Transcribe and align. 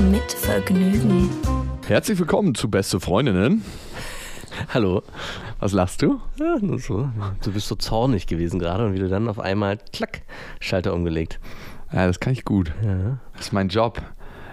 Mit 0.00 0.32
Vergnügen. 0.32 1.28
Herzlich 1.88 2.20
willkommen 2.20 2.54
zu 2.54 2.70
Beste 2.70 3.00
Freundinnen. 3.00 3.64
Hallo. 4.72 5.02
Was 5.58 5.72
lachst 5.72 6.02
du? 6.02 6.20
Ja, 6.38 6.56
nur 6.60 6.78
so. 6.78 7.08
Du 7.42 7.52
bist 7.52 7.66
so 7.66 7.74
zornig 7.74 8.28
gewesen 8.28 8.60
gerade 8.60 8.86
und 8.86 8.94
wie 8.94 9.00
du 9.00 9.08
dann 9.08 9.28
auf 9.28 9.40
einmal, 9.40 9.78
klack, 9.92 10.22
Schalter 10.60 10.94
umgelegt. 10.94 11.40
Ja, 11.92 12.06
das 12.06 12.20
kann 12.20 12.32
ich 12.32 12.44
gut. 12.44 12.72
Ja. 12.84 13.18
Das 13.32 13.46
ist 13.46 13.52
mein 13.52 13.70
Job. 13.70 14.00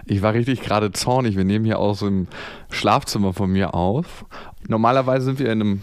Ich 0.04 0.20
war 0.20 0.34
richtig 0.34 0.62
gerade 0.62 0.90
zornig. 0.90 1.36
Wir 1.36 1.44
nehmen 1.44 1.64
hier 1.64 1.78
aus 1.78 2.00
dem 2.00 2.26
Schlafzimmer 2.70 3.32
von 3.32 3.48
mir 3.48 3.72
auf. 3.72 4.24
Normalerweise 4.66 5.26
sind 5.26 5.38
wir 5.38 5.46
in 5.52 5.60
einem 5.60 5.82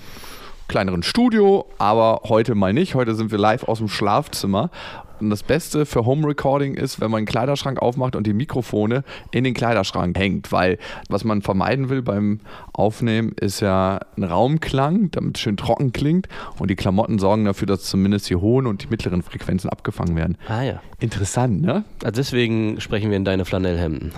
kleineren 0.67 1.03
Studio, 1.03 1.65
aber 1.77 2.23
heute 2.25 2.53
mal 2.55 2.73
nicht. 2.73 2.95
Heute 2.95 3.15
sind 3.15 3.31
wir 3.31 3.37
live 3.37 3.63
aus 3.63 3.77
dem 3.77 3.87
Schlafzimmer. 3.87 4.71
Und 5.19 5.29
das 5.29 5.43
Beste 5.43 5.85
für 5.85 6.05
Home 6.05 6.27
Recording 6.27 6.73
ist, 6.75 6.99
wenn 6.99 7.11
man 7.11 7.19
einen 7.19 7.25
Kleiderschrank 7.25 7.79
aufmacht 7.81 8.15
und 8.15 8.27
die 8.27 8.33
Mikrofone 8.33 9.03
in 9.31 9.43
den 9.43 9.53
Kleiderschrank 9.53 10.17
hängt, 10.17 10.51
weil 10.51 10.77
was 11.09 11.23
man 11.23 11.41
vermeiden 11.41 11.89
will 11.89 12.01
beim 12.01 12.39
Aufnehmen 12.73 13.33
ist 13.39 13.61
ja 13.61 13.99
ein 14.17 14.23
Raumklang, 14.23 15.11
damit 15.11 15.37
es 15.37 15.41
schön 15.41 15.57
trocken 15.57 15.93
klingt 15.93 16.27
und 16.59 16.69
die 16.69 16.75
Klamotten 16.75 17.19
sorgen 17.19 17.45
dafür, 17.45 17.67
dass 17.67 17.83
zumindest 17.83 18.29
die 18.29 18.35
hohen 18.35 18.67
und 18.67 18.83
die 18.83 18.87
mittleren 18.87 19.21
Frequenzen 19.21 19.69
abgefangen 19.69 20.15
werden. 20.15 20.37
Ah 20.47 20.61
ja. 20.63 20.81
Interessant, 20.99 21.61
ne? 21.61 21.83
Also 22.03 22.15
deswegen 22.15 22.79
sprechen 22.81 23.09
wir 23.09 23.17
in 23.17 23.25
deine 23.25 23.45
Flanellhemden. 23.45 24.11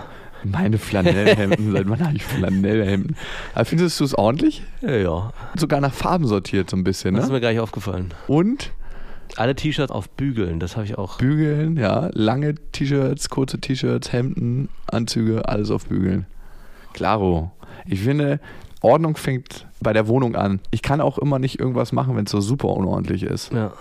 Meine 0.43 0.77
Flanellhemden, 0.77 1.71
seit 1.73 1.89
wann 1.89 2.05
habe 2.05 2.15
ich 2.15 2.23
Flanellhemden? 2.23 3.15
Aber 3.53 3.65
findest 3.65 3.99
du 3.99 4.03
es 4.03 4.15
ordentlich? 4.15 4.63
Ja, 4.81 4.91
ja. 4.95 5.33
Sogar 5.55 5.81
nach 5.81 5.93
Farben 5.93 6.27
sortiert 6.27 6.69
so 6.69 6.77
ein 6.77 6.83
bisschen, 6.83 7.15
Das 7.15 7.25
ist 7.25 7.29
ne? 7.29 7.35
mir 7.35 7.41
gar 7.41 7.49
nicht 7.49 7.59
aufgefallen. 7.59 8.13
Und 8.27 8.71
Alle 9.37 9.55
T-Shirts 9.55 9.91
auf 9.91 10.09
Bügeln, 10.09 10.59
das 10.59 10.75
habe 10.75 10.85
ich 10.85 10.97
auch. 10.97 11.17
Bügeln, 11.17 11.77
ja, 11.77 12.09
lange 12.13 12.55
T-Shirts, 12.71 13.29
kurze 13.29 13.59
T-Shirts, 13.59 14.11
Hemden, 14.11 14.69
Anzüge, 14.87 15.47
alles 15.47 15.71
auf 15.71 15.87
Bügeln. 15.87 16.25
Klaro. 16.93 17.51
Ich 17.85 18.01
finde, 18.01 18.39
Ordnung 18.81 19.17
fängt 19.17 19.67
bei 19.81 19.93
der 19.93 20.07
Wohnung 20.07 20.35
an. 20.35 20.59
Ich 20.71 20.81
kann 20.81 21.01
auch 21.01 21.17
immer 21.17 21.39
nicht 21.39 21.59
irgendwas 21.59 21.91
machen, 21.91 22.15
wenn 22.15 22.25
es 22.25 22.31
so 22.31 22.39
super 22.39 22.69
unordentlich 22.69 23.23
ist. 23.23 23.51
Ja. 23.51 23.73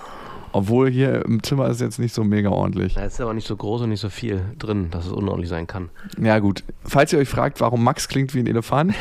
Obwohl 0.53 0.89
hier 0.89 1.25
im 1.25 1.43
Zimmer 1.43 1.69
ist 1.69 1.81
jetzt 1.81 1.99
nicht 1.99 2.15
so 2.15 2.23
mega 2.23 2.49
ordentlich. 2.49 2.95
Da 2.95 3.05
ist 3.05 3.21
aber 3.21 3.35
nicht 3.35 3.47
so 3.47 3.57
groß 3.57 3.83
und 3.83 3.89
nicht 3.89 4.01
so 4.01 4.09
viel 4.09 4.41
drin, 4.57 4.89
dass 4.93 5.07
es 5.07 5.11
unordentlich 5.11 5.51
sein 5.51 5.67
kann. 5.67 5.91
Ja, 6.17 6.39
gut. 6.39 6.63
Falls 6.85 7.13
ihr 7.13 7.19
euch 7.19 7.29
fragt, 7.29 7.61
warum 7.61 7.83
Max 7.83 8.07
klingt 8.07 8.35
wie 8.35 8.39
ein 8.39 8.47
Elefant, 8.47 8.95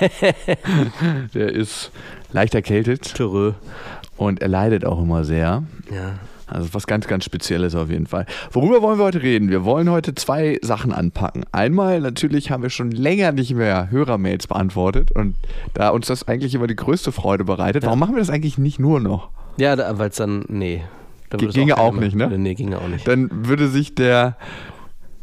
der 1.34 1.52
ist 1.52 1.90
leicht 2.32 2.54
erkältet 2.54 3.14
Törö. 3.14 3.52
Und 4.24 4.42
er 4.42 4.48
leidet 4.48 4.84
auch 4.84 5.02
immer 5.02 5.24
sehr. 5.24 5.62
Ja. 5.90 6.14
Also 6.46 6.74
was 6.74 6.86
ganz, 6.86 7.06
ganz 7.06 7.24
Spezielles 7.24 7.74
auf 7.74 7.88
jeden 7.88 8.06
Fall. 8.06 8.26
Worüber 8.50 8.82
wollen 8.82 8.98
wir 8.98 9.04
heute 9.04 9.22
reden? 9.22 9.48
Wir 9.48 9.64
wollen 9.64 9.90
heute 9.90 10.14
zwei 10.14 10.58
Sachen 10.60 10.92
anpacken. 10.92 11.44
Einmal, 11.50 12.00
natürlich 12.00 12.50
haben 12.50 12.62
wir 12.62 12.70
schon 12.70 12.90
länger 12.90 13.32
nicht 13.32 13.54
mehr 13.54 13.90
Hörermails 13.90 14.46
beantwortet 14.46 15.12
und 15.12 15.34
da 15.72 15.88
uns 15.88 16.08
das 16.08 16.28
eigentlich 16.28 16.54
immer 16.54 16.66
die 16.66 16.76
größte 16.76 17.10
Freude 17.10 17.44
bereitet, 17.44 17.84
warum 17.84 17.98
machen 17.98 18.14
wir 18.14 18.18
das 18.18 18.28
eigentlich 18.28 18.58
nicht 18.58 18.78
nur 18.78 19.00
noch? 19.00 19.30
Ja, 19.56 19.98
weil 19.98 20.10
es 20.10 20.16
dann, 20.16 20.44
nee. 20.48 20.82
Dann 21.30 21.48
ginge 21.48 21.72
keiner 21.72 21.78
auch 21.78 21.94
nicht, 21.94 22.14
ne? 22.14 22.38
Nee, 22.38 22.54
ginge 22.54 22.78
auch 22.78 22.88
nicht. 22.88 23.08
Dann 23.08 23.30
würde 23.48 23.68
sich 23.68 23.94
der, 23.94 24.36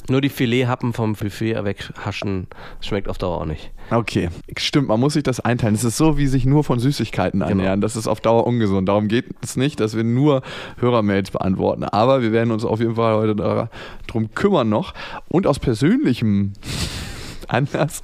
Nur 0.10 0.22
die 0.22 0.30
Filethappen 0.30 0.94
vom 0.94 1.14
Buffet 1.14 1.64
weghaschen, 1.64 2.48
schmeckt 2.82 3.08
auf 3.08 3.18
Dauer 3.18 3.42
auch 3.42 3.46
nicht. 3.46 3.72
okay, 3.92 4.30
stimmt, 4.58 4.88
man 4.88 5.00
muss 5.00 5.14
sich 5.14 5.24
das 5.24 5.40
einteilen. 5.40 5.76
Es 5.76 5.84
ist 5.84 5.98
so, 5.98 6.18
wie 6.18 6.28
sich 6.28 6.46
nur 6.46 6.64
von 6.64 6.80
Süßigkeiten 6.80 7.42
ernähren. 7.42 7.82
Das 7.82 7.96
ist 7.96 8.08
auf 8.08 8.22
Dauer 8.22 8.48
ungesund. 8.48 8.90
Darum 8.90 9.08
geht 9.08 9.26
es 9.42 9.56
nicht, 9.56 9.80
dass 9.80 9.96
wir 9.96 10.04
nur 10.04 10.42
Hörermails 10.78 11.32
beantworten. 11.32 11.84
Aber 11.84 12.22
wir 12.22 12.32
werden 12.32 12.52
uns 12.52 12.66
auf 12.66 12.80
jeden 12.80 12.96
Fall 12.96 13.16
heute 13.16 13.36
darum 13.36 14.34
kümmern 14.34 14.70
noch. 14.70 14.94
Und 15.28 15.48
aus 15.48 15.60
persönlichem 15.60 16.54
Anlass 17.50 18.02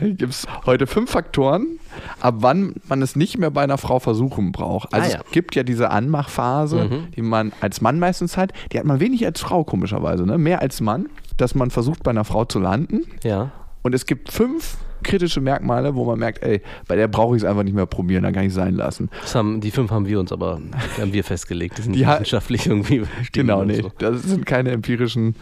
gibt 0.00 0.22
es 0.32 0.46
heute 0.66 0.86
fünf 0.86 1.10
Faktoren, 1.10 1.78
ab 2.20 2.36
wann 2.38 2.74
man 2.88 3.00
es 3.02 3.16
nicht 3.16 3.38
mehr 3.38 3.50
bei 3.50 3.62
einer 3.62 3.78
Frau 3.78 3.98
versuchen 3.98 4.52
braucht. 4.52 4.92
Also 4.92 5.08
Ah, 5.08 5.12
ja. 5.18 5.20
es 5.24 5.32
gibt 5.32 5.54
ja 5.54 5.62
diese 5.62 5.90
Anmachphase, 5.90 7.06
die 7.16 7.22
man 7.22 7.52
als 7.60 7.80
Mann 7.80 7.98
meistens 7.98 8.36
hat. 8.36 8.52
Die 8.72 8.78
hat 8.78 8.84
man 8.84 9.00
wenig 9.00 9.24
als 9.24 9.40
Frau, 9.40 9.64
komischerweise. 9.64 10.24
Ne? 10.26 10.36
Mehr 10.38 10.60
als 10.60 10.80
Mann, 10.80 11.08
dass 11.36 11.54
man 11.54 11.70
versucht, 11.70 12.02
bei 12.02 12.10
einer 12.10 12.24
Frau 12.24 12.44
zu 12.44 12.58
landen. 12.58 13.02
Ja. 13.22 13.52
Und 13.82 13.94
es 13.94 14.04
gibt 14.06 14.32
fünf 14.32 14.76
kritische 15.06 15.40
Merkmale, 15.40 15.94
wo 15.94 16.04
man 16.04 16.18
merkt, 16.18 16.42
ey, 16.42 16.60
bei 16.86 16.96
der 16.96 17.08
brauche 17.08 17.34
ich 17.36 17.42
es 17.42 17.48
einfach 17.48 17.62
nicht 17.62 17.74
mehr 17.74 17.86
probieren, 17.86 18.22
dann 18.24 18.32
kann 18.34 18.42
ich 18.42 18.48
es 18.48 18.54
sein 18.54 18.74
lassen. 18.74 19.08
Haben, 19.32 19.60
die 19.60 19.70
fünf 19.70 19.90
haben 19.90 20.06
wir 20.06 20.20
uns 20.20 20.32
aber, 20.32 20.60
die 20.96 21.00
haben 21.02 21.12
wir 21.12 21.24
festgelegt. 21.24 21.78
Die 21.78 21.82
sind 21.82 21.94
Die 21.94 22.06
ha- 22.06 22.14
wissenschaftlich 22.14 22.66
irgendwie 22.66 23.02
Genau, 23.32 23.64
nee, 23.64 23.80
so. 23.80 23.90
das 23.98 24.22
sind 24.24 24.44
keine 24.46 24.70
empirischen, 24.72 25.34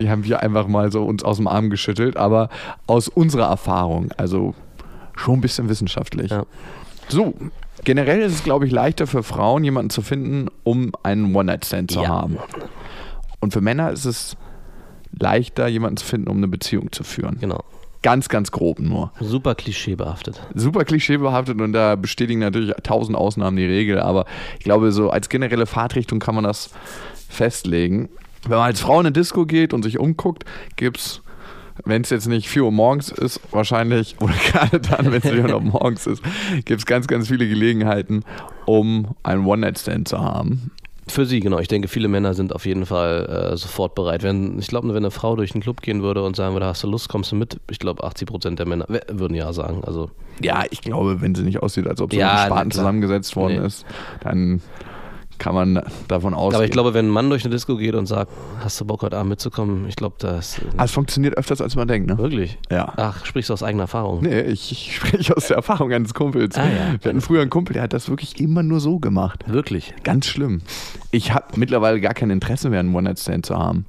die 0.00 0.08
haben 0.08 0.24
wir 0.24 0.40
einfach 0.42 0.66
mal 0.68 0.90
so 0.90 1.04
uns 1.04 1.22
aus 1.22 1.36
dem 1.36 1.46
Arm 1.48 1.68
geschüttelt, 1.70 2.16
aber 2.16 2.48
aus 2.86 3.08
unserer 3.08 3.48
Erfahrung, 3.48 4.10
also 4.16 4.54
schon 5.16 5.34
ein 5.34 5.40
bisschen 5.40 5.68
wissenschaftlich. 5.68 6.30
Ja. 6.30 6.44
So, 7.08 7.34
generell 7.84 8.20
ist 8.20 8.32
es, 8.34 8.44
glaube 8.44 8.66
ich, 8.66 8.72
leichter 8.72 9.06
für 9.06 9.22
Frauen, 9.22 9.64
jemanden 9.64 9.90
zu 9.90 10.02
finden, 10.02 10.48
um 10.62 10.92
einen 11.02 11.34
One-Night-Stand 11.34 11.90
zu 11.90 12.02
Ja. 12.02 12.08
haben. 12.08 12.38
Und 13.40 13.52
für 13.52 13.60
Männer 13.60 13.90
ist 13.90 14.04
es 14.04 14.36
leichter, 15.18 15.66
jemanden 15.68 15.96
zu 15.96 16.04
finden, 16.04 16.28
um 16.28 16.36
eine 16.36 16.48
Beziehung 16.48 16.92
zu 16.92 17.02
führen. 17.04 17.38
Genau. 17.40 17.64
Ganz, 18.02 18.28
ganz 18.28 18.52
grob 18.52 18.78
nur. 18.78 19.12
Super 19.20 19.54
klischeebehaftet. 19.54 20.40
super 20.54 20.84
klischeebehaftet 20.84 21.60
und 21.60 21.72
da 21.72 21.96
bestätigen 21.96 22.40
natürlich 22.40 22.72
tausend 22.82 23.16
Ausnahmen 23.16 23.56
die 23.56 23.64
Regel, 23.66 24.00
aber 24.00 24.24
ich 24.58 24.64
glaube, 24.64 24.92
so 24.92 25.10
als 25.10 25.28
generelle 25.28 25.66
Fahrtrichtung 25.66 26.20
kann 26.20 26.34
man 26.34 26.44
das 26.44 26.70
festlegen. 27.28 28.08
Wenn 28.42 28.58
man 28.58 28.66
als 28.66 28.80
Frau 28.80 29.00
in 29.00 29.06
eine 29.06 29.12
Disco 29.12 29.46
geht 29.46 29.74
und 29.74 29.82
sich 29.82 29.98
umguckt, 29.98 30.44
gibt 30.76 30.98
es, 30.98 31.22
wenn 31.84 32.02
es 32.02 32.10
jetzt 32.10 32.28
nicht 32.28 32.48
4 32.48 32.64
Uhr 32.64 32.72
morgens 32.72 33.10
ist, 33.10 33.40
wahrscheinlich, 33.50 34.16
oder 34.20 34.34
gerade 34.52 34.80
dann, 34.80 35.06
wenn 35.06 35.20
es 35.20 35.28
4 35.28 35.52
Uhr 35.52 35.60
morgens 35.60 36.06
ist, 36.06 36.22
gibt 36.64 36.80
es 36.80 36.86
ganz, 36.86 37.08
ganz 37.08 37.26
viele 37.28 37.48
Gelegenheiten, 37.48 38.24
um 38.64 39.16
einen 39.24 39.44
One-Night-Stand 39.44 40.06
zu 40.06 40.20
haben. 40.20 40.70
Für 41.08 41.26
sie, 41.26 41.40
genau. 41.40 41.58
Ich 41.58 41.68
denke, 41.68 41.88
viele 41.88 42.08
Männer 42.08 42.34
sind 42.34 42.54
auf 42.54 42.66
jeden 42.66 42.86
Fall 42.86 43.50
äh, 43.52 43.56
sofort 43.56 43.94
bereit. 43.94 44.22
Wenn, 44.22 44.58
ich 44.58 44.68
glaube, 44.68 44.88
wenn 44.88 44.96
eine 44.96 45.10
Frau 45.10 45.36
durch 45.36 45.52
den 45.52 45.60
Club 45.60 45.80
gehen 45.82 46.02
würde 46.02 46.22
und 46.22 46.36
sagen 46.36 46.54
würde, 46.54 46.66
hast 46.66 46.82
du 46.84 46.88
Lust, 46.88 47.08
kommst 47.08 47.32
du 47.32 47.36
mit? 47.36 47.58
Ich 47.70 47.78
glaube, 47.78 48.04
80 48.04 48.28
Prozent 48.28 48.58
der 48.58 48.66
Männer 48.66 48.86
würden 49.10 49.34
ja 49.34 49.52
sagen. 49.52 49.82
Also, 49.84 50.10
Ja, 50.42 50.64
ich 50.70 50.80
glaube, 50.82 51.20
wenn 51.20 51.34
sie 51.34 51.42
nicht 51.42 51.62
aussieht, 51.62 51.86
als 51.86 52.00
ob 52.00 52.12
sie 52.12 52.18
Ja, 52.18 52.34
mit 52.44 52.52
Spaten 52.52 52.70
zusammengesetzt 52.70 53.34
worden 53.36 53.60
Nee. 53.60 53.66
ist, 53.66 53.84
dann 54.22 54.60
kann 55.38 55.54
man 55.54 55.82
davon 56.08 56.34
ausgehen. 56.34 56.56
aber 56.56 56.64
ich 56.64 56.70
glaube, 56.70 56.94
wenn 56.94 57.06
ein 57.06 57.10
Mann 57.10 57.28
durch 57.30 57.44
eine 57.44 57.52
Disco 57.54 57.76
geht 57.76 57.94
und 57.94 58.06
sagt, 58.06 58.30
hast 58.62 58.80
du 58.80 58.84
Bock, 58.84 59.02
heute 59.02 59.16
Abend 59.16 59.30
mitzukommen? 59.30 59.86
Ich 59.88 59.96
glaube, 59.96 60.16
das 60.18 60.60
Ah, 60.76 60.84
es 60.84 60.90
funktioniert 60.92 61.36
öfters, 61.36 61.60
als 61.60 61.76
man 61.76 61.86
denkt, 61.88 62.08
ne? 62.08 62.18
wirklich. 62.18 62.58
Ja. 62.70 62.92
Ach, 62.96 63.24
sprichst 63.24 63.50
du 63.50 63.54
aus 63.54 63.62
eigener 63.62 63.84
Erfahrung? 63.84 64.22
Nee, 64.22 64.40
ich, 64.42 64.72
ich 64.72 64.96
spreche 64.96 65.36
aus 65.36 65.46
der 65.48 65.56
Erfahrung 65.56 65.92
eines 65.92 66.14
Kumpels. 66.14 66.56
Ah, 66.56 66.64
ja. 66.64 66.94
Wir 67.02 67.10
hatten 67.10 67.20
früher 67.20 67.40
einen 67.42 67.50
Kumpel, 67.50 67.74
der 67.74 67.82
hat 67.82 67.92
das 67.92 68.08
wirklich 68.08 68.40
immer 68.40 68.62
nur 68.62 68.80
so 68.80 68.98
gemacht. 68.98 69.44
Wirklich. 69.46 69.94
Ganz 70.04 70.26
schlimm. 70.26 70.62
Ich 71.10 71.32
habe 71.32 71.46
mittlerweile 71.56 72.00
gar 72.00 72.14
kein 72.14 72.30
Interesse 72.30 72.68
mehr, 72.70 72.80
einen 72.80 72.94
One-Night-Stand 72.94 73.46
zu 73.46 73.56
haben. 73.56 73.86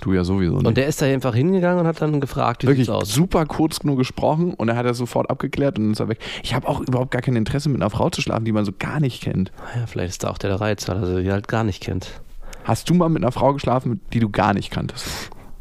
Du 0.00 0.12
ja 0.12 0.24
sowieso 0.24 0.56
nicht. 0.56 0.66
Und 0.66 0.76
der 0.76 0.86
ist 0.86 1.00
da 1.00 1.06
einfach 1.06 1.34
hingegangen 1.34 1.80
und 1.80 1.86
hat 1.86 2.00
dann 2.02 2.20
gefragt, 2.20 2.62
wie 2.62 2.66
Wirklich 2.66 2.86
sieht's 2.86 2.96
aus? 2.96 3.12
super 3.12 3.46
kurz 3.46 3.84
nur 3.84 3.96
gesprochen 3.96 4.52
und 4.54 4.68
er 4.68 4.76
hat 4.76 4.86
das 4.86 4.98
sofort 4.98 5.30
abgeklärt 5.30 5.78
und 5.78 5.84
dann 5.84 5.92
ist 5.92 6.00
er 6.00 6.08
weg. 6.08 6.18
Ich 6.42 6.54
habe 6.54 6.68
auch 6.68 6.80
überhaupt 6.80 7.10
gar 7.12 7.22
kein 7.22 7.36
Interesse, 7.36 7.68
mit 7.68 7.80
einer 7.80 7.90
Frau 7.90 8.10
zu 8.10 8.20
schlafen, 8.20 8.44
die 8.44 8.52
man 8.52 8.64
so 8.64 8.72
gar 8.78 9.00
nicht 9.00 9.22
kennt. 9.22 9.52
Ja, 9.76 9.86
vielleicht 9.86 10.10
ist 10.10 10.24
da 10.24 10.30
auch 10.30 10.38
der 10.38 10.60
Reiz, 10.60 10.88
weil 10.88 10.96
er 10.96 11.06
sie 11.22 11.30
halt 11.32 11.48
gar 11.48 11.64
nicht 11.64 11.82
kennt. 11.82 12.20
Hast 12.64 12.88
du 12.90 12.94
mal 12.94 13.08
mit 13.08 13.22
einer 13.22 13.32
Frau 13.32 13.52
geschlafen, 13.52 14.00
die 14.12 14.20
du 14.20 14.30
gar 14.30 14.52
nicht 14.54 14.70
kanntest? 14.70 15.06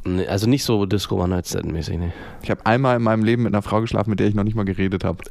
Nee, 0.05 0.27
also 0.27 0.49
nicht 0.49 0.65
so 0.65 0.85
Disco 0.85 1.15
One 1.15 1.29
Night 1.29 1.47
Stand 1.47 1.71
mäßig, 1.71 1.97
ne. 1.97 2.11
Ich 2.41 2.51
habe 2.51 2.65
einmal 2.65 2.97
in 2.97 3.03
meinem 3.03 3.23
Leben 3.23 3.43
mit 3.43 3.53
einer 3.53 3.61
Frau 3.61 3.79
geschlafen, 3.79 4.09
mit 4.09 4.19
der 4.19 4.27
ich 4.27 4.35
noch 4.35 4.43
nicht 4.43 4.55
mal 4.55 4.65
geredet 4.65 5.05
habe. 5.05 5.23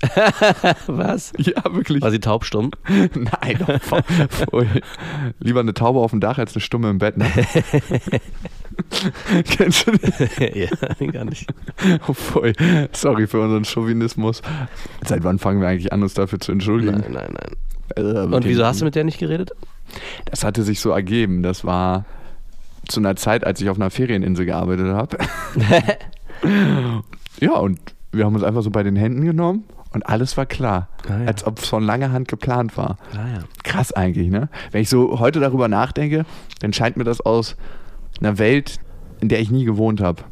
Was? 0.87 1.33
Ja, 1.37 1.63
wirklich. 1.73 2.01
War 2.03 2.11
sie 2.11 2.21
taubstumm? 2.21 2.71
Nein, 2.89 3.59
voll. 4.31 4.67
Lieber 5.41 5.61
eine 5.61 5.75
Taube 5.75 5.99
auf 6.01 6.13
dem 6.13 6.21
Dach 6.21 6.39
als 6.39 6.55
eine 6.55 6.63
Stumme 6.63 6.89
im 6.89 6.97
Bett. 6.99 7.19
Ne? 7.19 7.27
Kennst 9.45 9.87
du 9.87 9.93
das? 9.93 10.19
ja, 10.39 11.07
gar 11.11 11.25
nicht. 11.27 11.47
Oh, 12.09 12.15
voll. 12.15 12.55
Sorry 12.93 13.27
für 13.27 13.41
unseren 13.43 13.65
Chauvinismus. 13.65 14.41
Seit 15.05 15.23
wann 15.25 15.39
fangen 15.39 15.61
wir 15.61 15.69
eigentlich 15.69 15.93
an, 15.93 16.03
uns 16.03 16.15
dafür 16.15 16.41
zu 16.41 16.53
entschuldigen? 16.53 17.01
Nein, 17.01 17.13
nein, 17.13 17.35
nein. 17.97 18.31
Äh, 18.31 18.35
Und 18.35 18.45
wieso 18.47 18.65
hast 18.65 18.81
du 18.81 18.87
mit 18.87 18.95
der 18.95 19.05
nicht 19.05 19.19
geredet? 19.19 19.51
Das 20.25 20.45
hatte 20.45 20.63
sich 20.63 20.81
so 20.81 20.91
ergeben. 20.91 21.43
Das 21.43 21.65
war 21.67 22.07
zu 22.88 23.00
einer 23.00 23.17
Zeit, 23.17 23.44
als 23.44 23.61
ich 23.61 23.69
auf 23.69 23.76
einer 23.76 23.90
Ferieninsel 23.90 24.46
gearbeitet 24.46 24.88
habe. 24.88 25.19
Ja, 27.40 27.55
und 27.55 27.81
wir 28.12 28.25
haben 28.25 28.34
uns 28.34 28.44
einfach 28.44 28.62
so 28.62 28.70
bei 28.70 28.82
den 28.82 28.96
Händen 28.96 29.25
genommen 29.25 29.64
und 29.93 30.06
alles 30.06 30.37
war 30.37 30.46
klar. 30.46 30.88
Ah, 31.08 31.20
ja. 31.20 31.26
Als 31.26 31.44
ob 31.46 31.58
es 31.58 31.69
von 31.69 31.82
langer 31.82 32.12
Hand 32.12 32.29
geplant 32.29 32.76
war. 32.76 32.99
Naja. 33.14 33.40
Krass 33.64 33.93
eigentlich, 33.93 34.31
ne? 34.31 34.49
Wenn 34.70 34.82
ich 34.82 34.88
so 34.88 35.19
heute 35.19 35.40
darüber 35.40 35.69
nachdenke, 35.69 36.25
dann 36.61 36.73
scheint 36.73 36.96
mir 36.96 37.05
das 37.05 37.20
aus 37.20 37.56
einer 38.20 38.38
Welt, 38.38 38.79
in 39.20 39.28
der 39.28 39.40
ich 39.40 39.50
nie 39.50 39.64
gewohnt 39.64 40.00
habe. 40.00 40.23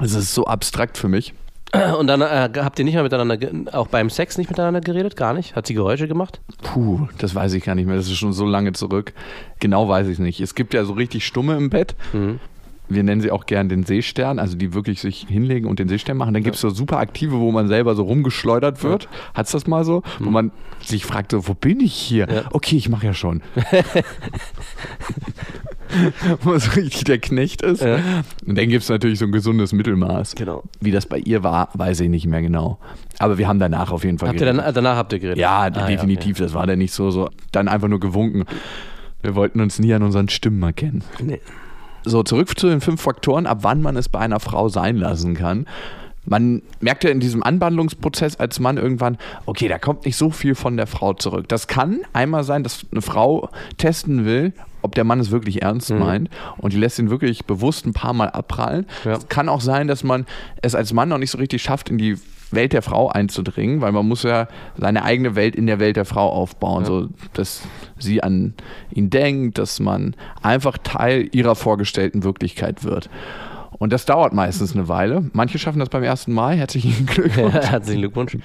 Es 0.00 0.14
ist 0.14 0.34
so 0.34 0.46
abstrakt 0.46 0.98
für 0.98 1.08
mich. 1.08 1.34
Und 1.98 2.06
dann 2.06 2.20
äh, 2.20 2.48
habt 2.56 2.78
ihr 2.78 2.84
nicht 2.84 2.94
mal 2.94 3.02
miteinander, 3.02 3.36
auch 3.72 3.88
beim 3.88 4.08
Sex 4.08 4.38
nicht 4.38 4.48
miteinander 4.48 4.80
geredet? 4.80 5.16
Gar 5.16 5.34
nicht? 5.34 5.56
Hat 5.56 5.66
sie 5.66 5.74
Geräusche 5.74 6.06
gemacht? 6.06 6.40
Puh, 6.62 7.08
das 7.18 7.34
weiß 7.34 7.52
ich 7.54 7.64
gar 7.64 7.74
nicht 7.74 7.86
mehr. 7.86 7.96
Das 7.96 8.06
ist 8.06 8.16
schon 8.16 8.32
so 8.32 8.46
lange 8.46 8.72
zurück. 8.74 9.12
Genau 9.58 9.88
weiß 9.88 10.06
ich 10.06 10.14
es 10.14 10.18
nicht. 10.20 10.40
Es 10.40 10.54
gibt 10.54 10.72
ja 10.72 10.84
so 10.84 10.92
richtig 10.92 11.26
Stumme 11.26 11.56
im 11.56 11.70
Bett. 11.70 11.96
Wir 12.88 13.02
nennen 13.02 13.20
sie 13.22 13.30
auch 13.30 13.46
gern 13.46 13.68
den 13.70 13.84
Seestern, 13.84 14.38
also 14.38 14.56
die 14.58 14.74
wirklich 14.74 15.00
sich 15.00 15.26
hinlegen 15.28 15.66
und 15.68 15.78
den 15.78 15.88
Seestern 15.88 16.18
machen. 16.18 16.34
Dann 16.34 16.42
gibt 16.42 16.56
es 16.56 16.60
so 16.60 16.68
super 16.70 16.98
aktive, 16.98 17.38
wo 17.40 17.50
man 17.50 17.66
selber 17.68 17.94
so 17.94 18.02
rumgeschleudert 18.02 18.82
wird. 18.82 19.08
Hat's 19.32 19.52
das 19.52 19.66
mal 19.66 19.84
so? 19.84 20.02
Wo 20.18 20.28
man 20.30 20.50
sich 20.80 21.06
fragt, 21.06 21.30
so, 21.32 21.48
wo 21.48 21.54
bin 21.54 21.80
ich 21.80 21.94
hier? 21.94 22.28
Ja. 22.30 22.42
Okay, 22.52 22.76
ich 22.76 22.88
mache 22.90 23.06
ja 23.06 23.14
schon. 23.14 23.40
wo 26.42 26.56
so 26.58 26.70
richtig 26.72 27.04
der 27.04 27.18
Knecht 27.18 27.62
ist. 27.62 27.82
Ja. 27.82 27.98
Und 28.46 28.56
dann 28.58 28.68
gibt 28.68 28.82
es 28.82 28.88
natürlich 28.88 29.18
so 29.18 29.26
ein 29.26 29.32
gesundes 29.32 29.72
Mittelmaß. 29.72 30.34
Genau. 30.34 30.62
Wie 30.80 30.90
das 30.90 31.06
bei 31.06 31.18
ihr 31.18 31.42
war, 31.42 31.68
weiß 31.74 32.00
ich 32.00 32.08
nicht 32.08 32.26
mehr 32.26 32.42
genau. 32.42 32.78
Aber 33.18 33.38
wir 33.38 33.48
haben 33.48 33.58
danach 33.58 33.92
auf 33.92 34.04
jeden 34.04 34.18
Fall 34.18 34.28
Habt 34.30 34.40
ihr 34.40 34.46
geredet. 34.46 34.64
dann, 34.66 34.74
danach 34.74 34.96
habt 34.96 35.12
ihr 35.12 35.18
geredet? 35.20 35.38
Ja, 35.38 35.54
Ah, 35.60 35.70
definitiv. 35.70 36.38
Das 36.38 36.52
war 36.54 36.66
dann 36.66 36.78
nicht 36.78 36.92
so, 36.92 37.10
so. 37.10 37.28
Dann 37.52 37.68
einfach 37.68 37.88
nur 37.88 38.00
gewunken. 38.00 38.44
Wir 39.22 39.34
wollten 39.34 39.60
uns 39.60 39.78
nie 39.78 39.94
an 39.94 40.02
unseren 40.02 40.28
Stimmen 40.28 40.62
erkennen. 40.62 41.02
okay. 41.14 41.24
Nee. 41.24 41.40
So, 42.04 42.22
zurück 42.22 42.58
zu 42.58 42.68
den 42.68 42.80
fünf 42.80 43.00
Faktoren, 43.00 43.46
ab 43.46 43.58
wann 43.62 43.80
man 43.80 43.96
es 43.96 44.08
bei 44.08 44.18
einer 44.18 44.40
Frau 44.40 44.68
sein 44.68 44.96
lassen 44.96 45.34
kann. 45.34 45.66
Man 46.26 46.62
merkt 46.80 47.04
ja 47.04 47.10
in 47.10 47.20
diesem 47.20 47.42
Anwandlungsprozess 47.42 48.36
als 48.36 48.58
Mann 48.58 48.78
irgendwann, 48.78 49.18
okay, 49.44 49.68
da 49.68 49.78
kommt 49.78 50.06
nicht 50.06 50.16
so 50.16 50.30
viel 50.30 50.54
von 50.54 50.76
der 50.76 50.86
Frau 50.86 51.12
zurück. 51.12 51.48
Das 51.48 51.66
kann 51.66 52.00
einmal 52.14 52.44
sein, 52.44 52.62
dass 52.62 52.86
eine 52.90 53.02
Frau 53.02 53.50
testen 53.76 54.24
will, 54.24 54.54
ob 54.80 54.94
der 54.94 55.04
Mann 55.04 55.20
es 55.20 55.30
wirklich 55.30 55.62
ernst 55.62 55.90
meint 55.90 56.28
und 56.58 56.72
die 56.72 56.78
lässt 56.78 56.98
ihn 56.98 57.10
wirklich 57.10 57.44
bewusst 57.46 57.86
ein 57.86 57.92
paar 57.92 58.12
Mal 58.12 58.28
abprallen. 58.30 58.86
Ja. 59.04 59.12
Es 59.12 59.28
kann 59.28 59.48
auch 59.48 59.60
sein, 59.60 59.86
dass 59.86 60.04
man 60.04 60.26
es 60.60 60.74
als 60.74 60.92
Mann 60.92 61.08
noch 61.08 61.18
nicht 61.18 61.30
so 61.30 61.38
richtig 61.38 61.62
schafft, 61.62 61.88
in 61.88 61.98
die 61.98 62.16
Welt 62.50 62.72
der 62.72 62.82
Frau 62.82 63.08
einzudringen, 63.08 63.80
weil 63.80 63.92
man 63.92 64.06
muss 64.06 64.22
ja 64.22 64.48
seine 64.76 65.04
eigene 65.04 65.34
Welt 65.34 65.56
in 65.56 65.66
der 65.66 65.78
Welt 65.78 65.96
der 65.96 66.04
Frau 66.04 66.28
aufbauen, 66.30 66.84
so 66.84 67.08
dass 67.32 67.62
sie 67.98 68.22
an 68.22 68.54
ihn 68.92 69.10
denkt, 69.10 69.58
dass 69.58 69.80
man 69.80 70.14
einfach 70.42 70.78
Teil 70.78 71.28
ihrer 71.32 71.54
vorgestellten 71.54 72.22
Wirklichkeit 72.24 72.84
wird. 72.84 73.10
Und 73.78 73.92
das 73.92 74.04
dauert 74.04 74.32
meistens 74.32 74.74
eine 74.74 74.88
Weile. 74.88 75.30
Manche 75.32 75.58
schaffen 75.58 75.78
das 75.78 75.88
beim 75.88 76.02
ersten 76.02 76.32
Mal. 76.32 76.56
Herzlichen 76.56 77.06
Glückwunsch. 77.06 77.54
Herzlichen 77.54 78.00
Glückwunsch. 78.00 78.38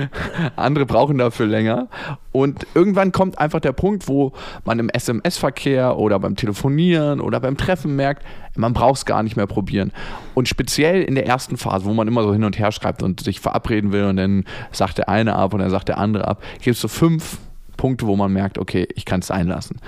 Andere 0.56 0.86
brauchen 0.86 1.18
dafür 1.18 1.46
länger. 1.46 1.88
Und 2.32 2.66
irgendwann 2.74 3.12
kommt 3.12 3.38
einfach 3.38 3.60
der 3.60 3.72
Punkt, 3.72 4.08
wo 4.08 4.32
man 4.64 4.78
im 4.78 4.88
SMS-Verkehr 4.88 5.96
oder 5.98 6.18
beim 6.18 6.36
Telefonieren 6.36 7.20
oder 7.20 7.40
beim 7.40 7.56
Treffen 7.56 7.94
merkt, 7.96 8.24
man 8.56 8.72
braucht 8.72 8.98
es 8.98 9.04
gar 9.04 9.22
nicht 9.22 9.36
mehr 9.36 9.46
probieren. 9.46 9.92
Und 10.34 10.48
speziell 10.48 11.02
in 11.02 11.14
der 11.14 11.26
ersten 11.26 11.56
Phase, 11.56 11.84
wo 11.84 11.92
man 11.92 12.08
immer 12.08 12.22
so 12.22 12.32
hin 12.32 12.44
und 12.44 12.58
her 12.58 12.72
schreibt 12.72 13.02
und 13.02 13.20
sich 13.20 13.40
verabreden 13.40 13.92
will 13.92 14.04
und 14.04 14.16
dann 14.16 14.44
sagt 14.72 14.98
der 14.98 15.08
eine 15.08 15.36
ab 15.36 15.54
und 15.54 15.60
dann 15.60 15.70
sagt 15.70 15.88
der 15.88 15.98
andere 15.98 16.26
ab, 16.26 16.42
gibt 16.60 16.76
es 16.76 16.80
so 16.80 16.88
fünf 16.88 17.38
Punkte, 17.76 18.06
wo 18.06 18.16
man 18.16 18.32
merkt, 18.32 18.58
okay, 18.58 18.86
ich 18.94 19.04
kann 19.04 19.20
es 19.20 19.26
sein 19.28 19.48
lassen. 19.48 19.80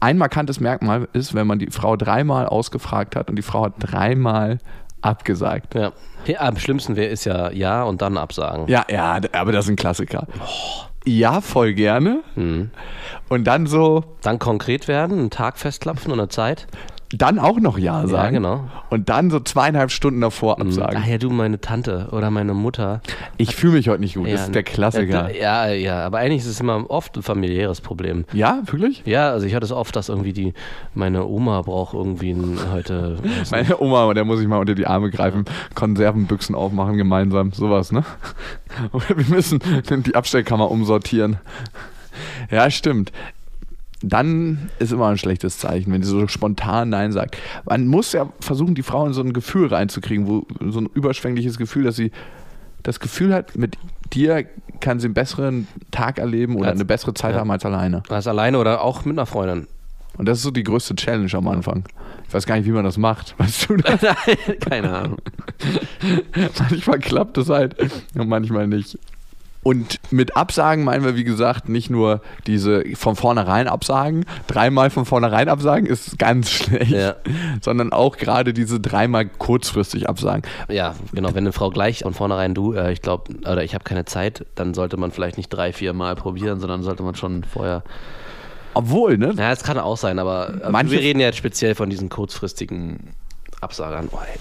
Ein 0.00 0.16
markantes 0.18 0.60
Merkmal 0.60 1.08
ist, 1.12 1.34
wenn 1.34 1.46
man 1.46 1.58
die 1.58 1.70
Frau 1.70 1.96
dreimal 1.96 2.46
ausgefragt 2.46 3.16
hat 3.16 3.28
und 3.28 3.36
die 3.36 3.42
Frau 3.42 3.66
hat 3.66 3.74
dreimal 3.78 4.58
abgesagt. 5.02 5.74
Ja. 5.74 5.92
Am 6.38 6.56
schlimmsten 6.56 6.96
wäre 6.96 7.08
ist 7.08 7.24
ja 7.24 7.50
Ja 7.50 7.84
und 7.84 8.02
dann 8.02 8.16
absagen. 8.16 8.66
Ja, 8.68 8.84
ja, 8.90 9.20
aber 9.32 9.52
das 9.52 9.66
ist 9.66 9.70
ein 9.70 9.76
Klassiker. 9.76 10.26
Ja, 11.06 11.40
voll 11.40 11.72
gerne. 11.74 12.22
Mhm. 12.34 12.70
Und 13.28 13.44
dann 13.44 13.66
so, 13.66 14.04
Dann 14.22 14.38
konkret 14.38 14.88
werden, 14.88 15.18
einen 15.18 15.30
Tag 15.30 15.58
festklopfen 15.58 16.12
und 16.12 16.18
eine 16.18 16.28
Zeit. 16.28 16.66
Dann 17.12 17.38
auch 17.40 17.58
noch 17.58 17.76
Ja 17.76 18.06
sagen. 18.06 18.34
genau. 18.34 18.68
Und 18.88 19.08
dann 19.08 19.30
so 19.30 19.40
zweieinhalb 19.40 19.90
Stunden 19.90 20.20
davor 20.20 20.60
absagen. 20.60 20.98
Ach 21.02 21.06
ja, 21.06 21.18
du, 21.18 21.30
meine 21.30 21.60
Tante 21.60 22.08
oder 22.12 22.30
meine 22.30 22.54
Mutter. 22.54 23.00
Ich 23.36 23.56
fühle 23.56 23.74
mich 23.74 23.88
heute 23.88 24.00
nicht 24.00 24.14
gut. 24.14 24.26
ja, 24.26 24.34
das 24.34 24.42
ist 24.46 24.54
der 24.54 24.62
Klassiker. 24.62 25.34
Ja, 25.34 25.66
ja, 25.66 25.72
ja, 25.72 26.06
aber 26.06 26.18
eigentlich 26.18 26.42
ist 26.42 26.46
es 26.46 26.60
immer 26.60 26.88
oft 26.88 27.16
ein 27.16 27.22
familiäres 27.22 27.80
Problem. 27.80 28.24
Ja, 28.32 28.62
wirklich? 28.66 29.02
Ja, 29.06 29.30
also 29.30 29.46
ich 29.46 29.54
hatte 29.54 29.64
es 29.64 29.72
oft, 29.72 29.96
dass 29.96 30.08
irgendwie 30.08 30.32
die, 30.32 30.54
meine 30.94 31.26
Oma 31.26 31.62
braucht 31.62 31.94
irgendwie 31.94 32.30
ein, 32.30 32.58
heute. 32.72 33.16
Meine 33.50 33.80
Oma, 33.80 34.12
der 34.14 34.24
muss 34.24 34.40
ich 34.40 34.46
mal 34.46 34.58
unter 34.58 34.74
die 34.74 34.86
Arme 34.86 35.10
greifen, 35.10 35.44
Konservenbüchsen 35.74 36.54
aufmachen 36.54 36.96
gemeinsam, 36.96 37.52
sowas, 37.52 37.90
ne? 37.90 38.04
Oder 38.92 39.08
wir 39.16 39.26
müssen 39.28 39.60
die 40.06 40.14
Abstellkammer 40.14 40.70
umsortieren. 40.70 41.38
Ja, 42.50 42.70
stimmt. 42.70 43.12
Dann 44.02 44.70
ist 44.78 44.92
immer 44.92 45.08
ein 45.08 45.18
schlechtes 45.18 45.58
Zeichen, 45.58 45.92
wenn 45.92 46.02
sie 46.02 46.10
so 46.10 46.26
spontan 46.26 46.88
Nein 46.88 47.12
sagt. 47.12 47.36
Man 47.66 47.86
muss 47.86 48.12
ja 48.12 48.32
versuchen, 48.40 48.74
die 48.74 48.82
Frau 48.82 49.06
in 49.06 49.12
so 49.12 49.20
ein 49.22 49.32
Gefühl 49.32 49.68
reinzukriegen, 49.68 50.26
wo 50.26 50.46
so 50.70 50.80
ein 50.80 50.86
überschwängliches 50.94 51.58
Gefühl, 51.58 51.84
dass 51.84 51.96
sie 51.96 52.10
das 52.82 52.98
Gefühl 52.98 53.34
hat, 53.34 53.56
mit 53.56 53.76
dir 54.12 54.46
kann 54.80 55.00
sie 55.00 55.06
einen 55.06 55.14
besseren 55.14 55.68
Tag 55.90 56.18
erleben 56.18 56.56
oder 56.56 56.68
Als- 56.68 56.76
eine 56.76 56.86
bessere 56.86 57.12
Zeit 57.12 57.34
ja. 57.34 57.40
haben 57.40 57.50
als 57.50 57.66
alleine. 57.66 58.02
Was 58.08 58.26
alleine 58.26 58.58
oder 58.58 58.82
auch 58.82 59.04
mit 59.04 59.18
einer 59.18 59.26
Freundin. 59.26 59.66
Und 60.16 60.26
das 60.26 60.38
ist 60.38 60.44
so 60.44 60.50
die 60.50 60.64
größte 60.64 60.96
Challenge 60.96 61.32
am 61.34 61.46
Anfang. 61.48 61.84
Ich 62.26 62.34
weiß 62.34 62.46
gar 62.46 62.56
nicht, 62.56 62.66
wie 62.66 62.72
man 62.72 62.84
das 62.84 62.96
macht. 62.96 63.34
Weißt 63.38 63.68
du 63.68 63.76
das? 63.76 64.00
Keine 64.60 64.90
Ahnung. 64.92 65.18
manchmal 66.58 66.98
klappt 66.98 67.36
es 67.38 67.48
halt 67.48 67.76
und 68.14 68.28
manchmal 68.28 68.66
nicht. 68.66 68.98
Und 69.62 70.00
mit 70.10 70.36
Absagen 70.36 70.84
meinen 70.84 71.04
wir, 71.04 71.16
wie 71.16 71.24
gesagt, 71.24 71.68
nicht 71.68 71.90
nur 71.90 72.22
diese 72.46 72.82
von 72.94 73.14
vornherein 73.14 73.68
Absagen, 73.68 74.24
dreimal 74.46 74.88
von 74.88 75.04
vornherein 75.04 75.50
Absagen 75.50 75.84
ist 75.86 76.18
ganz 76.18 76.48
schlecht, 76.50 76.90
Ja. 76.92 77.16
sondern 77.60 77.92
auch 77.92 78.16
gerade 78.16 78.54
diese 78.54 78.80
dreimal 78.80 79.26
kurzfristig 79.26 80.08
Absagen. 80.08 80.42
Ja, 80.70 80.94
genau. 81.12 81.30
Wenn 81.34 81.44
eine 81.44 81.52
Frau 81.52 81.68
gleich 81.68 81.98
von 82.00 82.14
vornherein 82.14 82.54
du, 82.54 82.72
äh, 82.72 82.90
ich 82.92 83.02
glaube, 83.02 83.34
oder 83.40 83.62
ich 83.62 83.74
habe 83.74 83.84
keine 83.84 84.06
Zeit, 84.06 84.46
dann 84.54 84.72
sollte 84.72 84.96
man 84.96 85.10
vielleicht 85.10 85.36
nicht 85.36 85.50
drei, 85.50 85.74
vier 85.74 85.92
Mal 85.92 86.16
probieren, 86.16 86.58
sondern 86.58 86.82
sollte 86.82 87.02
man 87.02 87.14
schon 87.14 87.44
vorher. 87.44 87.82
Obwohl, 88.72 89.18
ne? 89.18 89.34
Ja, 89.36 89.52
es 89.52 89.62
kann 89.62 89.78
auch 89.78 89.96
sein, 89.98 90.18
aber, 90.18 90.54
aber 90.62 90.70
Manche- 90.70 90.92
wir 90.92 91.00
reden 91.00 91.20
ja 91.20 91.26
jetzt 91.26 91.36
speziell 91.38 91.74
von 91.74 91.90
diesen 91.90 92.08
kurzfristigen 92.08 93.10
Absagern. 93.60 94.08
Oh, 94.10 94.18
ey. 94.22 94.38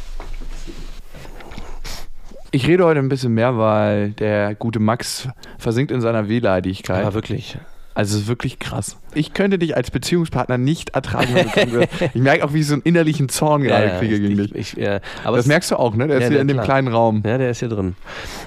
Ich 2.52 2.68
rede 2.68 2.84
heute 2.86 3.00
ein 3.00 3.10
bisschen 3.10 3.34
mehr, 3.34 3.58
weil 3.58 4.12
der 4.12 4.56
gute 4.56 4.80
Max 4.80 5.28
versinkt 5.58 5.92
in 5.92 6.02
seiner 6.02 6.30
Wehleidigkeit. 6.30 7.06
Aber 7.06 7.14
wirklich. 7.14 7.58
Also 7.96 8.16
es 8.16 8.24
ist 8.24 8.28
wirklich 8.30 8.60
krass. 8.60 8.98
Ich 9.14 9.34
könnte 9.34 9.60
dich 9.60 9.76
als 9.76 9.92
Beziehungspartner 9.92 10.58
nicht 10.58 10.92
ertragen, 10.92 11.34
wenn 11.34 11.48
du 11.48 11.52
krank 11.52 11.72
wirst. 11.74 11.90
Ich 12.16 12.22
merke 12.22 12.46
auch, 12.46 12.54
wie 12.54 12.60
ich 12.60 12.68
so 12.68 12.74
einen 12.74 12.84
innerlichen 12.84 13.28
Zorn 13.28 13.62
gerade 13.64 13.88
Ja, 13.88 13.94
ja, 13.94 14.00
kriege 14.00 14.16
ich, 14.16 14.22
gegen 14.22 14.40
ich, 14.40 14.52
dich. 14.54 14.78
ich, 14.78 14.82
ja, 14.82 15.00
aber 15.26 15.36
das 15.36 15.48
merkst 15.48 15.70
du 15.72 15.76
auch, 15.76 15.96
ne? 15.96 16.08
Der 16.08 16.18
ist 16.18 16.24
Ja, 16.24 16.28
hier 16.30 16.38
ja, 16.38 16.42
in 16.42 16.48
dem 16.48 16.56
klar. 16.58 16.66
kleinen 16.66 16.88
Raum. 16.88 17.24
Ja, 17.26 17.38
der 17.38 17.50
ist 17.50 17.60
hier 17.60 17.68
drin. 17.68 17.96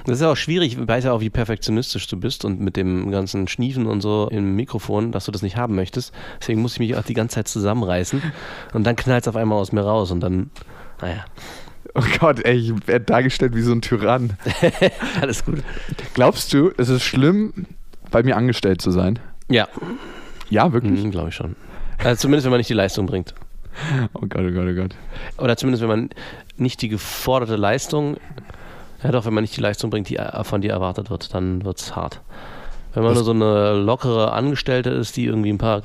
Das 0.05 0.15
ist 0.15 0.21
ja 0.21 0.31
auch 0.31 0.37
schwierig, 0.37 0.77
ich 0.79 0.87
weiß 0.87 1.03
ja 1.03 1.11
auch, 1.11 1.21
wie 1.21 1.29
perfektionistisch 1.29 2.07
du 2.07 2.19
bist 2.19 2.45
und 2.45 2.61
mit 2.61 2.75
dem 2.77 3.11
ganzen 3.11 3.47
Schniefen 3.47 3.85
und 3.85 4.01
so 4.01 4.27
im 4.31 4.55
Mikrofon, 4.55 5.11
dass 5.11 5.25
du 5.25 5.31
das 5.31 5.43
nicht 5.43 5.55
haben 5.55 5.75
möchtest. 5.75 6.13
Deswegen 6.41 6.61
muss 6.61 6.73
ich 6.73 6.79
mich 6.79 6.95
auch 6.95 7.03
die 7.03 7.13
ganze 7.13 7.35
Zeit 7.35 7.47
zusammenreißen 7.47 8.23
und 8.73 8.85
dann 8.87 8.95
knallt 8.95 9.23
es 9.23 9.27
auf 9.27 9.35
einmal 9.35 9.59
aus 9.59 9.71
mir 9.71 9.81
raus 9.81 10.09
und 10.09 10.21
dann, 10.21 10.49
naja, 10.99 11.25
Oh 11.95 12.01
Gott, 12.19 12.43
ey, 12.45 12.55
ich 12.55 12.87
werde 12.87 13.05
dargestellt 13.05 13.55
wie 13.55 13.61
so 13.61 13.71
ein 13.71 13.81
Tyrann. 13.81 14.37
alles 15.21 15.45
gut. 15.45 15.61
Glaubst 16.13 16.51
du, 16.53 16.71
es 16.77 16.89
ist 16.89 17.03
schlimm, 17.03 17.53
bei 18.09 18.23
mir 18.23 18.35
angestellt 18.35 18.81
zu 18.81 18.89
sein? 18.91 19.19
Ja, 19.49 19.67
Ja, 20.49 20.73
wirklich? 20.73 21.03
mhm, 21.03 21.11
glaube 21.11 21.29
ich 21.29 21.35
schon. 21.35 21.55
Also 22.03 22.21
zumindest, 22.21 22.45
wenn 22.45 22.51
man 22.51 22.59
nicht 22.59 22.69
die 22.69 22.73
Leistung 22.75 23.05
bringt. 23.05 23.33
Oh 24.13 24.21
Gott, 24.27 24.41
oh 24.47 24.51
Gott, 24.51 24.67
oh 24.69 24.75
Gott. 24.75 24.95
Oder 25.39 25.57
zumindest, 25.57 25.81
wenn 25.81 25.89
man 25.89 26.09
nicht 26.57 26.81
die 26.83 26.89
geforderte 26.89 27.55
Leistung, 27.55 28.17
ja 29.03 29.11
doch, 29.11 29.25
wenn 29.25 29.33
man 29.33 29.43
nicht 29.43 29.57
die 29.57 29.61
Leistung 29.61 29.89
bringt, 29.89 30.09
die 30.09 30.17
äh, 30.17 30.43
von 30.43 30.61
dir 30.61 30.71
erwartet 30.71 31.09
wird, 31.09 31.33
dann 31.33 31.63
wird 31.65 31.79
es 31.79 31.95
hart. 31.95 32.21
Wenn 32.93 33.01
man 33.03 33.13
Das- 33.15 33.25
nur 33.25 33.25
so 33.25 33.31
eine 33.31 33.79
lockere 33.81 34.31
Angestellte 34.31 34.91
ist, 34.91 35.17
die 35.17 35.25
irgendwie 35.25 35.49
ein 35.51 35.57
paar, 35.57 35.81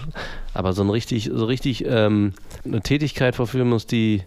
aber 0.53 0.75
so 0.75 0.83
ein 0.83 0.91
richtig, 0.91 1.31
so 1.33 1.47
richtig 1.47 1.85
ähm, 1.87 2.35
eine 2.65 2.83
Tätigkeit 2.83 3.35
verführen 3.35 3.69
muss, 3.71 3.87
die 3.87 4.23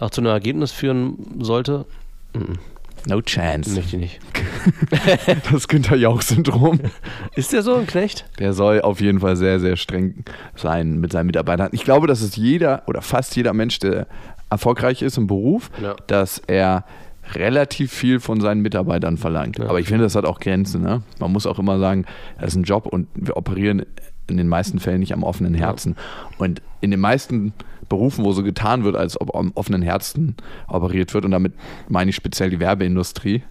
auch 0.00 0.10
zu 0.10 0.20
einem 0.20 0.30
Ergebnis 0.30 0.72
führen 0.72 1.16
sollte, 1.40 1.86
mhm, 2.34 2.58
No 3.06 3.20
chance. 3.20 3.74
möchte 3.74 3.96
ich 3.96 4.02
nicht. 4.02 4.20
Das 5.52 5.68
Günther 5.68 5.96
Jauch-Syndrom. 5.96 6.80
Ist 7.34 7.52
der 7.52 7.62
so 7.62 7.74
ein 7.74 7.86
Knecht? 7.86 8.24
Der 8.38 8.54
soll 8.54 8.80
auf 8.80 9.00
jeden 9.00 9.20
Fall 9.20 9.36
sehr, 9.36 9.60
sehr 9.60 9.76
streng 9.76 10.24
sein 10.56 10.98
mit 11.00 11.12
seinen 11.12 11.26
Mitarbeitern. 11.26 11.68
Ich 11.72 11.84
glaube, 11.84 12.06
dass 12.06 12.22
es 12.22 12.36
jeder 12.36 12.82
oder 12.86 13.02
fast 13.02 13.36
jeder 13.36 13.52
Mensch, 13.52 13.78
der 13.78 14.06
erfolgreich 14.48 15.02
ist 15.02 15.18
im 15.18 15.26
Beruf, 15.26 15.70
Ja. 15.82 15.96
dass 16.06 16.38
er 16.46 16.84
relativ 17.34 17.92
viel 17.92 18.20
von 18.20 18.40
seinen 18.40 18.60
Mitarbeitern 18.62 19.16
verlangt. 19.18 19.58
Ja. 19.58 19.66
Aber 19.68 19.80
ich 19.80 19.88
finde, 19.88 20.04
das 20.04 20.14
hat 20.14 20.24
auch 20.24 20.40
Grenzen. 20.40 20.82
Ne? 20.82 21.02
Man 21.18 21.32
muss 21.32 21.46
auch 21.46 21.58
immer 21.58 21.78
sagen, 21.78 22.04
das 22.38 22.48
ist 22.52 22.56
ein 22.56 22.64
Job 22.64 22.86
und 22.86 23.06
wir 23.14 23.36
operieren 23.36 23.84
in 24.28 24.36
den 24.36 24.48
meisten 24.48 24.78
Fällen 24.80 25.00
nicht 25.00 25.12
am 25.12 25.22
offenen 25.22 25.54
Herzen. 25.54 25.96
Und 26.38 26.62
in 26.80 26.90
den 26.90 27.00
meisten 27.00 27.52
Berufen, 27.88 28.24
wo 28.24 28.32
so 28.32 28.42
getan 28.42 28.84
wird, 28.84 28.96
als 28.96 29.20
ob 29.20 29.34
am 29.34 29.52
offenen 29.54 29.82
Herzen 29.82 30.36
operiert 30.68 31.12
wird, 31.14 31.24
und 31.24 31.30
damit 31.32 31.52
meine 31.88 32.10
ich 32.10 32.16
speziell 32.16 32.50
die 32.50 32.60
Werbeindustrie, 32.60 33.42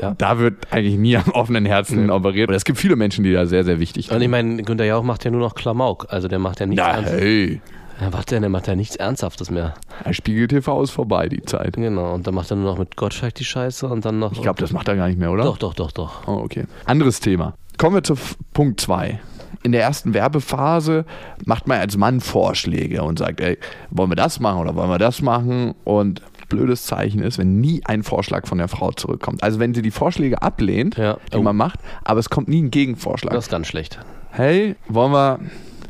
Ja. 0.00 0.14
da 0.18 0.38
wird 0.40 0.72
eigentlich 0.72 0.96
nie 0.96 1.16
am 1.16 1.28
offenen 1.32 1.64
Herzen 1.66 2.10
operiert. 2.10 2.48
Und 2.48 2.54
es 2.56 2.64
gibt 2.64 2.78
viele 2.78 2.96
Menschen, 2.96 3.22
die 3.24 3.32
da 3.32 3.46
sehr, 3.46 3.62
sehr 3.64 3.78
wichtig 3.78 4.10
Und 4.10 4.20
ich 4.20 4.28
meine, 4.28 4.62
Günther 4.64 4.84
Jauch 4.86 5.04
macht 5.04 5.24
ja 5.24 5.30
nur 5.30 5.40
noch 5.40 5.54
Klamauk. 5.54 6.06
Also 6.10 6.26
der 6.26 6.40
macht 6.40 6.58
ja 6.60 6.66
nichts 6.66 6.82
Na, 6.84 6.94
Ernsthaftes. 6.94 7.20
hey, 7.22 7.60
Ja, 8.00 8.10
macht 8.10 8.30
der, 8.32 8.40
der 8.40 8.48
macht 8.48 8.66
ja 8.66 8.74
nichts 8.74 8.96
Ernsthaftes 8.96 9.52
mehr. 9.52 9.74
Spiegel 10.10 10.48
TV 10.48 10.82
ist 10.82 10.90
vorbei, 10.90 11.28
die 11.28 11.42
Zeit. 11.42 11.74
Genau. 11.74 12.12
Und 12.14 12.26
dann 12.26 12.34
macht 12.34 12.50
er 12.50 12.56
nur 12.56 12.64
noch 12.72 12.78
mit 12.78 12.96
Gottschalk 12.96 13.36
die 13.36 13.44
Scheiße 13.44 13.86
und 13.86 14.04
dann 14.04 14.18
noch. 14.18 14.32
Ich 14.32 14.42
glaube, 14.42 14.60
das 14.60 14.72
macht 14.72 14.88
er 14.88 14.96
gar 14.96 15.06
nicht 15.06 15.18
mehr, 15.20 15.30
oder? 15.30 15.44
Doch, 15.44 15.58
doch, 15.58 15.74
doch, 15.74 15.92
doch. 15.92 16.26
Oh, 16.26 16.40
okay. 16.42 16.64
Anderes 16.86 17.20
Thema. 17.20 17.54
Kommen 17.78 17.96
wir 17.96 18.02
zu 18.02 18.14
Punkt 18.52 18.80
2. 18.80 19.20
In 19.62 19.72
der 19.72 19.82
ersten 19.82 20.12
Werbephase 20.12 21.06
macht 21.46 21.66
man 21.66 21.80
als 21.80 21.96
Mann 21.96 22.20
Vorschläge 22.20 23.02
und 23.02 23.18
sagt, 23.18 23.40
ey, 23.40 23.58
wollen 23.90 24.10
wir 24.10 24.16
das 24.16 24.38
machen 24.38 24.60
oder 24.60 24.74
wollen 24.74 24.90
wir 24.90 24.98
das 24.98 25.22
machen? 25.22 25.74
Und 25.84 26.20
blödes 26.50 26.84
Zeichen 26.84 27.20
ist, 27.22 27.38
wenn 27.38 27.60
nie 27.60 27.80
ein 27.86 28.02
Vorschlag 28.02 28.46
von 28.46 28.58
der 28.58 28.68
Frau 28.68 28.92
zurückkommt. 28.92 29.42
Also 29.42 29.58
wenn 29.60 29.72
sie 29.72 29.80
die 29.80 29.90
Vorschläge 29.90 30.42
ablehnt, 30.42 30.96
Ja. 30.98 31.16
die 31.32 31.38
Oh. 31.38 31.42
man 31.42 31.56
macht, 31.56 31.78
aber 32.04 32.20
es 32.20 32.28
kommt 32.28 32.48
nie 32.48 32.62
ein 32.62 32.70
Gegenvorschlag. 32.70 33.32
Das 33.32 33.46
ist 33.46 33.50
ganz 33.50 33.66
schlecht. 33.66 33.98
hey, 34.30 34.76
wollen 34.88 35.12
wir 35.12 35.40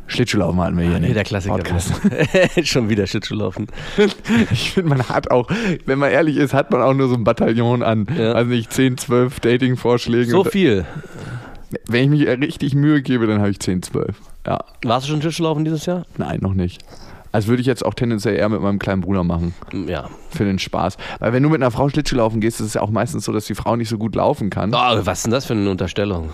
Schlittschuhlaufen 0.06 0.60
hatten 0.60 0.76
wir 0.78 0.84
hier 0.86 1.00
nicht. 1.00 1.16
der 1.16 1.24
Klassiker. 1.24 1.58
Schon 2.64 2.90
wieder 2.90 3.06
Schlittschuh 3.06 3.34
laufen. 3.34 3.66
Ich 4.52 4.72
finde, 4.72 4.90
man 4.90 5.08
hat 5.08 5.30
auch, 5.30 5.48
wenn 5.86 5.98
man 5.98 6.10
ehrlich 6.12 6.36
ist, 6.36 6.52
hat 6.54 6.70
man 6.70 6.82
auch 6.82 6.92
nur 6.94 7.08
so 7.08 7.14
ein 7.14 7.24
Bataillon 7.24 7.82
an, 7.82 8.06
Ja. 8.16 8.32
also 8.32 8.50
nicht 8.50 8.70
10, 8.72 8.98
12 8.98 9.40
Dating-Vorschlägen. 9.40 10.30
So 10.30 10.44
viel. 10.44 10.84
Wenn 11.88 12.04
ich 12.12 12.20
mich 12.20 12.28
richtig 12.28 12.74
Mühe 12.74 13.02
gebe, 13.02 13.26
dann 13.26 13.38
habe 13.40 13.50
ich 13.50 13.60
10, 13.60 13.82
12. 13.82 14.16
Ja, 14.46 14.58
Warst 14.84 15.06
du 15.06 15.10
schon 15.12 15.20
Schlittschuh 15.22 15.42
laufen 15.44 15.64
dieses 15.64 15.86
Jahr? 15.86 16.04
nein, 16.18 16.38
noch 16.42 16.54
nicht. 16.54 16.82
Also 17.32 17.48
würde 17.48 17.60
ich 17.62 17.66
jetzt 17.66 17.84
auch 17.84 17.94
tendenziell 17.94 18.36
eher 18.36 18.48
mit 18.48 18.60
meinem 18.60 18.78
kleinen 18.78 19.00
Bruder 19.00 19.24
machen. 19.24 19.54
Ja. 19.88 20.08
Für 20.30 20.44
den 20.44 20.60
Spaß. 20.60 20.96
Weil 21.18 21.32
wenn 21.32 21.42
du 21.42 21.48
mit 21.48 21.60
einer 21.60 21.72
Frau 21.72 21.88
Schlittschuh 21.88 22.14
laufen 22.16 22.40
gehst, 22.40 22.60
ist 22.60 22.66
es 22.68 22.74
ja 22.74 22.80
auch 22.82 22.90
meistens 22.90 23.24
so, 23.24 23.32
dass 23.32 23.46
die 23.46 23.56
Frau 23.56 23.74
nicht 23.74 23.88
so 23.88 23.98
gut 23.98 24.14
laufen 24.14 24.50
kann. 24.50 24.72
Oh, 24.72 24.76
was 25.04 25.18
ist 25.18 25.22
denn 25.24 25.32
das 25.32 25.44
für 25.46 25.54
eine 25.54 25.68
Unterstellung? 25.68 26.28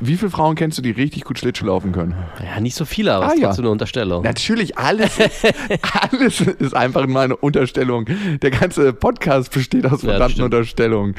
Wie 0.00 0.16
viele 0.16 0.30
Frauen 0.30 0.54
kennst 0.56 0.76
du, 0.78 0.82
die 0.82 0.90
richtig 0.90 1.24
gut 1.24 1.38
Schlittschuh 1.38 1.66
laufen 1.66 1.92
können? 1.92 2.14
Ja, 2.42 2.60
nicht 2.60 2.74
so 2.74 2.84
viele, 2.84 3.14
aber 3.14 3.26
es 3.26 3.30
Ah, 3.30 3.34
ist 3.34 3.40
ja. 3.40 3.46
trotzdem 3.48 3.64
eine 3.64 3.72
Unterstellung. 3.72 4.22
Natürlich, 4.22 4.76
alles, 4.76 5.12
alles 6.10 6.40
ist 6.40 6.74
einfach 6.74 7.06
nur 7.06 7.20
eine 7.20 7.36
Unterstellung. 7.36 8.06
Der 8.42 8.50
ganze 8.50 8.92
Podcast 8.92 9.52
besteht 9.52 9.84
aus 9.86 9.92
das 9.92 10.00
verdammten 10.02 10.32
stimmt. 10.32 10.54
Unterstellungen. 10.54 11.14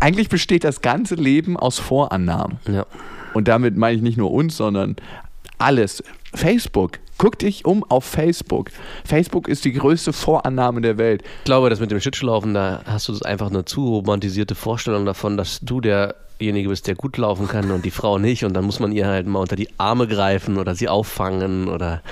Eigentlich 0.00 0.28
besteht 0.28 0.64
das 0.64 0.80
ganze 0.82 1.14
Leben 1.14 1.56
aus 1.56 1.78
Vorannahmen. 1.78 2.58
Ja. 2.68 2.86
Und 3.34 3.48
damit 3.48 3.76
meine 3.76 3.96
ich 3.96 4.02
nicht 4.02 4.18
nur 4.18 4.30
uns, 4.32 4.56
sondern 4.56 4.96
alles. 5.58 6.02
Facebook. 6.34 6.98
Guck 7.18 7.38
dich 7.38 7.64
um 7.64 7.82
auf 7.84 8.04
Facebook. 8.04 8.70
Facebook 9.04 9.48
ist 9.48 9.64
die 9.64 9.72
größte 9.72 10.12
Vorannahme 10.12 10.80
der 10.80 10.98
Welt. 10.98 11.22
Ich 11.38 11.44
glaube, 11.44 11.68
das 11.68 11.80
mit 11.80 11.90
dem 11.90 11.98
Schlittschuhlaufen, 12.00 12.54
da 12.54 12.82
hast 12.86 13.08
du 13.08 13.12
das 13.12 13.22
einfach 13.22 13.48
eine 13.50 13.64
zu 13.64 13.86
romantisierte 13.88 14.54
Vorstellung 14.54 15.04
davon, 15.04 15.36
dass 15.36 15.58
du 15.60 15.80
derjenige 16.40 16.68
bist, 16.68 16.86
der 16.86 16.94
gut 16.94 17.16
laufen 17.16 17.48
kann 17.48 17.70
und 17.70 17.84
die 17.84 17.90
Frau 17.90 18.18
nicht. 18.18 18.44
Und 18.44 18.54
dann 18.54 18.64
muss 18.64 18.80
man 18.80 18.92
ihr 18.92 19.06
halt 19.06 19.26
mal 19.26 19.40
unter 19.40 19.56
die 19.56 19.68
Arme 19.78 20.06
greifen 20.06 20.56
oder 20.58 20.74
sie 20.74 20.88
auffangen 20.88 21.68
oder. 21.68 22.02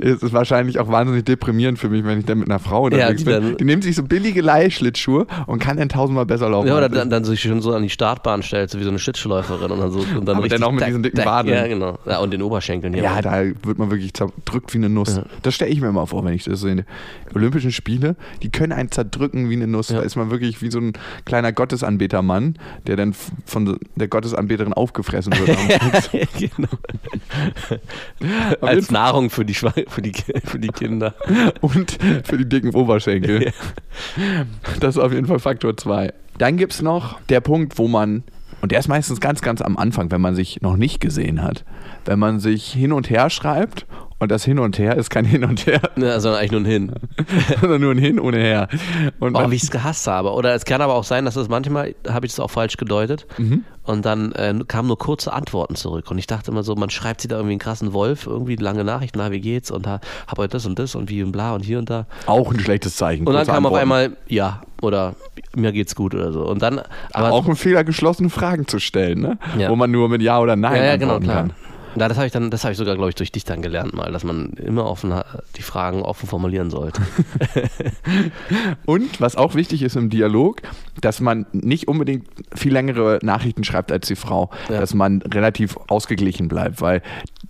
Es 0.00 0.22
ist 0.22 0.32
wahrscheinlich 0.32 0.78
auch 0.78 0.88
wahnsinnig 0.88 1.24
deprimierend 1.24 1.78
für 1.78 1.88
mich, 1.88 2.04
wenn 2.04 2.20
ich 2.20 2.24
dann 2.26 2.38
mit 2.38 2.48
einer 2.48 2.58
Frau 2.58 2.84
unterwegs 2.84 3.18
die 3.18 3.24
bin. 3.24 3.32
dann- 3.34 3.56
die 3.56 3.64
nimmt 3.64 3.84
sich 3.84 3.96
so 3.96 4.02
billige 4.02 4.40
Leihschlittschuhe 4.40 5.26
und 5.46 5.58
kann 5.58 5.76
dann 5.76 5.88
tausendmal 5.88 6.26
besser 6.26 6.48
laufen. 6.48 6.68
Ja, 6.68 6.76
oder 6.76 6.88
dann, 6.88 7.10
dann 7.10 7.24
sich 7.24 7.40
schon 7.42 7.60
so 7.60 7.72
an 7.74 7.82
die 7.82 7.90
Startbahn 7.90 8.42
stellt, 8.42 8.70
so 8.70 8.78
wie 8.78 8.84
so 8.84 8.88
eine 8.90 8.98
Schlittschuhläuferin 8.98 9.70
und 9.70 9.80
dann 9.80 9.90
so. 9.90 9.98
Und 10.00 10.26
dann 10.26 10.36
Aber 10.36 10.48
dann 10.48 10.62
auch 10.62 10.72
mit 10.72 10.86
diesen 10.86 11.02
dicken. 11.02 11.24
Waden. 11.24 11.52
Ja, 11.52 11.66
genau. 11.66 11.98
Ja, 12.06 12.18
und 12.20 12.32
den 12.32 12.42
Oberschenkeln. 12.42 12.94
Ja, 12.94 13.20
da 13.22 13.42
wird 13.62 13.78
man 13.78 13.90
wirklich 13.90 14.14
zerdrückt 14.14 14.72
wie 14.74 14.78
eine 14.78 14.88
Nuss. 14.88 15.20
Das 15.42 15.54
stelle 15.54 15.70
ich 15.70 15.80
mir 15.80 15.88
immer 15.88 16.06
vor, 16.06 16.24
wenn 16.24 16.34
ich 16.34 16.44
das 16.44 16.60
sehe. 16.60 16.84
Olympischen 17.34 17.72
Spiele, 17.72 18.16
die 18.42 18.50
können 18.50 18.72
einen 18.72 18.90
zerdrücken 18.90 19.50
wie 19.50 19.54
eine 19.54 19.66
Nuss. 19.66 19.90
Ja. 19.90 19.98
Da 19.98 20.02
ist 20.02 20.16
man 20.16 20.30
wirklich 20.30 20.62
wie 20.62 20.70
so 20.70 20.78
ein 20.80 20.92
kleiner 21.24 21.52
Gottesanbetermann, 21.52 22.56
der 22.86 22.96
dann 22.96 23.14
von 23.50 23.78
der 23.96 24.08
Gottesanbeterin 24.08 24.72
aufgefressen 24.72 25.32
wird. 25.32 26.28
genau. 26.38 26.68
Als 28.60 28.90
Nahrung 28.90 29.30
für 29.30 29.44
die, 29.44 29.54
für, 29.54 30.02
die, 30.02 30.12
für 30.44 30.58
die 30.58 30.68
Kinder. 30.68 31.14
und 31.60 31.98
für 32.24 32.38
die 32.38 32.48
dicken 32.48 32.74
Oberschenkel. 32.74 33.52
Das 34.80 34.96
ist 34.96 35.02
auf 35.02 35.12
jeden 35.12 35.26
Fall 35.26 35.38
Faktor 35.38 35.76
2. 35.76 36.12
Dann 36.38 36.56
gibt 36.56 36.72
es 36.72 36.82
noch 36.82 37.20
der 37.22 37.40
Punkt, 37.40 37.78
wo 37.78 37.88
man, 37.88 38.22
und 38.62 38.72
der 38.72 38.78
ist 38.78 38.88
meistens 38.88 39.20
ganz, 39.20 39.42
ganz 39.42 39.60
am 39.60 39.76
Anfang, 39.76 40.10
wenn 40.10 40.20
man 40.20 40.34
sich 40.34 40.62
noch 40.62 40.76
nicht 40.76 41.00
gesehen 41.00 41.42
hat, 41.42 41.64
wenn 42.04 42.18
man 42.18 42.40
sich 42.40 42.72
hin 42.72 42.92
und 42.92 43.10
her 43.10 43.30
schreibt 43.30 43.86
und 44.20 44.30
das 44.30 44.44
Hin 44.44 44.58
und 44.58 44.78
Her 44.78 44.96
ist 44.96 45.10
kein 45.10 45.24
Hin 45.24 45.44
und 45.44 45.66
Her, 45.66 45.80
Ja, 45.96 46.20
sondern 46.20 46.40
eigentlich 46.40 46.52
nur 46.52 46.60
ein 46.60 46.64
Hin. 46.66 46.92
sondern 47.60 47.80
nur 47.80 47.90
ein 47.92 47.98
Hin 47.98 48.20
ohne 48.20 48.36
Her. 48.38 48.68
Und 49.18 49.34
Oh, 49.34 49.50
wie 49.50 49.56
ich 49.56 49.62
es 49.64 49.70
gehasst 49.70 50.06
habe. 50.06 50.32
Oder 50.32 50.54
es 50.54 50.64
kann 50.64 50.80
aber 50.82 50.94
auch 50.94 51.04
sein, 51.04 51.24
dass 51.24 51.36
es 51.36 51.48
manchmal, 51.48 51.94
habe 52.08 52.26
ich 52.26 52.32
es 52.32 52.38
auch 52.40 52.50
falsch 52.50 52.76
gedeutet. 52.76 53.26
Mhm. 53.38 53.64
Und 53.82 54.04
dann 54.04 54.32
äh, 54.32 54.54
kamen 54.68 54.86
nur 54.88 54.98
kurze 54.98 55.32
Antworten 55.32 55.74
zurück. 55.74 56.10
Und 56.10 56.18
ich 56.18 56.26
dachte 56.26 56.50
immer 56.50 56.62
so, 56.62 56.76
man 56.76 56.90
schreibt 56.90 57.22
sich 57.22 57.28
da 57.28 57.36
irgendwie 57.36 57.54
einen 57.54 57.58
krassen 57.60 57.92
Wolf, 57.92 58.26
irgendwie 58.26 58.56
lange 58.56 58.84
Nachrichten, 58.84 59.18
na, 59.18 59.30
wie 59.32 59.40
geht's? 59.40 59.70
Und 59.70 59.86
ha, 59.86 60.00
hab 60.28 60.38
heute 60.38 60.52
das 60.52 60.66
und 60.66 60.78
das 60.78 60.94
und 60.94 61.08
wie 61.08 61.22
und 61.22 61.32
bla 61.32 61.54
und 61.54 61.64
hier 61.64 61.78
und 61.78 61.88
da. 61.90 62.06
auch 62.26 62.52
ein 62.52 62.60
schlechtes 62.60 62.96
Zeichen. 62.96 63.26
Und 63.26 63.32
dann 63.34 63.46
kam 63.46 63.64
auf 63.66 63.72
Antworten. 63.72 63.82
einmal, 63.82 64.16
ja, 64.28 64.60
oder 64.82 65.14
mir 65.56 65.72
geht's 65.72 65.94
gut 65.96 66.14
oder 66.14 66.30
so. 66.32 66.46
Und 66.46 66.62
dann, 66.62 66.82
aber 67.12 67.32
auch 67.32 67.48
ein 67.48 67.56
Fehler, 67.56 67.82
geschlossene 67.84 68.28
Fragen 68.30 68.68
zu 68.68 68.78
stellen, 68.78 69.20
ne? 69.20 69.38
Ja. 69.58 69.70
wo 69.70 69.76
man 69.76 69.90
nur 69.90 70.08
mit 70.08 70.20
Ja 70.22 70.38
oder 70.40 70.56
Nein 70.56 70.76
ja, 70.76 70.84
ja, 70.84 70.96
genau, 70.96 71.18
klar. 71.18 71.48
Ja, 71.96 72.08
das 72.08 72.16
habe 72.16 72.26
ich 72.26 72.32
dann, 72.32 72.50
das 72.50 72.62
habe 72.64 72.72
ich 72.72 72.78
sogar, 72.78 72.94
glaube 72.94 73.08
ich, 73.10 73.14
durch 73.16 73.32
dich 73.32 73.44
dann 73.44 73.62
gelernt 73.62 73.94
mal, 73.94 74.12
dass 74.12 74.24
man 74.24 74.50
immer 74.52 74.86
offen 74.86 75.12
die 75.56 75.62
Fragen 75.62 76.02
offen 76.02 76.28
formulieren 76.28 76.70
sollte. 76.70 77.02
Und 78.86 79.20
was 79.20 79.36
auch 79.36 79.54
wichtig 79.54 79.82
ist 79.82 79.96
im 79.96 80.10
Dialog, 80.10 80.62
dass 81.00 81.20
man 81.20 81.46
nicht 81.52 81.88
unbedingt 81.88 82.26
viel 82.54 82.72
längere 82.72 83.18
Nachrichten 83.22 83.64
schreibt 83.64 83.92
als 83.92 84.06
die 84.08 84.16
Frau, 84.16 84.50
Ja. 84.68 84.80
dass 84.80 84.94
man 84.94 85.22
relativ 85.22 85.76
ausgeglichen 85.88 86.48
bleibt, 86.48 86.80
weil 86.80 87.02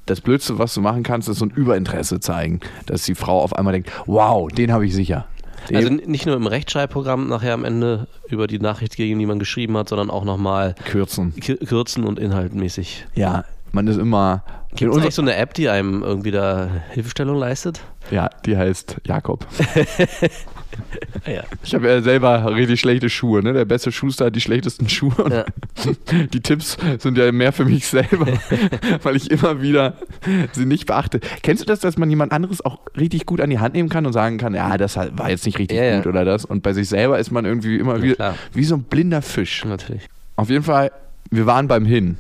das 0.06 0.20
Blödste, 0.20 0.58
was 0.58 0.74
du 0.74 0.80
machen 0.80 1.02
kannst, 1.02 1.28
ist 1.28 1.38
so 1.38 1.44
ein 1.44 1.50
Überinteresse 1.50 2.20
zeigen, 2.20 2.60
dass 2.86 3.02
die 3.04 3.14
Frau 3.14 3.40
auf 3.40 3.54
einmal 3.54 3.72
denkt, 3.72 3.90
wow, 4.06 4.48
den 4.50 4.72
habe 4.72 4.86
ich 4.86 4.94
sicher. 4.94 5.26
Den, 5.68 5.76
Also 5.76 5.90
nicht 5.90 6.24
nur 6.26 6.36
im 6.36 6.46
Rechtschreibprogramm 6.46 7.28
nachher 7.28 7.52
am 7.52 7.64
Ende 7.64 8.06
über 8.28 8.46
die 8.46 8.58
Nachricht, 8.58 8.96
gegen 8.96 9.18
die 9.18 9.26
man 9.26 9.38
geschrieben 9.38 9.76
hat, 9.76 9.90
sondern 9.90 10.08
auch 10.10 10.24
nochmal 10.24 10.74
kürzen. 10.86 11.34
kürzen 11.36 12.04
und 12.04 12.18
inhaltmäßig. 12.18 13.06
Ja, 13.14 13.44
man 13.72 13.86
ist 13.86 13.96
immer. 13.96 14.44
Gibt 14.74 14.92
es 14.92 14.98
eigentlich 14.98 15.14
so 15.14 15.22
eine 15.22 15.34
App, 15.34 15.54
die 15.54 15.68
einem 15.68 16.02
irgendwie 16.02 16.30
da 16.30 16.68
Hilfestellung 16.90 17.36
leistet? 17.36 17.80
ja, 18.10 18.28
die 18.44 18.56
heißt 18.56 18.96
Jakob. 19.06 19.46
Ja. 21.26 21.42
Ich 21.64 21.74
habe 21.74 21.88
ja 21.88 22.00
selber 22.00 22.54
richtig 22.54 22.80
schlechte 22.80 23.10
Schuhe, 23.10 23.42
ne? 23.42 23.52
Der 23.52 23.64
beste 23.64 23.90
Schuster 23.90 24.26
hat 24.26 24.36
die 24.36 24.40
schlechtesten 24.40 24.88
Schuhe. 24.88 25.12
Ja. 25.28 25.44
Die 26.32 26.40
Tipps 26.40 26.78
sind 26.98 27.18
ja 27.18 27.32
mehr 27.32 27.52
für 27.52 27.64
mich 27.64 27.86
selber, 27.86 28.26
weil 29.02 29.16
ich 29.16 29.30
immer 29.30 29.60
wieder 29.60 29.94
sie 30.52 30.66
nicht 30.66 30.86
beachte. 30.86 31.20
Kennst 31.42 31.62
du 31.62 31.66
das, 31.66 31.80
dass 31.80 31.98
man 31.98 32.08
jemand 32.08 32.32
anderes 32.32 32.64
auch 32.64 32.78
richtig 32.96 33.26
gut 33.26 33.40
an 33.40 33.50
die 33.50 33.58
Hand 33.58 33.74
nehmen 33.74 33.88
kann 33.88 34.06
und 34.06 34.12
sagen 34.12 34.38
kann, 34.38 34.54
ja, 34.54 34.78
das 34.78 34.96
war 34.96 35.28
jetzt 35.28 35.44
nicht 35.44 35.58
richtig 35.58 35.76
Ja, 35.76 35.96
gut 35.96 36.06
oder 36.06 36.24
das? 36.24 36.44
Und 36.44 36.62
bei 36.62 36.72
sich 36.72 36.88
selber 36.88 37.18
ist 37.18 37.30
man 37.32 37.44
irgendwie 37.44 37.76
immer 37.76 38.00
wie, 38.00 38.16
wie 38.52 38.64
so 38.64 38.76
ein 38.76 38.84
blinder 38.84 39.22
Fisch. 39.22 39.64
Natürlich. 39.64 40.08
Auf 40.36 40.50
jeden 40.50 40.64
Fall, 40.64 40.92
wir 41.30 41.46
waren 41.46 41.68
beim 41.68 41.84
Hin. 41.84 42.16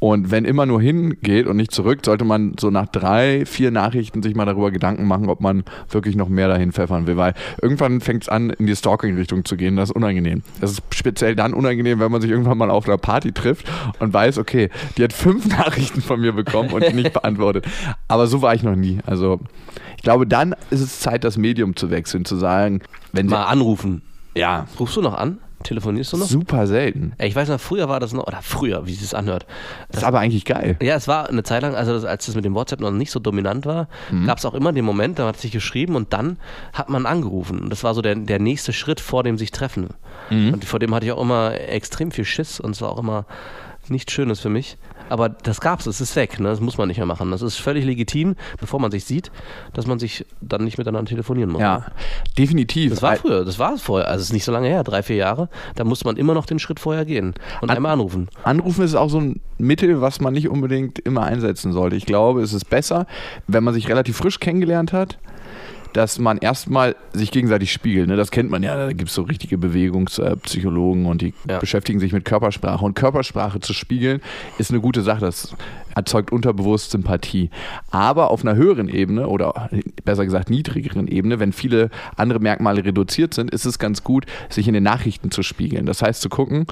Und 0.00 0.30
wenn 0.30 0.44
immer 0.44 0.64
nur 0.64 0.80
hingeht 0.80 1.48
und 1.48 1.56
nicht 1.56 1.72
zurück, 1.72 2.00
sollte 2.04 2.24
man 2.24 2.54
so 2.58 2.70
nach 2.70 2.86
drei, 2.86 3.44
vier 3.46 3.72
Nachrichten 3.72 4.22
sich 4.22 4.36
mal 4.36 4.44
darüber 4.44 4.70
Gedanken 4.70 5.06
machen, 5.06 5.28
ob 5.28 5.40
man 5.40 5.64
wirklich 5.90 6.14
noch 6.14 6.28
mehr 6.28 6.46
dahin 6.46 6.70
pfeffern 6.70 7.08
will. 7.08 7.16
Weil 7.16 7.34
irgendwann 7.60 8.00
fängt 8.00 8.22
es 8.22 8.28
an, 8.28 8.50
in 8.50 8.66
die 8.66 8.76
Stalking-Richtung 8.76 9.44
zu 9.44 9.56
gehen. 9.56 9.74
Das 9.74 9.90
ist 9.90 9.96
unangenehm. 9.96 10.42
Das 10.60 10.70
ist 10.70 10.82
speziell 10.94 11.34
dann 11.34 11.52
unangenehm, 11.52 11.98
wenn 11.98 12.12
man 12.12 12.20
sich 12.20 12.30
irgendwann 12.30 12.58
mal 12.58 12.70
auf 12.70 12.86
einer 12.86 12.98
Party 12.98 13.32
trifft 13.32 13.68
und 13.98 14.14
weiß, 14.14 14.38
okay, 14.38 14.70
die 14.96 15.02
hat 15.02 15.12
fünf 15.12 15.46
Nachrichten 15.58 16.00
von 16.00 16.20
mir 16.20 16.32
bekommen 16.32 16.70
und 16.70 16.86
die 16.86 16.94
nicht 16.94 17.12
beantwortet. 17.12 17.66
Aber 18.06 18.28
so 18.28 18.40
war 18.40 18.54
ich 18.54 18.62
noch 18.62 18.76
nie. 18.76 19.00
Also 19.04 19.40
ich 19.96 20.04
glaube, 20.04 20.28
dann 20.28 20.54
ist 20.70 20.80
es 20.80 21.00
Zeit, 21.00 21.24
das 21.24 21.36
Medium 21.36 21.74
zu 21.74 21.90
wechseln, 21.90 22.24
zu 22.24 22.36
sagen, 22.36 22.82
wenn. 23.12 23.26
Mal 23.26 23.44
anrufen. 23.44 24.02
Ja, 24.36 24.68
Rufst 24.78 24.96
du 24.96 25.02
noch 25.02 25.14
an? 25.14 25.38
Telefonierst 25.62 26.12
du 26.12 26.16
noch? 26.18 26.26
super 26.26 26.66
selten. 26.66 27.12
Ich 27.20 27.34
weiß 27.34 27.48
noch, 27.48 27.60
früher 27.60 27.88
war 27.88 28.00
das 28.00 28.12
noch, 28.12 28.26
oder 28.26 28.40
früher, 28.42 28.86
wie 28.86 28.92
sich 28.92 29.02
das 29.02 29.14
anhört. 29.14 29.46
Das 29.88 30.02
ist 30.02 30.06
aber 30.06 30.20
eigentlich 30.20 30.44
geil. 30.44 30.76
Ja, 30.80 30.94
es 30.94 31.08
war 31.08 31.28
eine 31.28 31.42
Zeit 31.42 31.62
lang, 31.62 31.74
also 31.74 31.92
das, 31.92 32.04
als 32.04 32.26
das 32.26 32.34
mit 32.34 32.44
dem 32.44 32.54
WhatsApp 32.54 32.80
noch 32.80 32.90
nicht 32.90 33.10
so 33.10 33.18
dominant 33.20 33.66
war, 33.66 33.88
gab 34.26 34.38
es 34.38 34.44
auch 34.44 34.54
immer 34.54 34.72
den 34.72 34.84
Moment, 34.84 35.18
da 35.18 35.26
hat 35.26 35.38
sich 35.38 35.52
geschrieben 35.52 35.96
und 35.96 36.12
dann 36.12 36.38
hat 36.72 36.88
man 36.88 37.06
angerufen. 37.06 37.60
Und 37.60 37.70
das 37.70 37.84
war 37.84 37.94
so 37.94 38.02
der, 38.02 38.14
der 38.14 38.38
nächste 38.38 38.72
Schritt 38.72 39.00
vor 39.00 39.22
dem 39.22 39.36
sich 39.38 39.50
treffen. 39.50 39.88
Und 40.30 40.64
vor 40.64 40.78
dem 40.78 40.94
hatte 40.94 41.06
ich 41.06 41.12
auch 41.12 41.22
immer 41.22 41.54
extrem 41.54 42.10
viel 42.10 42.24
Schiss 42.24 42.60
und 42.60 42.72
es 42.72 42.80
war 42.82 42.90
auch 42.90 42.98
immer 42.98 43.24
nichts 43.90 44.12
Schönes 44.12 44.40
für 44.40 44.48
mich. 44.48 44.76
Aber 45.10 45.30
das 45.30 45.60
gab's, 45.62 45.86
es 45.86 46.00
ist 46.02 46.14
weg, 46.16 46.38
ne? 46.38 46.48
das 46.50 46.60
muss 46.60 46.76
man 46.76 46.88
nicht 46.88 46.98
mehr 46.98 47.06
machen. 47.06 47.30
Das 47.30 47.40
ist 47.40 47.56
völlig 47.56 47.84
legitim, 47.86 48.36
bevor 48.60 48.78
man 48.78 48.90
sich 48.90 49.04
sieht, 49.06 49.30
dass 49.72 49.86
man 49.86 49.98
sich 49.98 50.26
dann 50.42 50.64
nicht 50.64 50.76
miteinander 50.76 51.08
telefonieren 51.08 51.50
muss. 51.50 51.62
Ja, 51.62 51.86
definitiv. 52.36 52.90
Das 52.90 53.02
war 53.02 53.16
früher, 53.16 53.44
das 53.44 53.58
war 53.58 53.74
es 53.74 53.82
vorher, 53.82 54.08
also 54.08 54.20
es 54.20 54.26
ist 54.28 54.32
nicht 54.32 54.44
so 54.44 54.52
lange 54.52 54.68
her, 54.68 54.84
drei, 54.84 55.02
vier 55.02 55.16
Jahre. 55.16 55.48
Da 55.76 55.84
musste 55.84 56.04
man 56.04 56.16
immer 56.16 56.34
noch 56.34 56.44
den 56.46 56.58
Schritt 56.58 56.78
vorher 56.78 57.04
gehen 57.06 57.34
und 57.62 57.70
An- 57.70 57.76
einmal 57.76 57.92
anrufen. 57.92 58.28
Anrufen 58.44 58.84
ist 58.84 58.94
auch 58.94 59.08
so 59.08 59.18
ein 59.20 59.40
Mittel, 59.56 60.00
was 60.00 60.20
man 60.20 60.34
nicht 60.34 60.48
unbedingt 60.48 60.98
immer 60.98 61.22
einsetzen 61.22 61.72
sollte. 61.72 61.96
Ich 61.96 62.04
glaube, 62.06 62.42
es 62.42 62.52
ist 62.52 62.66
besser, 62.68 63.06
wenn 63.46 63.64
man 63.64 63.74
sich 63.74 63.88
relativ 63.88 64.16
frisch 64.16 64.40
kennengelernt 64.40 64.92
hat, 64.92 65.18
dass 65.98 66.20
man 66.20 66.38
erstmal 66.38 66.94
sich 67.12 67.32
gegenseitig 67.32 67.72
spiegelt. 67.72 68.06
Ne? 68.06 68.14
Das 68.14 68.30
kennt 68.30 68.50
man 68.52 68.62
ja, 68.62 68.76
da 68.76 68.92
gibt 68.92 69.08
es 69.08 69.16
so 69.16 69.22
richtige 69.22 69.58
Bewegungspsychologen 69.58 71.06
und 71.06 71.22
die 71.22 71.34
Ja. 71.50 71.58
beschäftigen 71.58 71.98
sich 71.98 72.12
mit 72.12 72.24
Körpersprache. 72.24 72.84
Und 72.84 72.94
Körpersprache 72.94 73.58
zu 73.58 73.72
spiegeln 73.74 74.20
ist 74.58 74.70
eine 74.70 74.80
gute 74.80 75.02
Sache. 75.02 75.22
Das 75.22 75.56
erzeugt 75.96 76.30
unterbewusst 76.30 76.92
Sympathie. 76.92 77.50
Aber 77.90 78.30
auf 78.30 78.42
einer 78.42 78.54
höheren 78.54 78.88
Ebene 78.88 79.26
oder 79.26 79.70
besser 80.04 80.24
gesagt 80.24 80.50
niedrigeren 80.50 81.08
Ebene, 81.08 81.40
wenn 81.40 81.52
viele 81.52 81.90
andere 82.14 82.38
Merkmale 82.38 82.84
reduziert 82.84 83.34
sind, 83.34 83.50
ist 83.50 83.64
es 83.64 83.80
ganz 83.80 84.04
gut, 84.04 84.24
sich 84.50 84.68
in 84.68 84.74
den 84.74 84.84
Nachrichten 84.84 85.32
zu 85.32 85.42
spiegeln. 85.42 85.84
Das 85.84 86.00
heißt 86.00 86.22
zu 86.22 86.28
gucken, 86.28 86.66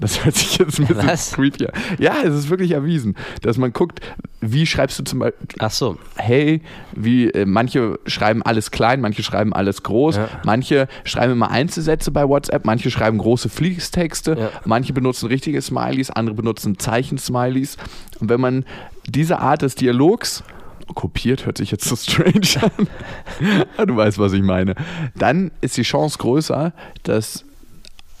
das 0.00 0.24
hört 0.24 0.34
sich 0.36 0.58
jetzt 0.58 0.78
ein 0.78 0.86
bisschen 0.86 1.06
Was? 1.06 1.32
creepy 1.32 1.66
an. 1.66 1.72
Ja, 1.98 2.14
es 2.24 2.34
ist 2.34 2.50
wirklich 2.50 2.70
erwiesen, 2.72 3.16
dass 3.42 3.56
man 3.58 3.72
guckt, 3.72 4.00
wie 4.40 4.66
schreibst 4.66 4.98
du 4.98 5.02
zum 5.04 5.18
Beispiel, 5.18 5.46
Ach 5.58 5.70
so, 5.70 5.98
hey, 6.16 6.62
wie 6.94 7.28
äh, 7.30 7.44
manche 7.44 7.98
schreiben 8.06 8.42
alles 8.42 8.70
klein, 8.70 9.00
manche 9.00 9.22
schreiben 9.22 9.52
alles 9.52 9.82
groß, 9.82 10.16
Ja. 10.16 10.28
manche 10.44 10.86
schreiben 11.04 11.32
immer 11.32 11.50
Einzelsätze 11.50 12.10
bei 12.12 12.28
WhatsApp, 12.28 12.64
manche 12.64 12.90
schreiben 12.90 13.18
große 13.18 13.48
Fließtexte, 13.48 14.36
Ja. 14.38 14.50
manche 14.64 14.92
benutzen 14.92 15.26
richtige 15.26 15.60
Smileys, 15.60 16.10
andere 16.10 16.34
benutzen 16.36 16.78
Zeichensmileys. 16.78 17.76
Und 18.20 18.28
wenn 18.28 18.40
man 18.40 18.64
diese 19.08 19.40
Art 19.40 19.62
des 19.62 19.74
Dialogs 19.74 20.44
kopiert, 20.94 21.44
hört 21.46 21.58
sich 21.58 21.70
jetzt 21.70 21.84
so 21.84 21.96
strange 21.96 22.62
an. 22.62 22.86
Du 23.86 23.96
weißt, 23.96 24.18
was 24.18 24.32
ich 24.32 24.42
meine. 24.42 24.74
Dann 25.16 25.50
ist 25.60 25.76
die 25.76 25.82
Chance 25.82 26.18
größer, 26.18 26.72
dass 27.02 27.44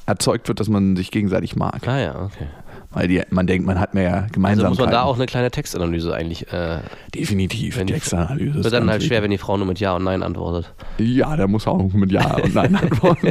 erzeugt 0.08 0.48
wird, 0.48 0.58
dass 0.60 0.68
man 0.68 0.96
sich 0.96 1.10
gegenseitig 1.10 1.54
mag. 1.56 1.86
ah 1.86 1.98
ja, 1.98 2.22
okay. 2.22 2.46
Weil 2.90 3.06
die, 3.06 3.20
man 3.30 3.46
denkt, 3.46 3.66
man 3.66 3.78
hat 3.78 3.92
mehr 3.92 4.14
Also 4.22 4.32
Gemeinsamkeiten. 4.32 4.70
muss 4.70 4.78
man 4.78 4.90
da 4.90 5.02
auch 5.02 5.16
eine 5.16 5.26
kleine 5.26 5.50
Textanalyse 5.50 6.14
eigentlich. 6.14 6.50
Äh, 6.52 6.78
Definitiv. 7.14 7.76
Die- 7.78 7.84
Textanalyse. 7.84 8.58
ist 8.58 8.64
wird 8.64 8.72
dann 8.74 8.88
halt 8.88 9.02
schwer, 9.02 9.22
wenn 9.22 9.30
die 9.30 9.36
Frau 9.36 9.58
nur 9.58 9.66
mit 9.66 9.78
Ja 9.78 9.94
und 9.94 10.04
Nein 10.04 10.22
antwortet. 10.22 10.72
Ja, 10.96 11.36
da 11.36 11.46
muss 11.46 11.66
auch 11.66 11.92
mit 11.92 12.10
Ja 12.10 12.36
und 12.36 12.54
Nein 12.54 12.74
antworten. 12.82 13.30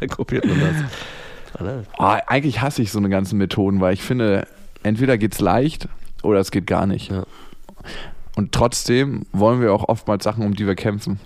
dann 0.00 0.08
kopiert 0.08 0.44
man 0.44 0.58
das. 0.60 1.84
Ah, 1.98 2.20
eigentlich 2.26 2.60
hasse 2.60 2.82
ich 2.82 2.90
so 2.90 2.98
eine 2.98 3.08
ganzen 3.08 3.38
Methoden, 3.38 3.80
weil 3.80 3.94
ich 3.94 4.02
finde, 4.02 4.46
entweder 4.82 5.16
geht's 5.18 5.40
leicht 5.40 5.88
oder 6.24 6.40
es 6.40 6.50
geht 6.50 6.66
gar 6.66 6.86
nicht. 6.86 7.10
Ja. 7.10 7.24
Und 8.34 8.52
trotzdem 8.52 9.22
wollen 9.32 9.60
wir 9.60 9.72
auch 9.72 9.88
oftmals 9.88 10.24
Sachen, 10.24 10.44
um 10.44 10.54
die 10.54 10.66
wir 10.66 10.74
kämpfen. 10.74 11.20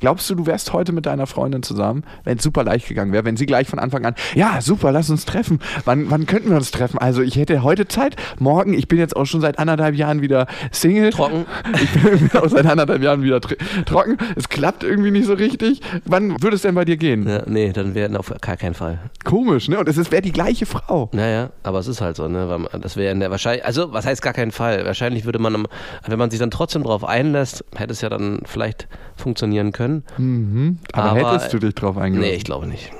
Glaubst 0.00 0.28
du, 0.30 0.34
du 0.34 0.46
wärst 0.46 0.72
heute 0.72 0.92
mit 0.92 1.06
deiner 1.06 1.26
Freundin 1.26 1.62
zusammen, 1.62 2.04
wenn 2.24 2.38
es 2.38 2.42
super 2.44 2.64
leicht 2.64 2.88
gegangen 2.88 3.12
wäre, 3.12 3.24
wenn 3.24 3.36
sie 3.36 3.46
gleich 3.46 3.68
von 3.68 3.78
Anfang 3.78 4.04
an, 4.04 4.14
ja, 4.34 4.60
super, 4.60 4.92
lass 4.92 5.10
uns 5.10 5.24
treffen. 5.24 5.60
Wann, 5.84 6.10
wann 6.10 6.26
könnten 6.26 6.50
wir 6.50 6.56
uns 6.56 6.70
treffen? 6.70 6.98
Also 6.98 7.22
ich 7.22 7.36
hätte 7.36 7.62
heute 7.62 7.86
Zeit, 7.88 8.16
morgen, 8.38 8.74
ich 8.74 8.88
bin 8.88 8.98
jetzt 8.98 9.16
auch 9.16 9.24
schon 9.26 9.40
seit 9.40 9.58
anderthalb 9.58 9.94
Jahren 9.94 10.22
wieder 10.22 10.46
Single. 10.72 11.10
Trocken. 11.10 11.46
Ich 11.82 11.90
bin 12.02 12.30
auch 12.40 12.48
seit 12.48 12.66
anderthalb 12.66 13.02
Jahren 13.02 13.22
wieder 13.22 13.38
tr- 13.38 13.56
trocken. 13.84 14.16
Es 14.36 14.48
klappt 14.48 14.84
irgendwie 14.84 15.10
nicht 15.10 15.26
so 15.26 15.34
richtig. 15.34 15.80
Wann 16.04 16.42
würde 16.42 16.56
es 16.56 16.62
denn 16.62 16.74
bei 16.74 16.84
dir 16.84 16.96
gehen? 16.96 17.28
Ja, 17.28 17.42
nee, 17.46 17.72
dann 17.72 17.94
wäre 17.94 18.18
auf 18.18 18.32
gar 18.40 18.56
keinen 18.56 18.74
Fall. 18.74 18.98
Komisch, 19.24 19.68
ne? 19.68 19.78
Und 19.78 19.88
es 19.88 20.10
wäre 20.10 20.22
die 20.22 20.32
gleiche 20.32 20.66
Frau. 20.66 21.08
Naja, 21.12 21.50
aber 21.62 21.78
es 21.78 21.86
ist 21.86 22.00
halt 22.00 22.16
so, 22.16 22.28
ne? 22.28 22.66
Das 22.80 22.96
wäre 22.96 23.12
in 23.12 23.20
der 23.20 23.30
wahrscheinlich, 23.30 23.64
also 23.64 23.92
was 23.92 24.06
heißt 24.06 24.22
gar 24.22 24.32
keinen 24.32 24.50
Fall? 24.50 24.84
Wahrscheinlich 24.84 25.24
würde 25.24 25.38
man, 25.38 25.66
wenn 26.06 26.18
man 26.18 26.30
sich 26.30 26.40
dann 26.40 26.50
trotzdem 26.50 26.82
drauf 26.82 27.04
einlässt, 27.04 27.64
hätte 27.76 27.92
es 27.92 28.00
ja 28.00 28.08
dann 28.08 28.40
vielleicht 28.44 28.88
funktionieren 29.16 29.72
können. 29.74 30.78
Aber, 30.92 31.10
Aber- 31.20 31.32
hättest 31.34 31.52
du 31.52 31.58
dich 31.58 31.74
drauf 31.74 31.98
eingelassen? 31.98 32.30
Nee, 32.30 32.36
ich 32.36 32.44
glaube 32.44 32.66
nicht. 32.66 32.90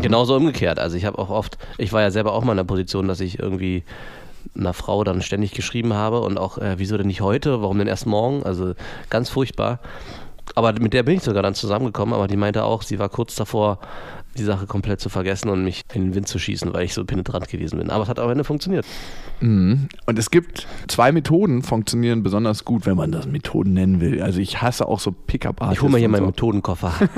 Genauso 0.00 0.36
umgekehrt. 0.36 0.78
Also 0.78 0.96
ich 0.96 1.04
habe 1.04 1.18
auch 1.18 1.28
oft, 1.28 1.58
ich 1.76 1.92
war 1.92 2.00
ja 2.02 2.10
selber 2.12 2.32
auch 2.32 2.44
mal 2.44 2.52
in 2.52 2.56
der 2.58 2.64
Position, 2.64 3.08
dass 3.08 3.20
ich 3.20 3.38
irgendwie 3.40 3.82
einer 4.56 4.74
Frau 4.74 5.02
dann 5.02 5.22
ständig 5.22 5.52
geschrieben 5.52 5.92
habe 5.92 6.20
und 6.20 6.38
auch, 6.38 6.56
äh, 6.58 6.74
wieso 6.78 6.96
denn 6.96 7.08
nicht 7.08 7.20
heute, 7.20 7.60
warum 7.62 7.78
denn 7.78 7.88
erst 7.88 8.06
morgen? 8.06 8.42
Also 8.44 8.74
ganz 9.10 9.28
furchtbar. 9.28 9.80
Aber 10.54 10.72
mit 10.80 10.92
der 10.92 11.02
bin 11.02 11.16
ich 11.16 11.22
sogar 11.22 11.42
dann 11.42 11.54
zusammengekommen, 11.54 12.14
aber 12.14 12.28
die 12.28 12.36
meinte 12.36 12.64
auch, 12.64 12.82
sie 12.82 12.98
war 12.98 13.08
kurz 13.08 13.34
davor, 13.34 13.78
die 14.36 14.44
Sache 14.44 14.66
komplett 14.66 15.00
zu 15.00 15.08
vergessen 15.08 15.48
und 15.50 15.62
mich 15.62 15.82
in 15.92 16.02
den 16.02 16.14
Wind 16.14 16.26
zu 16.26 16.38
schießen, 16.38 16.72
weil 16.72 16.84
ich 16.84 16.94
so 16.94 17.04
penetrant 17.04 17.48
gewesen 17.48 17.78
bin. 17.78 17.90
Aber 17.90 18.04
es 18.04 18.08
hat 18.08 18.18
am 18.18 18.30
Ende 18.30 18.44
funktioniert. 18.44 18.86
Mhm. 19.40 19.88
Und 20.06 20.18
es 20.18 20.30
gibt 20.30 20.66
zwei 20.88 21.12
Methoden, 21.12 21.62
funktionieren 21.62 22.22
besonders 22.22 22.64
gut, 22.64 22.86
wenn 22.86 22.96
man 22.96 23.12
das 23.12 23.26
Methoden 23.26 23.74
nennen 23.74 24.00
will. 24.00 24.22
Also 24.22 24.40
ich 24.40 24.62
hasse 24.62 24.88
auch 24.88 25.00
so 25.00 25.12
Pickup-Artists. 25.12 25.78
Ich 25.78 25.82
hole 25.82 25.92
mal 25.92 25.98
hier 25.98 26.06
und 26.06 26.12
meinen 26.12 26.22
so. 26.22 26.26
Methodenkoffer. 26.26 26.94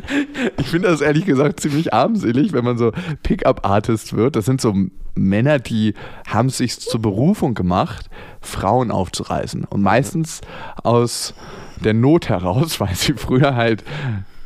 Ich 0.58 0.68
finde 0.68 0.88
das 0.88 1.00
ehrlich 1.00 1.24
gesagt 1.24 1.60
ziemlich 1.60 1.92
armselig, 1.92 2.52
wenn 2.52 2.64
man 2.64 2.78
so 2.78 2.92
Pickup-Artist 3.22 4.16
wird. 4.16 4.36
Das 4.36 4.44
sind 4.44 4.60
so 4.60 4.74
Männer, 5.14 5.58
die 5.58 5.94
haben 6.26 6.48
es 6.48 6.58
sich 6.58 6.78
zur 6.78 7.02
Berufung 7.02 7.54
gemacht, 7.54 8.08
Frauen 8.40 8.90
aufzureißen. 8.90 9.64
Und 9.64 9.82
meistens 9.82 10.40
aus 10.82 11.34
der 11.84 11.94
Not 11.94 12.28
heraus, 12.28 12.80
weil 12.80 12.94
sie 12.94 13.14
früher 13.14 13.54
halt 13.56 13.84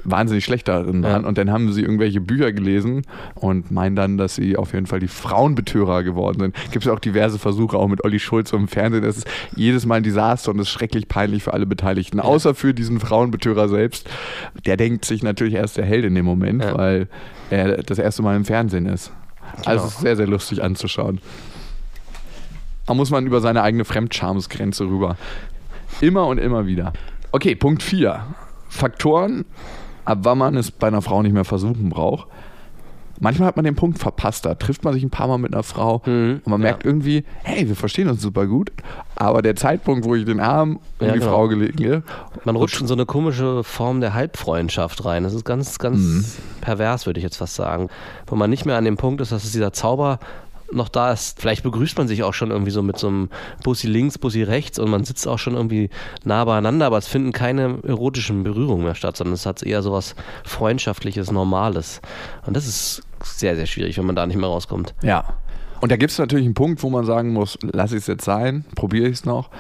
wahnsinnig 0.05 0.45
schlecht 0.45 0.67
darin 0.67 1.05
waren. 1.05 1.23
Ja. 1.23 1.29
Und 1.29 1.39
dann 1.39 1.53
haben 1.53 1.73
sie 1.73 1.81
irgendwelche 1.83 2.21
Bücher 2.21 2.51
gelesen 2.53 3.03
und 3.37 3.71
meinen 3.71 3.95
dann, 3.95 4.19
dass 4.19 4.35
sie 4.35 4.57
auf 4.57 4.73
jeden 4.73 4.87
Fall 4.87 4.99
die 4.99 5.07
Frauenbetörer 5.07 6.03
geworden 6.03 6.41
sind. 6.41 6.57
Gibt 6.73 6.85
es 6.85 6.91
auch 6.91 6.99
diverse 6.99 7.39
Versuche, 7.39 7.77
auch 7.77 7.87
mit 7.87 8.03
Olli 8.05 8.19
Schulz 8.19 8.53
im 8.53 8.67
Fernsehen. 8.67 9.05
Das 9.05 9.19
ist 9.19 9.29
jedes 9.55 9.87
Mal 9.87 9.97
ein 9.97 10.03
Desaster 10.03 10.51
und 10.51 10.59
ist 10.59 10.71
schrecklich 10.71 11.07
peinlich 11.07 11.45
für 11.45 11.53
alle 11.55 11.67
Beteiligten. 11.67 12.19
Außer 12.19 12.57
für 12.57 12.75
diesen 12.75 12.99
Frauenbetörer 12.99 13.69
selbst. 13.69 14.11
Der 14.67 14.77
denkt 14.77 15.05
sich 15.05 15.23
natürlich 15.23 15.55
erst 15.55 15.77
der 15.77 15.85
Held 15.85 16.05
in 16.05 16.17
dem 16.17 16.25
Moment, 16.25 16.65
Ja. 16.65 16.77
weil 16.77 17.07
er 17.51 17.77
das 17.85 18.01
erste 18.01 18.23
Mal 18.23 18.35
im 18.35 18.45
Fernsehen 18.45 18.87
ist. 18.87 19.13
Also 19.59 19.71
Genau. 19.71 19.85
es 19.85 19.85
ist 19.95 20.01
sehr, 20.01 20.17
sehr 20.17 20.27
lustig 20.27 20.65
anzuschauen. 20.65 21.21
Da 22.87 22.95
muss 22.95 23.11
man 23.13 23.25
über 23.25 23.41
seine 23.41 23.63
eigene 23.63 23.85
Fremdschamsgrenze 23.85 24.85
rüber. 24.87 25.17
Immer 26.01 26.27
und 26.27 26.39
immer 26.39 26.67
wieder. 26.67 26.93
Okay, 27.33 27.55
Punkt 27.55 27.83
4. 27.83 28.21
Faktoren, 28.69 29.45
ab 30.05 30.19
wann 30.23 30.39
man 30.39 30.57
es 30.57 30.71
bei 30.71 30.87
einer 30.89 31.03
Frau 31.03 31.23
nicht 31.23 31.33
mehr 31.33 31.45
versuchen 31.45 31.89
braucht. 31.89 32.27
Manchmal 33.21 33.47
hat 33.47 33.57
man 33.57 33.65
den 33.65 33.77
Punkt 33.77 33.99
verpasst, 34.01 34.45
da 34.47 34.55
trifft 34.55 34.83
man 34.85 34.95
sich 34.95 35.03
ein 35.05 35.11
paar 35.11 35.29
Mal 35.29 35.39
mit 35.39 35.53
einer 35.55 35.63
Frau 35.63 36.03
Mhm, 36.07 36.41
und 36.45 36.47
man 36.49 36.61
ja. 36.61 36.65
merkt 36.69 36.85
irgendwie, 36.85 37.25
hey, 37.45 37.69
wir 37.69 37.77
verstehen 37.77 38.09
uns 38.09 38.21
super 38.21 38.47
gut, 38.47 38.73
aber 39.15 39.43
der 39.43 39.55
Zeitpunkt, 39.55 40.05
wo 40.05 40.17
ich 40.17 40.25
den 40.25 40.41
Arm 40.41 40.81
um 40.99 41.07
Ja, 41.07 41.13
die 41.13 41.21
genau. 41.21 41.31
Frau 41.31 41.47
lege, 41.47 42.03
Man 42.45 42.57
rutscht 42.57 42.81
in 42.81 42.89
so 42.89 42.95
eine 42.95 43.07
komische 43.07 43.63
Form 43.63 44.01
der 44.01 44.15
Halbfreundschaft 44.15 45.05
rein. 45.05 45.23
Das 45.23 45.35
ist 45.35 45.45
ganz, 45.45 45.79
ganz 45.79 46.01
Mhm. 46.01 46.25
pervers, 46.63 47.07
würde 47.07 47.19
ich 47.21 47.25
jetzt 47.25 47.37
fast 47.37 47.55
sagen. 47.55 47.89
Wo 48.27 48.35
man 48.35 48.51
nicht 48.51 48.67
mehr 48.67 48.77
an 48.77 48.85
dem 48.85 48.97
Punkt 48.97 49.21
ist, 49.21 49.31
dass 49.31 49.45
es 49.45 49.53
dieser 49.53 49.73
Zauber 49.73 50.19
noch 50.73 50.89
da 50.89 51.13
ist. 51.13 51.41
Vielleicht 51.41 51.63
begrüßt 51.63 51.99
man 51.99 52.09
sich 52.09 52.23
auch 52.23 52.35
schon 52.35 52.51
irgendwie 52.51 52.71
so 52.71 52.83
mit 52.83 52.99
so 52.99 53.09
einem 53.09 53.29
Bussi 53.63 53.87
links, 53.87 54.19
Bussi 54.19 54.43
rechts 54.43 54.79
und 54.79 54.91
man 54.91 55.05
sitzt 55.05 55.27
auch 55.29 55.39
schon 55.39 55.55
irgendwie 55.55 55.91
nah 56.25 56.45
beieinander, 56.45 56.87
aber 56.87 56.99
es 56.99 57.09
finden 57.09 57.33
keine 57.33 57.79
erotischen 57.83 58.43
Berührungen 58.43 58.85
mehr 58.85 58.95
statt, 58.95 59.17
sondern 59.17 59.35
es 59.35 59.47
hat 59.47 59.63
eher 59.63 59.83
so 59.83 59.93
was 59.93 60.15
Freundschaftliches, 60.45 61.31
Normales. 61.31 62.01
Und 62.47 62.57
das 62.57 62.67
ist 62.67 63.03
sehr, 63.23 63.57
sehr 63.57 63.67
schwierig, 63.67 63.99
wenn 63.99 64.07
man 64.07 64.17
da 64.17 64.27
nicht 64.27 64.37
mehr 64.37 64.49
rauskommt. 64.49 64.95
Ja. 65.03 65.25
Und 65.81 65.91
da 65.91 65.97
gibt 65.97 66.13
es 66.13 66.19
natürlich 66.19 66.45
einen 66.45 66.55
Punkt, 66.55 66.83
wo 66.83 66.91
man 66.91 67.05
sagen 67.05 67.33
muss, 67.33 67.59
lass 67.63 67.93
ich 67.93 67.99
es 67.99 68.07
jetzt 68.07 68.25
sein, 68.25 68.65
probiere 68.77 69.09
ich 69.09 69.15
es 69.15 69.25
noch. 69.25 69.51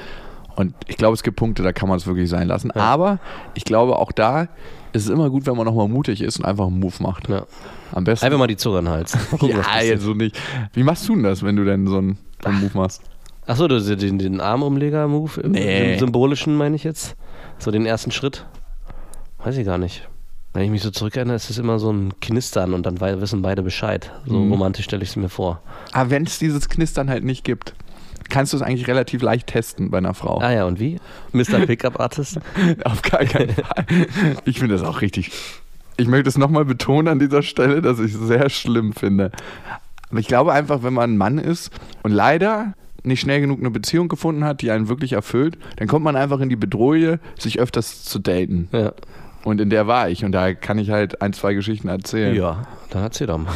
Und 0.54 0.74
ich 0.86 0.96
glaube, 0.96 1.14
es 1.14 1.22
gibt 1.22 1.36
Punkte, 1.36 1.62
da 1.62 1.72
kann 1.72 1.88
man 1.88 1.98
es 1.98 2.06
wirklich 2.06 2.28
sein 2.28 2.46
lassen. 2.46 2.70
Aber 2.72 3.18
ich 3.54 3.64
glaube, 3.64 3.96
auch 3.96 4.12
da 4.12 4.48
ist 4.92 5.04
es 5.04 5.10
immer 5.10 5.30
gut, 5.30 5.46
wenn 5.46 5.56
man 5.56 5.66
nochmal 5.66 5.88
mutig 5.88 6.20
ist 6.22 6.38
und 6.38 6.44
einfach 6.44 6.66
einen 6.66 6.78
Move 6.80 6.94
macht. 7.00 7.28
Ja. 7.28 7.44
Am 7.92 8.04
besten. 8.04 8.24
Einfach 8.26 8.38
mal 8.38 8.46
die 8.46 8.56
Zunge 8.56 8.78
an 8.78 8.84
den 8.86 8.92
Hals. 8.94 9.16
Gucken, 9.30 9.48
ja, 9.50 9.80
jetzt 9.82 10.02
so 10.02 10.14
nicht. 10.14 10.38
Wie 10.74 10.82
machst 10.82 11.08
du 11.08 11.14
denn 11.14 11.22
das, 11.24 11.42
wenn 11.42 11.56
du 11.56 11.64
denn 11.64 11.86
so 11.86 11.98
einen, 11.98 12.18
so 12.42 12.48
einen 12.48 12.60
Move 12.60 12.76
machst? 12.78 13.02
Achso, 13.46 13.66
du 13.68 13.80
den, 13.80 14.18
den 14.18 14.40
Armumleger-Move, 14.40 15.40
im- 15.40 15.52
Nee. 15.52 15.94
im 15.94 15.98
symbolischen 15.98 16.56
meine 16.56 16.76
ich 16.76 16.84
jetzt. 16.84 17.16
So 17.58 17.70
den 17.70 17.86
ersten 17.86 18.10
Schritt. 18.12 18.46
Weiß 19.44 19.56
ich 19.56 19.64
gar 19.66 19.78
nicht. 19.78 20.08
Wenn 20.54 20.64
ich 20.64 20.70
mich 20.70 20.82
so 20.82 20.90
zurückerinnere, 20.90 21.34
ist 21.36 21.48
es 21.50 21.58
immer 21.58 21.78
so 21.78 21.90
ein 21.90 22.12
Knistern 22.20 22.74
und 22.74 22.84
dann 22.86 23.00
wissen 23.00 23.42
beide 23.42 23.62
Bescheid. 23.62 24.12
So 24.26 24.34
Mhm. 24.38 24.52
romantisch 24.52 24.84
stelle 24.84 25.02
ich 25.02 25.08
es 25.10 25.16
mir 25.16 25.28
vor. 25.30 25.60
Aber 25.92 26.10
wenn 26.10 26.24
es 26.24 26.38
dieses 26.38 26.68
Knistern 26.68 27.08
halt 27.10 27.24
nicht 27.24 27.42
gibt, 27.42 27.74
kannst 28.28 28.52
du 28.52 28.56
es 28.56 28.62
eigentlich 28.62 28.86
relativ 28.88 29.22
leicht 29.22 29.48
testen 29.48 29.90
bei 29.90 29.98
einer 29.98 30.14
Frau. 30.14 30.40
Ah 30.40 30.52
ja, 30.52 30.64
und 30.64 30.80
wie? 30.80 30.98
Mr. 31.32 31.60
Pickup 31.66 32.00
Artist? 32.00 32.38
Auf 32.84 33.02
gar 33.02 33.24
keinen 33.24 33.50
Fall. 33.54 33.86
Ich 34.44 34.58
finde 34.58 34.74
das 34.76 34.84
auch 34.84 35.00
richtig. 35.00 35.30
Ich 35.96 36.06
möchte 36.06 36.28
es 36.28 36.38
nochmal 36.38 36.64
betonen 36.64 37.08
an 37.08 37.18
dieser 37.18 37.42
Stelle, 37.42 37.82
dass 37.82 37.98
ich 37.98 38.14
es 38.14 38.20
sehr 38.20 38.48
schlimm 38.50 38.92
finde. 38.92 39.30
Aber 40.10 40.20
ich 40.20 40.28
glaube 40.28 40.52
einfach, 40.52 40.82
wenn 40.82 40.94
man 40.94 41.12
ein 41.12 41.16
Mann 41.16 41.38
ist 41.38 41.70
und 42.02 42.12
leider 42.12 42.74
nicht 43.04 43.20
schnell 43.20 43.40
genug 43.40 43.60
eine 43.60 43.70
Beziehung 43.70 44.08
gefunden 44.08 44.44
hat, 44.44 44.62
die 44.62 44.70
einen 44.70 44.88
wirklich 44.88 45.12
erfüllt, 45.12 45.58
dann 45.76 45.88
kommt 45.88 46.04
man 46.04 46.16
einfach 46.16 46.40
in 46.40 46.48
die 46.48 46.56
Bedrohung, 46.56 47.18
sich 47.38 47.58
öfters 47.58 48.04
zu 48.04 48.18
daten. 48.18 48.68
Ja. 48.72 48.92
Und 49.44 49.60
in 49.60 49.70
der 49.70 49.86
war 49.86 50.08
ich. 50.08 50.24
Und 50.24 50.32
da 50.32 50.54
kann 50.54 50.78
ich 50.78 50.90
halt 50.90 51.20
ein, 51.20 51.32
zwei 51.32 51.54
Geschichten 51.54 51.88
erzählen. 51.88 52.36
Ja, 52.36 52.62
dann 52.90 53.02
erzähl 53.02 53.26
doch 53.26 53.38
mal. 53.38 53.52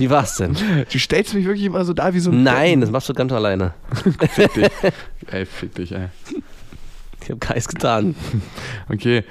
Wie 0.00 0.08
war's 0.08 0.36
denn? 0.36 0.56
Du 0.90 0.98
stellst 0.98 1.34
mich 1.34 1.44
wirklich 1.44 1.66
immer 1.66 1.84
so 1.84 1.92
da 1.92 2.14
wie 2.14 2.20
so 2.20 2.30
ein 2.30 2.42
Nein, 2.42 2.80
das 2.80 2.90
machst 2.90 3.10
du 3.10 3.12
ganz 3.12 3.30
alleine. 3.32 3.74
Fick 4.32 4.54
dich. 4.54 4.70
ey, 5.30 5.44
fick 5.44 5.74
dich, 5.74 5.92
ey. 5.92 6.08
Ich 7.22 7.28
habe 7.28 7.38
keins 7.38 7.68
getan. 7.68 8.14
Okay. 8.88 9.24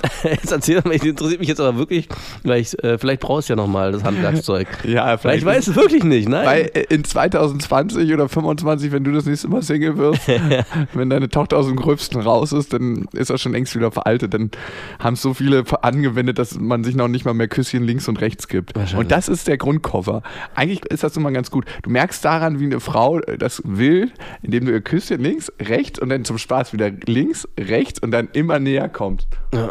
Jetzt 0.24 0.50
erzähl 0.50 0.80
mal, 0.84 0.96
das 0.96 1.06
interessiert 1.06 1.40
mich 1.40 1.48
jetzt 1.48 1.60
aber 1.60 1.76
wirklich, 1.78 2.08
weil 2.42 2.60
ich, 2.60 2.82
äh, 2.82 2.98
vielleicht 2.98 3.20
brauchst 3.20 3.48
du 3.48 3.52
ja 3.52 3.56
nochmal 3.56 3.92
das 3.92 4.04
Handwerkszeug. 4.04 4.66
Ja, 4.84 5.16
Vielleicht 5.16 5.44
weißt 5.44 5.68
du 5.68 5.76
wirklich 5.76 6.04
nicht, 6.04 6.28
nein. 6.28 6.46
Weil 6.46 6.70
äh, 6.74 6.86
in 6.88 7.04
2020 7.04 8.12
oder 8.12 8.28
25, 8.28 8.90
wenn 8.92 9.04
du 9.04 9.12
das 9.12 9.26
nächste 9.26 9.48
Mal 9.48 9.62
Single 9.62 9.96
wirst, 9.96 10.22
wenn 10.94 11.08
deine 11.08 11.28
Tochter 11.28 11.58
aus 11.58 11.66
dem 11.66 11.76
Gröbsten 11.76 12.20
raus 12.20 12.52
ist, 12.52 12.72
dann 12.72 13.06
ist 13.12 13.30
das 13.30 13.40
schon 13.40 13.52
längst 13.52 13.74
wieder 13.76 13.92
veraltet. 13.92 14.34
Dann 14.34 14.50
haben 14.98 15.14
es 15.14 15.22
so 15.22 15.34
viele 15.34 15.64
angewendet, 15.82 16.38
dass 16.38 16.58
man 16.58 16.84
sich 16.84 16.96
noch 16.96 17.08
nicht 17.08 17.24
mal 17.24 17.34
mehr 17.34 17.48
Küsschen 17.48 17.84
links 17.84 18.08
und 18.08 18.20
rechts 18.20 18.48
gibt. 18.48 18.72
Und 18.96 19.10
das 19.10 19.28
ist 19.28 19.46
der 19.48 19.56
Grundkoffer. 19.56 20.22
Eigentlich 20.54 20.84
ist 20.86 21.04
das 21.04 21.16
immer 21.16 21.30
ganz 21.30 21.50
gut. 21.50 21.64
Du 21.82 21.90
merkst 21.90 22.24
daran, 22.24 22.58
wie 22.60 22.64
eine 22.64 22.80
Frau 22.80 23.20
äh, 23.20 23.38
das 23.38 23.62
will, 23.64 24.10
indem 24.42 24.66
du 24.66 24.72
ihr 24.72 24.80
Küsschen 24.80 25.20
links, 25.20 25.52
rechts 25.60 26.00
und 26.00 26.08
dann 26.08 26.24
zum 26.24 26.38
Spaß 26.38 26.72
wieder 26.72 26.90
links, 27.06 27.48
rechts 27.58 28.00
und 28.00 28.10
dann 28.10 28.28
immer 28.32 28.58
näher 28.58 28.88
kommt. 28.88 29.26
Ja. 29.54 29.70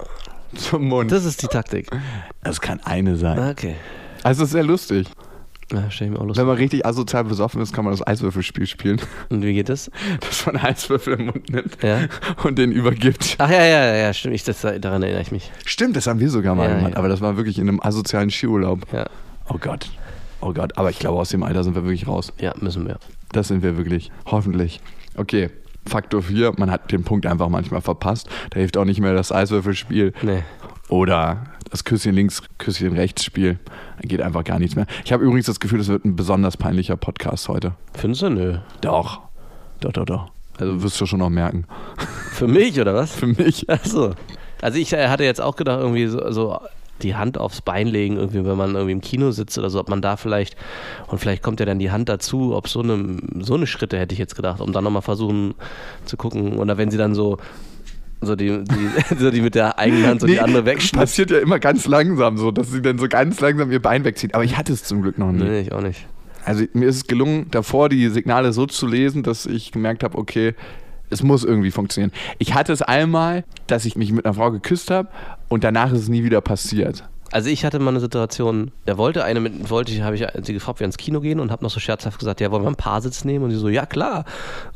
Zum 0.55 0.87
Mund. 0.87 1.11
Das 1.11 1.25
ist 1.25 1.41
die 1.41 1.47
Taktik. 1.47 1.87
Das 2.43 2.61
kann 2.61 2.79
eine 2.83 3.15
sein. 3.15 3.39
Okay. 3.51 3.75
Also 4.23 4.43
es 4.43 4.49
ist 4.49 4.53
sehr 4.53 4.63
lustig. 4.63 5.07
Ja, 5.71 5.89
stell 5.89 6.07
ich 6.07 6.11
mir 6.11 6.17
auch 6.17 6.21
Wenn 6.23 6.27
lustig. 6.27 6.45
man 6.45 6.57
richtig 6.57 6.85
asozial 6.85 7.23
besoffen 7.23 7.61
ist, 7.61 7.71
kann 7.73 7.85
man 7.85 7.93
das 7.93 8.05
Eiswürfelspiel 8.05 8.67
spielen. 8.67 8.99
Und 9.29 9.41
wie 9.43 9.53
geht 9.53 9.69
das? 9.69 9.89
Dass 10.19 10.45
man 10.45 10.57
Eiswürfel 10.57 11.13
im 11.13 11.27
Mund 11.27 11.49
nimmt 11.49 11.77
Ja. 11.81 12.01
und 12.43 12.57
den 12.59 12.71
übergibt. 12.73 13.35
Ach 13.37 13.49
ja, 13.49 13.63
ja, 13.65 13.95
ja, 13.95 14.13
stimmt. 14.13 14.35
Ich, 14.35 14.43
das, 14.43 14.61
daran 14.61 15.01
erinnere 15.01 15.21
ich 15.21 15.31
mich. 15.31 15.49
Stimmt, 15.65 15.95
das 15.95 16.07
haben 16.07 16.19
wir 16.19 16.29
sogar 16.29 16.55
mal 16.55 16.67
Ja, 16.69 16.75
gemacht, 16.75 16.91
ja. 16.93 16.97
aber 16.97 17.07
das 17.07 17.21
war 17.21 17.37
wirklich 17.37 17.57
in 17.57 17.69
einem 17.69 17.79
asozialen 17.81 18.29
Skiurlaub. 18.29 18.81
Ja, 18.91 19.05
Oh 19.47 19.57
Gott. 19.59 19.89
Oh 20.41 20.51
Gott, 20.53 20.77
aber 20.77 20.89
ich 20.89 20.99
glaube, 20.99 21.19
aus 21.19 21.29
dem 21.29 21.43
Alter 21.43 21.63
sind 21.63 21.75
wir 21.75 21.83
wirklich 21.83 22.07
raus. 22.07 22.33
ja 22.39 22.53
müssen 22.59 22.85
wir. 22.85 22.97
Das 23.31 23.47
sind 23.47 23.63
wir 23.63 23.77
wirklich. 23.77 24.11
Hoffentlich. 24.25 24.81
Okay. 25.15 25.49
Faktor 25.85 26.21
4, 26.23 26.53
man 26.57 26.69
hat 26.71 26.91
den 26.91 27.03
Punkt 27.03 27.25
einfach 27.25 27.49
manchmal 27.49 27.81
verpasst. 27.81 28.29
Da 28.51 28.59
hilft 28.59 28.77
auch 28.77 28.85
nicht 28.85 28.99
mehr 28.99 29.13
das 29.13 29.31
Eiswürfelspiel 29.31 30.13
Nee. 30.21 30.43
oder 30.89 31.43
das 31.69 31.83
Küsschen 31.83 32.13
links, 32.13 32.41
Küsschen 32.57 32.93
rechts 32.93 33.23
Spiel. 33.23 33.57
Da 34.01 34.07
geht 34.07 34.21
einfach 34.21 34.43
gar 34.43 34.59
nichts 34.59 34.75
mehr. 34.75 34.85
Ich 35.05 35.11
habe 35.13 35.23
übrigens 35.23 35.45
das 35.45 35.59
Gefühl, 35.59 35.79
das 35.79 35.87
wird 35.87 36.05
ein 36.05 36.15
besonders 36.15 36.57
peinlicher 36.57 36.97
Podcast 36.97 37.47
heute. 37.49 37.73
Findest 37.93 38.21
du? 38.23 38.29
Nö. 38.29 38.57
Doch. 38.81 39.21
Doch, 39.79 39.91
doch, 39.93 40.05
doch. 40.05 40.31
Also 40.59 40.83
wirst 40.83 40.99
du 41.01 41.05
schon 41.05 41.19
noch 41.19 41.29
merken. 41.29 41.65
Für 42.31 42.47
mich, 42.47 42.79
oder 42.79 42.93
was? 42.93 43.11
Für 43.15 43.27
mich. 43.27 43.65
Ach 43.69 43.83
so. 43.83 44.13
Also 44.61 44.77
ich 44.77 44.93
äh, 44.93 45.07
hatte 45.07 45.23
jetzt 45.23 45.41
auch 45.41 45.55
gedacht, 45.55 45.79
irgendwie 45.79 46.05
so, 46.07 46.31
so 46.31 46.59
die 47.03 47.15
Hand 47.15 47.37
aufs 47.37 47.61
Bein 47.61 47.87
legen, 47.87 48.17
irgendwie, 48.17 48.45
wenn 48.45 48.57
man 48.57 48.75
irgendwie 48.75 48.93
im 48.93 49.01
Kino 49.01 49.31
sitzt 49.31 49.57
oder 49.57 49.69
so, 49.69 49.79
ob 49.79 49.89
man 49.89 50.01
da 50.01 50.17
vielleicht, 50.17 50.55
und 51.07 51.19
vielleicht 51.19 51.43
kommt 51.43 51.59
ja 51.59 51.65
dann 51.65 51.79
die 51.79 51.91
Hand 51.91 52.09
dazu, 52.09 52.55
ob 52.55 52.67
so 52.67 52.81
eine, 52.81 53.17
so 53.39 53.55
eine 53.55 53.67
Schritte 53.67 53.97
hätte 53.97 54.13
ich 54.13 54.19
jetzt 54.19 54.35
gedacht, 54.35 54.61
um 54.61 54.73
dann 54.73 54.83
nochmal 54.83 55.01
versuchen 55.01 55.53
zu 56.05 56.17
gucken. 56.17 56.57
Oder 56.57 56.77
wenn 56.77 56.91
sie 56.91 56.97
dann 56.97 57.15
so, 57.15 57.37
so 58.21 58.35
die, 58.35 58.63
die, 58.63 59.15
so 59.19 59.31
die 59.31 59.41
mit 59.41 59.55
der 59.55 59.79
eigenen 59.79 60.05
Hand 60.05 60.21
so 60.21 60.27
die 60.27 60.39
andere 60.39 60.65
wegschnippt. 60.65 61.01
passiert 61.01 61.31
ja 61.31 61.39
immer 61.39 61.59
ganz 61.59 61.87
langsam 61.87 62.37
so, 62.37 62.51
dass 62.51 62.71
sie 62.71 62.81
dann 62.81 62.97
so 62.97 63.07
ganz 63.07 63.39
langsam 63.39 63.71
ihr 63.71 63.81
Bein 63.81 64.03
wegzieht. 64.03 64.35
Aber 64.35 64.43
ich 64.43 64.57
hatte 64.57 64.73
es 64.73 64.83
zum 64.83 65.01
Glück 65.01 65.17
noch 65.17 65.31
nie. 65.31 65.43
Nee, 65.43 65.59
ich 65.61 65.71
auch 65.73 65.81
nicht. 65.81 66.07
Also 66.45 66.65
mir 66.73 66.87
ist 66.87 66.95
es 66.95 67.07
gelungen, 67.07 67.47
davor 67.51 67.89
die 67.89 68.07
Signale 68.09 68.51
so 68.51 68.65
zu 68.65 68.87
lesen, 68.87 69.21
dass 69.23 69.45
ich 69.45 69.71
gemerkt 69.71 70.03
habe, 70.03 70.17
okay, 70.17 70.55
es 71.11 71.21
muss 71.21 71.43
irgendwie 71.43 71.71
funktionieren. 71.71 72.11
Ich 72.39 72.53
hatte 72.53 72.73
es 72.73 72.81
einmal, 72.81 73.43
dass 73.67 73.85
ich 73.85 73.95
mich 73.95 74.11
mit 74.11 74.25
einer 74.25 74.33
Frau 74.33 74.49
geküsst 74.49 74.89
habe 74.89 75.09
und 75.51 75.65
danach 75.65 75.91
ist 75.91 75.99
es 75.99 76.07
nie 76.07 76.23
wieder 76.23 76.39
passiert. 76.39 77.03
Also 77.29 77.49
ich 77.49 77.65
hatte 77.65 77.77
mal 77.79 77.89
eine 77.89 77.99
Situation, 77.99 78.71
da 78.85 78.97
wollte 78.97 79.25
eine 79.25 79.41
mit, 79.41 79.69
wollte 79.69 79.91
ich, 79.91 80.01
habe 80.01 80.15
ich 80.15 80.25
sie 80.43 80.53
gefragt, 80.53 80.77
ob 80.77 80.79
wir 80.79 80.85
ins 80.85 80.97
Kino 80.97 81.19
gehen 81.19 81.41
und 81.41 81.51
habe 81.51 81.61
noch 81.63 81.69
so 81.69 81.79
scherzhaft 81.81 82.19
gesagt, 82.19 82.39
ja, 82.39 82.51
wollen 82.51 82.63
wir 82.63 82.67
einen 82.67 82.77
Paarsitz 82.77 83.25
nehmen? 83.25 83.45
Und 83.45 83.51
sie 83.51 83.57
so, 83.57 83.67
ja 83.67 83.85
klar. 83.85 84.23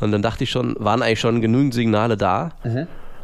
Und 0.01 0.11
dann 0.11 0.21
dachte 0.21 0.43
ich 0.43 0.51
schon, 0.51 0.75
waren 0.77 1.01
eigentlich 1.01 1.21
schon 1.21 1.39
genügend 1.39 1.73
Signale 1.73 2.17
da. 2.17 2.51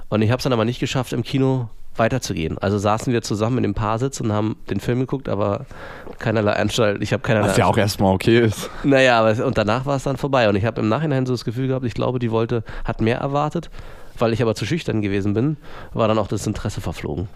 Und 0.07 0.21
ich 0.21 0.31
habe 0.31 0.37
es 0.37 0.43
dann 0.43 0.53
aber 0.53 0.63
nicht 0.63 0.79
geschafft, 0.79 1.11
im 1.11 1.23
Kino 1.23 1.69
weiterzugehen. 1.97 2.57
Also 2.57 2.77
saßen 2.77 3.11
wir 3.11 3.21
zusammen 3.21 3.57
in 3.57 3.63
dem 3.63 3.73
Paarsitz 3.73 4.21
und 4.21 4.31
haben 4.31 4.55
den 4.69 4.79
Film 4.79 5.01
geguckt, 5.01 5.27
aber 5.27 5.65
keinerlei 6.19 6.53
Anstalt. 6.53 7.01
Ich 7.01 7.11
habe 7.11 7.21
keinerlei. 7.21 7.49
Was 7.49 7.57
ja 7.57 7.65
auch 7.65 7.77
erstmal 7.77 8.13
okay 8.13 8.39
ist. 8.39 8.69
Naja, 8.83 9.19
aber 9.19 9.45
und 9.45 9.57
danach 9.57 9.85
war 9.85 9.97
es 9.97 10.03
dann 10.03 10.15
vorbei. 10.15 10.47
Und 10.47 10.55
ich 10.55 10.63
habe 10.63 10.79
im 10.79 10.87
Nachhinein 10.87 11.25
so 11.25 11.33
das 11.33 11.43
Gefühl 11.43 11.67
gehabt, 11.67 11.85
ich 11.85 11.93
glaube, 11.93 12.19
die 12.19 12.31
wollte, 12.31 12.63
hat 12.85 13.01
mehr 13.01 13.17
erwartet. 13.17 13.69
Weil 14.17 14.33
ich 14.33 14.41
aber 14.41 14.55
zu 14.55 14.65
schüchtern 14.65 15.01
gewesen 15.01 15.33
bin, 15.33 15.57
war 15.93 16.07
dann 16.07 16.17
auch 16.19 16.27
das 16.27 16.45
Interesse 16.45 16.81
verflogen. 16.81 17.27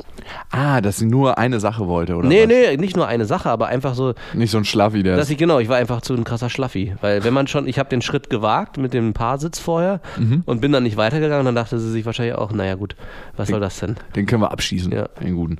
Ah, 0.51 0.81
dass 0.81 0.97
sie 0.97 1.05
nur 1.05 1.37
eine 1.37 1.59
Sache 1.59 1.87
wollte, 1.87 2.15
oder? 2.15 2.27
nee, 2.27 2.41
was? 2.43 2.47
nee, 2.47 2.77
nicht 2.77 2.95
nur 2.95 3.07
eine 3.07 3.25
Sache, 3.25 3.49
aber 3.49 3.67
einfach 3.67 3.95
so, 3.95 4.13
Nicht 4.33 4.51
so 4.51 4.57
ein 4.57 4.65
Schlaffi, 4.65 5.01
der 5.03 5.15
dass 5.15 5.25
ist. 5.27 5.31
ich 5.31 5.37
genau, 5.37 5.59
ich 5.59 5.69
war 5.69 5.77
einfach 5.77 6.01
zu 6.01 6.13
ein 6.13 6.23
krasser 6.23 6.49
Schlaffi. 6.49 6.95
Weil 7.01 7.23
wenn 7.23 7.33
man 7.33 7.47
schon, 7.47 7.67
ich 7.67 7.79
habe 7.79 7.89
den 7.89 8.01
Schritt 8.01 8.29
gewagt 8.29 8.77
mit 8.77 8.93
dem 8.93 9.13
Paarsitz 9.13 9.59
vorher 9.59 10.01
Mhm. 10.17 10.43
und 10.45 10.61
bin 10.61 10.71
dann 10.71 10.83
nicht 10.83 10.97
weitergegangen, 10.97 11.45
dann 11.45 11.55
dachte 11.55 11.79
sie 11.79 11.89
sich 11.91 12.05
wahrscheinlich 12.05 12.35
auch, 12.35 12.51
naja 12.51 12.75
gut, 12.75 12.95
was 13.37 13.49
soll 13.49 13.59
das 13.59 13.79
denn? 13.79 13.95
Den 14.15 14.25
können 14.25 14.41
wir 14.41 14.51
abschießen. 14.51 14.91
Ja. 14.91 15.07
Den 15.21 15.35
guten. 15.35 15.57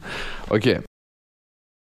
Okay. 0.49 0.81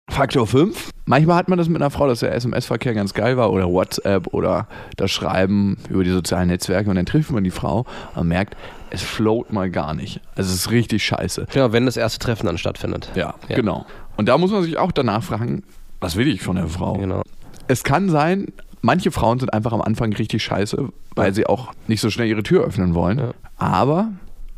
Faktor 0.10 0.48
5. 0.48 0.90
Manchmal 1.06 1.36
hat 1.38 1.48
man 1.50 1.58
das 1.58 1.68
mit 1.70 1.82
einer 1.82 1.90
Frau, 1.92 2.08
dass 2.08 2.20
der 2.22 2.34
SMS-Verkehr 2.34 2.94
ganz 2.94 3.14
geil 3.14 3.38
war 3.38 3.52
oder 3.52 3.68
WhatsApp 3.68 4.28
oder 4.34 4.68
das 4.96 5.12
Schreiben 5.12 5.78
über 5.90 6.04
die 6.04 6.10
sozialen 6.12 6.48
Netzwerke 6.48 6.90
und 6.90 6.96
dann 6.96 7.06
trifft 7.06 7.32
man 7.32 7.44
die 7.44 7.52
Frau 7.52 7.86
und 8.16 8.28
merkt, 8.28 8.56
es 8.90 9.02
float 9.04 9.52
mal 9.52 9.70
gar 9.70 9.94
nicht. 9.94 10.22
Also 10.36 10.50
es 10.52 10.56
ist 10.62 10.72
richtig 10.72 11.04
scheiße. 11.06 11.48
Genau, 11.54 11.72
wenn 11.72 11.86
das 11.86 11.98
erste 11.98 12.20
Treffen 12.20 12.46
dann 12.46 12.58
stattfindet. 12.58 13.12
Ja, 13.16 13.36
Ja. 13.48 13.56
genau. 13.58 13.86
Und 14.16 14.28
da 14.28 14.38
muss 14.38 14.52
man 14.52 14.64
sich 14.64 14.78
auch 14.78 14.92
danach 14.92 15.24
fragen, 15.24 15.64
was 16.00 16.16
will 16.16 16.28
ich 16.28 16.42
von 16.42 16.56
der 16.56 16.68
Frau? 16.68 16.94
Genau. 16.94 17.22
Es 17.68 17.84
kann 17.84 18.10
sein, 18.10 18.48
manche 18.82 19.12
Frauen 19.12 19.40
sind 19.40 19.54
einfach 19.54 19.74
am 19.74 19.82
Anfang 19.82 20.14
richtig 20.14 20.42
scheiße, 20.44 20.90
weil 21.16 21.34
sie 21.34 21.46
auch 21.48 21.74
nicht 21.88 22.02
so 22.02 22.10
schnell 22.10 22.28
ihre 22.28 22.44
Tür 22.44 22.64
öffnen 22.64 22.96
wollen. 22.96 23.20
Ja. 23.20 23.32
Aber 23.58 24.08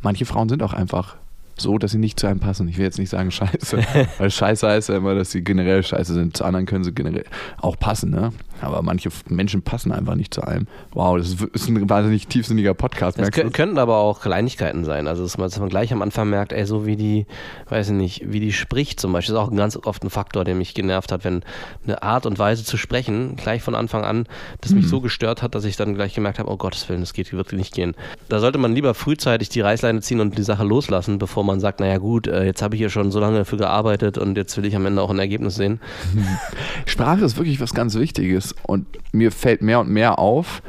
manche 0.02 0.26
Frauen 0.26 0.48
sind 0.48 0.62
auch 0.64 0.74
einfach 0.74 1.16
so, 1.60 1.78
dass 1.78 1.92
sie 1.92 1.98
nicht 1.98 2.20
zu 2.20 2.28
einem 2.28 2.40
passen. 2.40 2.68
Ich 2.68 2.78
will 2.78 2.86
jetzt 2.86 3.00
nicht 3.00 3.10
sagen 3.10 3.32
scheiße, 3.32 3.78
weil 4.18 4.32
scheiße 4.32 4.68
heißt 4.68 4.90
ja 4.90 4.98
immer, 4.98 5.16
dass 5.16 5.32
sie 5.32 5.44
generell 5.44 5.84
scheiße 5.84 6.14
sind. 6.14 6.38
Zu 6.38 6.46
anderen 6.46 6.66
können 6.66 6.84
sie 6.84 6.94
generell 6.94 7.26
auch 7.58 7.78
passen, 7.78 8.12
ne? 8.12 8.32
Aber 8.62 8.82
manche 8.82 9.10
Menschen 9.28 9.62
passen 9.62 9.92
einfach 9.92 10.16
nicht 10.16 10.34
zu 10.34 10.42
einem. 10.44 10.68
Wow, 10.92 11.18
das 11.18 11.36
ist 11.54 11.68
ein 11.70 11.90
wahnsinnig 11.90 12.28
tiefsinniger 12.28 12.74
Podcast, 12.74 13.18
Es 13.18 13.22
merkst 13.22 13.40
kö- 13.40 13.44
du? 13.44 13.52
könnten 13.52 13.78
aber 13.78 13.98
auch 13.98 14.22
Kleinigkeiten 14.22 14.84
sein. 14.86 15.08
Also, 15.08 15.24
dass 15.24 15.38
man, 15.38 15.50
dass 15.50 15.60
man 15.60 15.70
gleich 15.70 15.94
am 15.94 16.02
Anfang 16.02 16.30
merkt, 16.30 16.52
ey, 16.52 16.66
so 16.66 16.86
wie 16.86 16.96
die, 16.96 17.26
weiß 17.70 17.88
ich 17.90 17.94
nicht, 17.96 18.24
wie 18.32 18.40
die 18.40 18.52
spricht 18.54 19.00
zum 19.00 19.14
Beispiel, 19.14 19.36
ist 19.36 19.40
auch 19.42 19.54
ganz 19.54 19.78
oft 19.78 20.04
ein 20.04 20.10
Faktor, 20.10 20.44
der 20.44 20.56
mich 20.56 20.74
genervt 20.74 21.12
hat, 21.12 21.24
wenn 21.24 21.44
eine 21.86 22.04
Art 22.04 22.26
und 22.26 22.38
Weise 22.40 22.64
zu 22.64 22.78
sprechen, 22.78 23.36
gleich 23.36 23.62
von 23.62 23.76
Anfang 23.76 24.04
an, 24.04 24.26
das 24.62 24.74
mich 24.74 24.88
so 24.88 25.02
gestört 25.02 25.42
hat, 25.42 25.56
dass 25.56 25.64
ich 25.66 25.76
dann 25.78 25.96
gleich 25.96 26.14
gemerkt 26.14 26.40
habe, 26.40 26.50
oh 26.52 26.58
Gottes 26.58 26.88
Willen, 26.90 27.00
das 27.02 27.14
geht 27.14 27.32
wirklich 27.34 27.58
nicht 27.60 27.74
gehen. 27.74 27.96
Da 28.28 28.40
sollte 28.40 28.58
man 28.58 28.74
lieber 28.74 28.94
frühzeitig 28.94 29.50
die 29.50 29.62
Reißleine 29.62 30.02
ziehen 30.02 30.20
und 30.20 30.38
die 30.38 30.44
Sache 30.44 30.64
loslassen, 30.64 31.18
bevor 31.20 31.44
man 31.44 31.60
sagt, 31.60 31.80
naja 31.80 31.98
gut, 31.98 32.28
äh, 32.28 32.44
jetzt 32.46 32.62
habe 32.62 32.76
ich 32.76 32.80
hier 32.80 32.90
schon 32.90 33.12
so 33.12 33.20
lange 33.20 33.38
dafür 33.40 33.58
gearbeitet 33.58 34.18
und 34.18 34.36
jetzt 34.38 34.58
will 34.58 34.66
ich 34.66 34.76
am 34.76 34.86
Ende 34.86 35.02
auch 35.02 35.10
ein 35.10 35.20
Ergebnis 35.20 35.56
sehen. 35.56 35.80
Sprache 36.86 37.24
ist 37.26 37.38
wirklich 37.38 37.60
was 37.62 37.74
ganz 37.74 37.96
Wichtiges 37.96 38.49
und 38.64 38.86
mir 39.12 39.32
fällt 39.32 39.62
mehr 39.62 39.80
und 39.80 39.90
mehr 39.90 40.20
auf, 40.20 40.62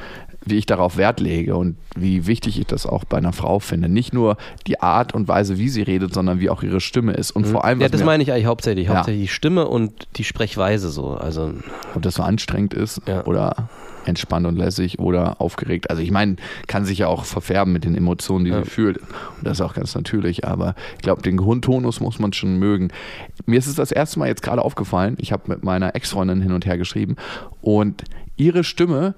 wie 0.45 0.57
ich 0.57 0.65
darauf 0.67 0.97
Wert 0.97 1.21
lege 1.21 1.55
und 1.57 1.77
wie 1.97 2.27
wichtig 2.27 2.59
ich 2.59 2.67
das 2.67 2.87
auch 2.87 3.05
bei 3.05 3.19
einer 3.19 3.33
Frau 3.35 3.59
finde. 3.59 3.89
Nicht 3.91 4.15
nur 4.15 4.37
die 4.67 4.81
Art 4.81 5.13
und 5.15 5.29
Weise, 5.29 5.59
wie 5.59 5.69
sie 5.69 5.83
redet, 5.83 6.15
sondern 6.15 6.41
wie 6.41 6.49
auch 6.49 6.63
ihre 6.63 6.81
Stimme 6.81 7.13
ist. 7.13 7.31
Und 7.31 7.47
vor 7.47 7.65
allem, 7.65 7.79
Mhm. 7.79 7.83
Ja, 7.83 7.89
das 7.91 8.03
meine 8.05 8.23
ich 8.23 8.33
eigentlich 8.33 8.47
hauptsächlich. 8.47 8.87
Ja. 8.89 8.97
Hauptsächlich 8.97 9.25
die 9.29 9.29
Stimme 9.35 9.69
und 9.69 10.09
die 10.17 10.25
Sprechweise 10.25 10.89
so. 10.89 11.11
Also, 11.11 11.53
ob 11.95 12.01
das 12.03 12.15
so 12.15 12.23
anstrengend 12.23 12.73
ist 12.73 13.03
Ja. 13.07 13.25
oder 13.27 13.69
entspannt 14.07 14.47
und 14.47 14.57
lässig 14.57 14.99
oder 14.99 15.41
aufgeregt. 15.41 15.91
Also 15.91 16.03
ich 16.03 16.11
meine, 16.11 16.37
kann 16.67 16.85
sich 16.85 16.99
ja 16.99 17.07
auch 17.09 17.25
verfärben 17.25 17.73
mit 17.73 17.85
den 17.85 17.95
Emotionen, 17.95 18.45
die 18.45 18.51
Ja. 18.51 18.63
sie 18.65 18.71
fühlt. 18.71 18.99
Und 18.99 19.07
das 19.43 19.59
ist 19.59 19.61
auch 19.61 19.75
ganz 19.75 19.95
natürlich. 19.95 20.47
Aber 20.47 20.75
ich 20.97 21.03
glaube, 21.03 21.23
den 21.23 21.37
Grundtonus 21.37 22.01
muss 22.01 22.19
man 22.19 22.33
schon 22.33 22.59
mögen. 22.59 22.89
Mir 23.47 23.59
ist 23.59 23.67
es 23.67 23.75
das 23.75 23.93
erste 23.93 24.19
Mal 24.19 24.29
jetzt 24.29 24.43
gerade 24.43 24.63
aufgefallen. 24.63 25.17
Ich 25.19 25.33
habe 25.33 25.43
mit 25.47 25.65
meiner 25.65 25.95
Ex-Freundin 25.95 26.41
hin 26.41 26.53
und 26.53 26.67
her 26.67 26.79
geschrieben 26.79 27.17
und 27.61 28.05
ihre 28.37 28.65
Stimme 28.65 29.15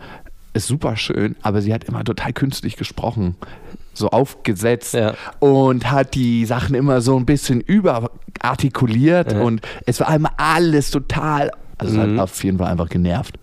ist 0.55 0.66
super 0.66 0.97
schön, 0.97 1.37
aber 1.42 1.62
sie 1.62 1.73
hat 1.73 1.85
immer 1.85 2.05
total 2.05 2.33
künstlich 2.33 2.77
gesprochen. 2.77 3.37
So 3.95 4.09
aufgesetzt 4.11 4.95
Ja. 4.95 5.14
und 5.38 5.90
hat 5.90 6.14
die 6.14 6.45
Sachen 6.45 6.75
immer 6.75 7.01
so 7.01 7.16
ein 7.16 7.25
bisschen 7.27 7.61
überartikuliert 8.42 9.33
Ja. 9.33 9.40
und 9.42 9.61
es 9.87 10.01
war 10.01 10.09
einmal 10.09 10.33
alles 10.37 10.90
total, 10.90 11.51
also 11.79 11.99
es 12.01 12.07
Mhm. 12.07 12.12
hat 12.18 12.25
auf 12.25 12.45
jeden 12.45 12.59
Fall 12.59 12.68
einfach 12.71 12.88
genervt. 12.88 13.38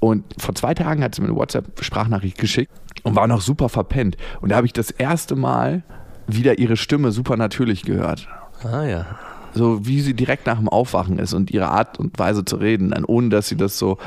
Und 0.00 0.24
vor 0.38 0.54
zwei 0.54 0.74
Tagen 0.74 1.02
hat 1.02 1.14
sie 1.14 1.22
mir 1.22 1.28
eine 1.28 1.36
WhatsApp-Sprachnachricht 1.36 2.38
geschickt 2.38 2.70
und 3.02 3.16
war 3.16 3.26
noch 3.26 3.40
super 3.40 3.68
verpennt. 3.68 4.16
Und 4.40 4.50
da 4.50 4.56
habe 4.56 4.66
ich 4.66 4.72
das 4.72 4.90
erste 4.90 5.34
Mal 5.34 5.82
wieder 6.26 6.58
ihre 6.58 6.76
Stimme 6.76 7.10
super 7.10 7.36
natürlich 7.36 7.82
gehört. 7.82 8.28
ah 8.62 8.84
ja. 8.84 9.06
So 9.54 9.86
wie 9.86 10.00
sie 10.00 10.14
direkt 10.14 10.46
nach 10.46 10.58
dem 10.58 10.68
Aufwachen 10.68 11.18
ist 11.18 11.32
und 11.32 11.50
ihre 11.50 11.68
Art 11.68 11.98
und 11.98 12.18
Weise 12.18 12.44
zu 12.44 12.56
reden, 12.56 12.90
dann 12.90 13.04
ohne 13.04 13.30
dass 13.30 13.48
sie 13.48 13.56
das 13.56 13.78
so 13.78 13.98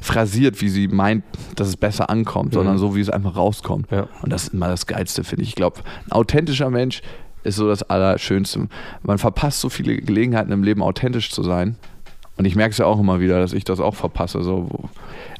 phrasiert, 0.00 0.60
wie 0.60 0.68
sie 0.68 0.88
meint, 0.88 1.24
dass 1.56 1.68
es 1.68 1.76
besser 1.76 2.08
ankommt, 2.08 2.54
sondern 2.54 2.78
so, 2.78 2.94
wie 2.94 3.00
es 3.00 3.10
einfach 3.10 3.36
rauskommt. 3.36 3.90
Ja. 3.90 4.06
Und 4.22 4.32
das 4.32 4.44
ist 4.44 4.54
immer 4.54 4.68
das 4.68 4.86
Geilste, 4.86 5.24
finde 5.24 5.42
ich. 5.42 5.50
Ich 5.50 5.54
glaube, 5.56 5.80
ein 6.06 6.12
authentischer 6.12 6.70
Mensch 6.70 7.02
ist 7.42 7.56
so 7.56 7.68
das 7.68 7.82
Allerschönste. 7.82 8.68
Man 9.02 9.18
verpasst 9.18 9.60
so 9.60 9.68
viele 9.68 9.96
Gelegenheiten 9.96 10.52
im 10.52 10.62
Leben, 10.62 10.82
authentisch 10.82 11.30
zu 11.30 11.42
sein. 11.42 11.76
Und 12.38 12.44
ich 12.44 12.54
merke 12.54 12.72
es 12.72 12.78
ja 12.78 12.86
auch 12.86 13.00
immer 13.00 13.20
wieder, 13.20 13.40
dass 13.40 13.52
ich 13.52 13.64
das 13.64 13.80
auch 13.80 13.94
verpasse. 13.94 14.42
So, 14.42 14.68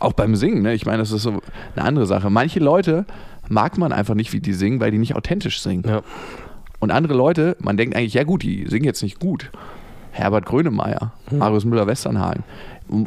auch 0.01 0.15
beim 0.15 0.35
Singen, 0.35 0.63
ne? 0.63 0.73
Ich 0.73 0.87
meine, 0.87 0.99
das 0.99 1.13
ist 1.13 1.23
so 1.23 1.41
eine 1.75 1.85
andere 1.85 2.07
Sache. 2.07 2.31
Manche 2.31 2.59
Leute 2.59 3.05
mag 3.49 3.77
man 3.77 3.93
einfach 3.93 4.15
nicht, 4.15 4.33
wie 4.33 4.41
die 4.41 4.55
singen, 4.55 4.81
weil 4.81 4.91
die 4.91 4.99
nicht 4.99 5.15
authentisch 5.15 5.61
singen. 5.61 5.85
Ja. 5.87 6.03
Und 6.81 6.91
andere 6.91 7.15
Leute, 7.15 7.57
man 7.61 7.77
denkt 7.77 7.97
eigentlich, 7.97 8.15
ja 8.15 8.25
gut, 8.25 8.43
die 8.43 8.67
singen 8.67 8.85
jetzt 8.85 9.03
nicht 9.03 9.21
gut. 9.21 9.51
Herbert 10.11 10.47
Grönemeyer, 10.47 11.13
Marius 11.31 11.67
Müller-Westernhagen. 11.67 12.45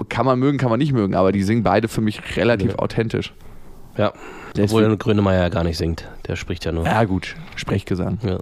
Kann 0.09 0.25
man 0.27 0.37
mögen, 0.37 0.59
kann 0.59 0.69
man 0.69 0.77
nicht 0.77 0.93
mögen, 0.93 1.15
aber 1.15 1.31
die 1.31 1.41
singen 1.41 1.63
beide 1.63 1.87
für 1.87 2.01
mich 2.01 2.37
relativ 2.37 2.75
authentisch. 2.75 3.33
Ja. 3.97 4.13
Obwohl 4.59 4.95
Grönemeyer 4.97 5.41
ja 5.41 5.49
gar 5.49 5.63
nicht 5.63 5.77
singt. 5.77 6.07
Der 6.27 6.35
spricht 6.35 6.65
ja 6.65 6.71
nur. 6.71 6.85
Ja 6.85 7.03
gut, 7.05 7.35
Sprechgesang. 7.55 8.19
Ja. 8.21 8.37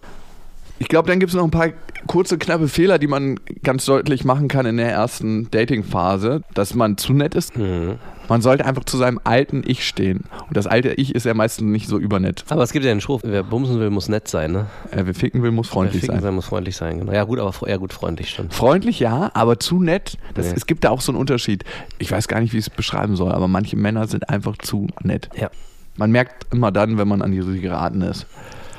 Ich 0.80 0.88
glaube, 0.88 1.08
dann 1.10 1.20
gibt 1.20 1.32
es 1.32 1.36
noch 1.36 1.44
ein 1.44 1.52
paar 1.52 1.70
kurze, 2.08 2.38
knappe 2.38 2.68
Fehler, 2.68 3.00
die 3.00 3.08
man 3.08 3.40
ganz 3.64 3.86
deutlich 3.86 4.24
machen 4.24 4.48
kann 4.48 4.66
in 4.66 4.78
der 4.78 4.92
ersten 4.92 5.50
Dating-Phase, 5.52 6.42
dass 6.54 6.74
man 6.74 6.98
zu 6.98 7.14
nett 7.14 7.36
ist. 7.36 7.58
Mhm. 7.58 7.96
Man 8.30 8.42
sollte 8.42 8.66
einfach 8.66 8.84
zu 8.84 8.98
seinem 8.98 9.22
alten 9.24 9.64
Ich 9.66 9.88
stehen. 9.88 10.26
Und 10.48 10.58
das 10.58 10.68
alte 10.68 10.90
Ich 10.94 11.16
ist 11.16 11.26
ja 11.26 11.34
meistens 11.34 11.68
nicht 11.70 11.88
so 11.88 11.98
übernett. 11.98 12.44
Aber 12.50 12.62
es 12.62 12.74
gibt 12.74 12.84
ja 12.84 12.92
den 12.92 13.00
Spruch, 13.00 13.22
wer 13.24 13.42
bumsen 13.44 13.80
will, 13.80 13.90
muss 13.90 14.10
nett 14.10 14.28
sein, 14.28 14.52
ne? 14.52 14.66
Äh, 14.92 15.04
wer 15.06 15.14
ficken 15.14 15.44
will, 15.44 15.52
muss 15.52 15.70
freundlich 15.70 16.02
wer 16.04 16.08
ficken 16.08 16.16
sein. 16.18 16.24
sein, 16.24 16.36
muss 16.36 16.46
freundlich 16.46 16.76
sein, 16.76 17.00
genau. 17.00 17.14
Ja 17.14 17.24
gut, 17.24 17.40
aber 17.40 17.54
ja 17.70 17.78
gut, 17.78 17.94
freundlich 17.94 18.30
schon. 18.30 18.50
Freundlich 18.52 19.00
ja, 19.00 19.32
aber 19.34 19.60
zu 19.60 19.82
nett. 19.82 20.18
Das, 20.34 20.48
Nee. 20.48 20.54
Es 20.56 20.66
gibt 20.66 20.84
da 20.84 20.90
auch 20.90 21.02
so 21.02 21.12
einen 21.12 21.20
Unterschied. 21.20 21.64
Ich 22.00 22.12
weiß 22.12 22.28
gar 22.28 22.40
nicht, 22.42 22.54
wie 22.54 22.58
ich 22.58 22.66
es 22.66 22.70
beschreiben 22.70 23.16
soll, 23.16 23.32
aber 23.32 23.48
manche 23.48 23.78
Männer 23.78 24.08
sind 24.08 24.30
einfach 24.30 24.58
zu 24.58 24.88
nett. 25.04 25.30
Ja. 25.36 25.50
Man 25.96 26.12
merkt 26.12 26.54
immer 26.54 26.72
dann, 26.72 26.98
wenn 26.98 27.08
man 27.08 27.22
an 27.22 27.32
die 27.32 27.62
geraten 27.62 28.02
ist. 28.02 28.28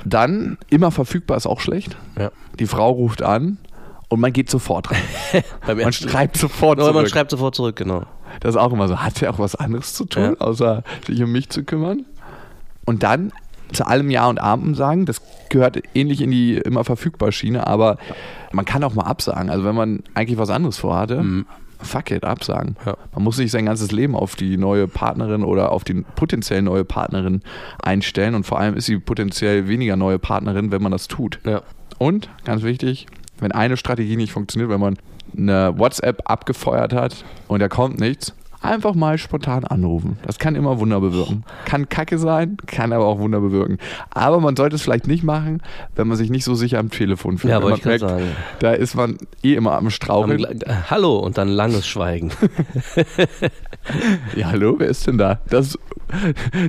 Dann, 0.05 0.59
immer 0.71 0.91
verfügbar 0.91 1.37
ist 1.37 1.47
auch 1.47 1.61
schlecht. 1.61 1.97
Ja. 2.19 2.31
Die 2.59 2.67
Frau 2.67 2.91
ruft 2.91 3.23
an 3.23 3.59
und 4.09 4.21
man 4.21 4.33
geht 4.33 4.49
sofort 4.51 4.91
rein. 4.91 5.43
Man 5.67 5.93
schreibt 5.93 6.37
sofort 6.37 6.79
Oder 6.79 6.87
man 6.89 6.95
zurück. 7.03 7.09
schreibt 7.11 7.31
sofort 7.31 7.55
zurück, 7.55 7.77
genau. 7.77 8.05
Das 8.41 8.55
ist 8.55 8.61
auch 8.61 8.73
immer 8.73 8.89
so. 8.89 8.99
Hat 9.03 9.21
er 9.23 9.33
auch 9.33 9.39
was 9.39 9.55
anderes 9.55 9.95
zu 9.95 10.05
tun, 10.05 10.23
Ja. 10.23 10.35
außer 10.47 10.83
sich 11.07 11.23
um 11.23 11.31
mich 11.33 11.51
zu 11.51 11.65
kümmern? 11.65 12.05
Und 12.87 13.03
dann 13.03 13.33
zu 13.73 13.87
allem 13.87 14.11
Ja 14.11 14.27
und 14.29 14.41
Amen 14.41 14.75
sagen, 14.75 15.05
das 15.05 15.21
gehört 15.51 15.83
ähnlich 15.95 16.23
in 16.23 16.31
die 16.31 16.57
immer 16.57 16.85
verfügbar 16.85 17.33
Schiene, 17.33 17.67
aber 17.67 17.99
man 18.53 18.65
kann 18.65 18.83
auch 18.83 18.95
mal 18.95 19.05
absagen. 19.05 19.51
Also 19.51 19.65
wenn 19.65 19.75
man 19.75 20.03
eigentlich 20.15 20.39
was 20.39 20.49
anderes 20.49 20.79
vorhatte, 20.79 21.23
fuck 21.81 22.11
it, 22.11 22.25
absagen. 22.25 22.77
Ja. 22.85 22.97
Man 23.15 23.25
muss 23.25 23.39
nicht 23.39 23.51
sein 23.51 23.67
ganzes 23.67 23.93
Leben 23.93 24.15
auf 24.15 24.37
die 24.37 24.57
neue 24.57 24.89
Partnerin 24.89 25.45
oder 25.45 25.73
auf 25.73 25.85
die 25.85 26.05
potenziell 26.17 26.63
neue 26.63 26.85
Partnerin 26.85 27.43
einstellen 27.83 28.35
und 28.35 28.45
vor 28.45 28.59
allem 28.59 28.75
ist 28.75 28.87
sie 28.87 28.99
potenziell 28.99 29.69
weniger 29.69 29.97
neue 29.97 30.19
Partnerin, 30.19 30.71
wenn 30.71 30.83
man 30.83 30.93
das 30.93 31.09
tut. 31.09 31.41
Ja. 31.45 31.63
Und, 31.99 32.29
ganz 32.45 32.63
wichtig, 32.63 33.07
wenn 33.41 33.53
eine 33.53 33.77
Strategie 33.77 34.17
nicht 34.17 34.33
funktioniert, 34.33 34.71
wenn 34.71 34.81
man 34.81 34.99
eine 35.37 35.79
WhatsApp 35.79 36.23
abgefeuert 36.25 36.93
hat 36.93 37.25
und 37.49 37.61
da 37.61 37.69
kommt 37.69 38.01
nichts, 38.01 38.35
einfach 38.61 38.95
mal 38.95 39.19
spontan 39.19 39.65
anrufen. 39.65 40.19
Das 40.27 40.39
kann 40.39 40.55
immer 40.55 40.79
Wunder 40.81 41.01
bewirken. 41.01 41.45
Kann 41.65 41.89
kacke 41.89 42.19
sein, 42.19 42.57
kann 42.67 42.93
aber 42.93 43.07
auch 43.07 43.19
Wunder 43.19 43.41
bewirken. 43.41 43.79
Aber 44.11 44.41
man 44.41 44.57
sollte 44.57 44.77
es 44.77 44.83
vielleicht 44.83 45.07
nicht 45.07 45.23
machen, 45.25 45.63
wenn 45.95 46.09
man 46.09 46.17
sich 46.17 46.31
nicht 46.31 46.45
so 46.45 46.55
sicher 46.55 46.79
am 46.79 46.91
Telefon 46.91 47.39
fühlt. 47.39 47.53
Ja, 47.53 47.63
Wenn 47.63 47.71
man 47.71 47.81
merkt, 47.85 48.01
sagen. 48.01 48.27
Da 48.59 48.73
ist 48.73 48.95
man 48.95 49.19
eh 49.43 49.55
immer 49.55 49.73
am 49.73 49.87
Am, 49.87 49.91
Straucheln. 49.91 50.45
Äh, 50.63 50.75
Hallo 50.91 51.19
und 51.19 51.39
dann 51.39 51.49
langes 51.49 51.87
Schweigen. 51.87 52.31
Ja, 54.37 54.49
hallo, 54.51 54.75
wer 54.79 54.89
ist 54.89 55.07
denn 55.07 55.17
da? 55.17 55.41
Das 55.49 55.69
ist 55.69 55.79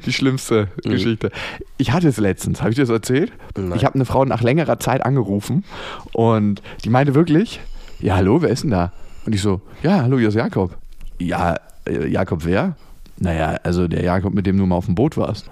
die 0.06 0.13
schlimmste 0.13 0.69
Mhm. 0.86 0.89
Geschichte. 0.91 1.32
Ich 1.78 1.91
hatte 1.91 2.08
es 2.08 2.17
letztens, 2.17 2.62
habe 2.62 2.69
ich 2.69 2.75
dir 2.75 2.84
das 2.84 2.89
erzählt? 2.89 3.34
Nein. 3.58 3.73
Ich 3.75 3.84
habe 3.84 3.95
eine 3.95 4.06
Frau 4.06 4.23
nach 4.25 4.41
längerer 4.41 4.80
Zeit 4.80 5.06
angerufen 5.06 5.65
und 6.13 6.62
die 6.86 6.89
meinte 6.89 7.15
wirklich, 7.15 7.60
ja, 7.99 8.15
hallo, 8.15 8.41
wer 8.41 8.49
ist 8.49 8.63
denn 8.63 8.71
da? 8.71 8.93
Und 9.25 9.36
ich 9.36 9.41
so, 9.41 9.60
ja, 9.84 10.02
hallo, 10.04 10.17
hier 10.17 10.30
ist 10.30 10.36
Jakob. 10.36 10.78
Ja, 11.19 11.56
Jakob 11.87 12.45
wer? 12.45 12.75
Naja, 13.17 13.59
also 13.63 13.87
der 13.87 14.03
Jakob, 14.03 14.33
mit 14.33 14.45
dem 14.45 14.57
du 14.57 14.65
mal 14.65 14.75
auf 14.75 14.85
dem 14.85 14.95
Boot 14.95 15.17
warst. 15.17 15.49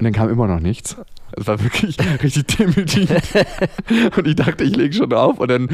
Und 0.00 0.04
dann 0.04 0.12
kam 0.12 0.28
immer 0.30 0.46
noch 0.48 0.60
nichts. 0.60 0.96
Es 1.36 1.46
war 1.46 1.62
wirklich 1.62 1.96
richtig 2.24 2.56
demütigend. 2.56 3.22
Und 4.16 4.26
ich 4.26 4.34
dachte, 4.34 4.64
ich 4.64 4.74
lege 4.74 4.92
schon 4.94 5.12
auf. 5.12 5.38
Und 5.38 5.48
dann 5.48 5.68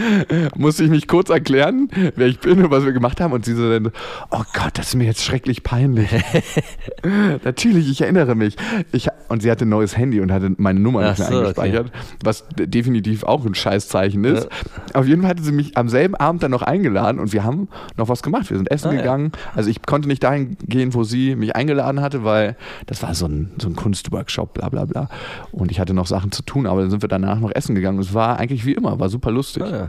musste 0.55 0.85
ich 0.85 0.91
mich 0.91 1.09
kurz 1.09 1.31
erklären, 1.31 1.89
wer 2.15 2.27
ich 2.27 2.41
bin 2.41 2.63
und 2.63 2.71
was 2.71 2.85
wir 2.85 2.93
gemacht 2.93 3.21
haben. 3.23 3.33
Und 3.33 3.47
sie 3.47 3.55
so 3.55 3.71
dann, 3.71 3.91
oh 4.31 4.43
Gott, 4.53 4.73
das 4.75 4.89
ist 4.89 4.95
mir 4.97 5.05
jetzt 5.05 5.25
schrecklich 5.25 5.63
peinlich. 5.63 6.11
Natürlich, 7.45 7.89
ich 7.91 8.01
erinnere 8.03 8.35
mich. 8.35 8.57
Ich, 8.93 9.09
und 9.29 9.43
sie 9.43 9.51
hatte 9.51 9.65
ein 9.65 9.69
neues 9.71 9.97
Handy 9.97 10.21
und 10.21 10.31
hatte 10.33 10.53
meine 10.59 10.81
Nummer 10.81 11.01
Ach 11.05 11.11
nicht 11.11 11.19
mehr 11.19 11.27
so, 11.29 11.33
okay. 11.35 11.39
eingespeichert, 11.39 11.93
was 12.23 12.47
d- 12.49 12.67
definitiv 12.67 13.25
auch 13.25 13.45
ein 13.47 13.55
Scheißzeichen 13.55 14.25
ist. 14.25 14.49
Auf 14.95 15.07
jeden 15.07 15.23
Fall 15.23 15.31
hatte 15.31 15.43
sie 15.43 15.53
mich 15.53 15.77
am 15.77 15.89
selben 15.89 16.15
Abend 16.17 16.43
dann 16.43 16.51
noch 16.51 16.63
eingeladen 16.63 17.19
und 17.19 17.33
wir 17.33 17.45
haben 17.45 17.69
noch 17.97 18.09
was 18.09 18.23
gemacht. 18.23 18.51
Wir 18.51 18.57
sind 18.57 18.71
essen 18.71 18.89
Ah, 18.89 18.93
ja. 18.93 19.01
gegangen. 19.01 19.33
Also 19.55 19.71
ich 19.71 19.83
konnte 19.83 20.09
nicht 20.09 20.23
dahin 20.23 20.57
gehen, 20.67 20.95
wo 20.95 21.03
sie 21.05 21.35
mich 21.37 21.57
eingeladen 21.57 22.01
hatte, 22.01 22.25
weil 22.25 22.57
das 22.87 23.03
war 23.03 23.15
so 23.15 23.27
ein, 23.27 23.53
so 23.61 23.69
ein 23.69 23.77
Kunstworkshop, 24.25 24.55
bla 24.55 24.69
bla 24.69 24.85
bla. 24.85 25.09
Und 25.53 25.71
ich 25.71 25.81
hatte 25.81 25.95
noch 25.95 26.07
Sachen 26.07 26.33
zu 26.33 26.43
tun, 26.43 26.67
aber 26.67 26.81
dann 26.83 26.91
sind 26.91 27.03
wir 27.03 27.09
danach 27.09 27.39
noch 27.39 27.51
essen 27.55 27.75
gegangen. 27.75 27.99
Es 27.99 28.15
war 28.15 28.39
eigentlich 28.39 28.65
wie 28.65 28.73
immer, 28.73 28.99
war 28.99 29.09
super 29.09 29.31
lustig. 29.31 29.63
Ah, 29.63 29.71
ja. 29.71 29.89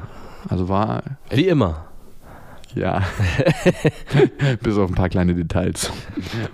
Also 0.49 0.69
war, 0.69 1.03
Wie 1.29 1.47
immer. 1.47 1.85
ja, 2.75 3.01
bis 4.63 4.77
auf 4.77 4.89
ein 4.89 4.95
paar 4.95 5.09
kleine 5.09 5.33
Details. 5.35 5.91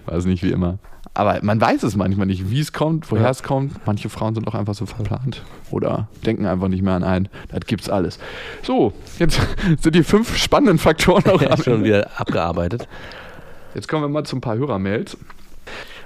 War 0.05 0.15
es 0.15 0.25
nicht 0.25 0.43
wie 0.43 0.51
immer. 0.51 0.79
Aber 1.15 1.37
man 1.43 1.61
weiß 1.61 1.83
es 1.83 1.95
manchmal 1.95 2.25
nicht, 2.25 2.49
wie 2.49 2.59
es 2.59 2.73
kommt, 2.73 3.11
woher 3.11 3.25
Ja. 3.25 3.29
es 3.29 3.43
kommt. 3.43 3.85
Manche 3.85 4.09
Frauen 4.09 4.33
sind 4.33 4.47
auch 4.47 4.55
einfach 4.55 4.73
so 4.73 4.87
verplant 4.87 5.43
oder 5.69 6.07
denken 6.25 6.47
einfach 6.47 6.69
nicht 6.69 6.81
mehr 6.81 6.95
an 6.95 7.03
einen. 7.03 7.29
Das 7.49 7.67
gibt's 7.67 7.87
alles. 7.87 8.17
So, 8.63 8.93
jetzt 9.19 9.39
sind 9.79 9.93
die 9.93 10.03
fünf 10.03 10.35
spannenden 10.37 10.79
Faktoren 10.79 11.23
auch 11.29 11.41
Schon 11.63 11.83
wieder 11.83 12.09
abgearbeitet. 12.19 12.87
Jetzt 13.75 13.87
kommen 13.87 14.03
wir 14.03 14.09
mal 14.09 14.23
zu 14.23 14.37
ein 14.37 14.41
paar 14.41 14.55
Hörermails. 14.57 15.17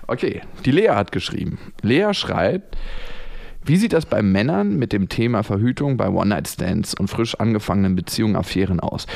Okay, 0.08 0.42
die 0.66 0.72
Lea 0.72 0.90
hat 0.90 1.12
geschrieben. 1.12 1.60
Lea 1.82 2.14
schreibt, 2.14 2.78
wie 3.68 3.76
sieht 3.76 3.92
das 3.92 4.06
bei 4.06 4.22
Männern 4.22 4.78
mit 4.78 4.94
dem 4.94 5.10
Thema 5.10 5.44
Verhütung 5.44 5.98
bei 5.98 6.08
One-Night-Stands 6.08 6.94
und 6.94 7.10
frisch 7.10 7.36
angefangenen 7.36 7.98
Beziehungen, 7.98 8.38
Affären 8.38 8.80
aus? 8.80 9.08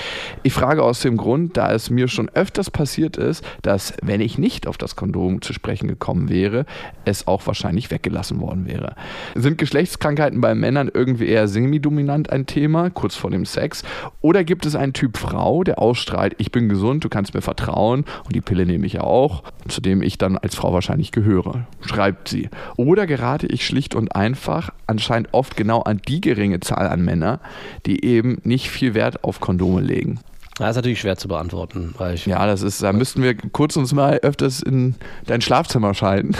Ich 0.43 0.51
frage 0.51 0.83
aus 0.83 0.99
dem 0.99 1.15
Grund, 1.15 1.55
da 1.55 1.71
es 1.71 1.89
mir 1.89 2.09
schon 2.09 2.27
öfters 2.27 2.69
passiert 2.69 3.15
ist, 3.15 3.45
dass, 3.61 3.93
wenn 4.01 4.19
ich 4.19 4.37
nicht 4.37 4.67
auf 4.67 4.77
das 4.77 4.97
Kondom 4.97 5.41
zu 5.41 5.53
sprechen 5.53 5.87
gekommen 5.87 6.27
wäre, 6.27 6.65
es 7.05 7.27
auch 7.27 7.47
wahrscheinlich 7.47 7.91
weggelassen 7.91 8.41
worden 8.41 8.65
wäre. 8.65 8.95
Sind 9.35 9.57
Geschlechtskrankheiten 9.57 10.41
bei 10.41 10.53
Männern 10.53 10.91
irgendwie 10.93 11.27
eher 11.27 11.47
semi-dominant 11.47 12.29
ein 12.29 12.45
Thema, 12.45 12.89
kurz 12.89 13.15
vor 13.15 13.31
dem 13.31 13.45
Sex? 13.45 13.83
Oder 14.19 14.43
gibt 14.43 14.65
es 14.65 14.75
einen 14.75 14.91
Typ 14.91 15.15
Frau, 15.17 15.63
der 15.63 15.79
ausstrahlt, 15.79 16.35
ich 16.39 16.51
bin 16.51 16.67
gesund, 16.67 17.05
du 17.05 17.09
kannst 17.09 17.33
mir 17.33 17.41
vertrauen 17.41 18.03
und 18.25 18.35
die 18.35 18.41
Pille 18.41 18.65
nehme 18.65 18.85
ich 18.85 18.93
ja 18.93 19.01
auch, 19.01 19.43
zu 19.69 19.79
dem 19.79 20.01
ich 20.01 20.17
dann 20.17 20.37
als 20.37 20.55
Frau 20.55 20.73
wahrscheinlich 20.73 21.13
gehöre? 21.13 21.67
Schreibt 21.85 22.27
sie. 22.27 22.49
Oder 22.75 23.07
gerate 23.07 23.47
ich 23.47 23.65
schlicht 23.65 23.95
und 23.95 24.13
einfach 24.13 24.40
anscheinend 24.87 25.29
oft 25.33 25.55
genau 25.55 25.81
an 25.81 26.01
die 26.07 26.21
geringe 26.21 26.59
Zahl 26.59 26.87
an 26.87 27.01
Männern, 27.01 27.39
die 27.85 28.03
eben 28.05 28.39
nicht 28.43 28.69
viel 28.69 28.93
Wert 28.93 29.23
auf 29.23 29.39
Kondome 29.39 29.81
legen? 29.81 30.19
Das 30.57 30.71
ist 30.71 30.75
natürlich 30.75 30.99
schwer 30.99 31.17
zu 31.17 31.27
beantworten, 31.27 31.95
weil 31.97 32.15
ich 32.15 32.25
Ja, 32.25 32.45
das 32.45 32.61
ist, 32.61 32.83
da 32.83 32.93
müssten 32.93 33.23
wir 33.23 33.35
kurz 33.35 33.77
uns 33.77 33.93
mal 33.93 34.19
öfters 34.21 34.61
in 34.61 34.95
dein 35.25 35.41
Schlafzimmer 35.41 35.93
schalten. 35.93 36.35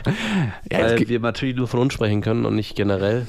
ja, 0.70 0.80
weil 0.80 1.08
wir 1.08 1.20
natürlich 1.20 1.56
nur 1.56 1.66
von 1.66 1.80
uns 1.80 1.92
sprechen 1.92 2.20
können 2.20 2.44
und 2.44 2.54
nicht 2.54 2.76
generell. 2.76 3.26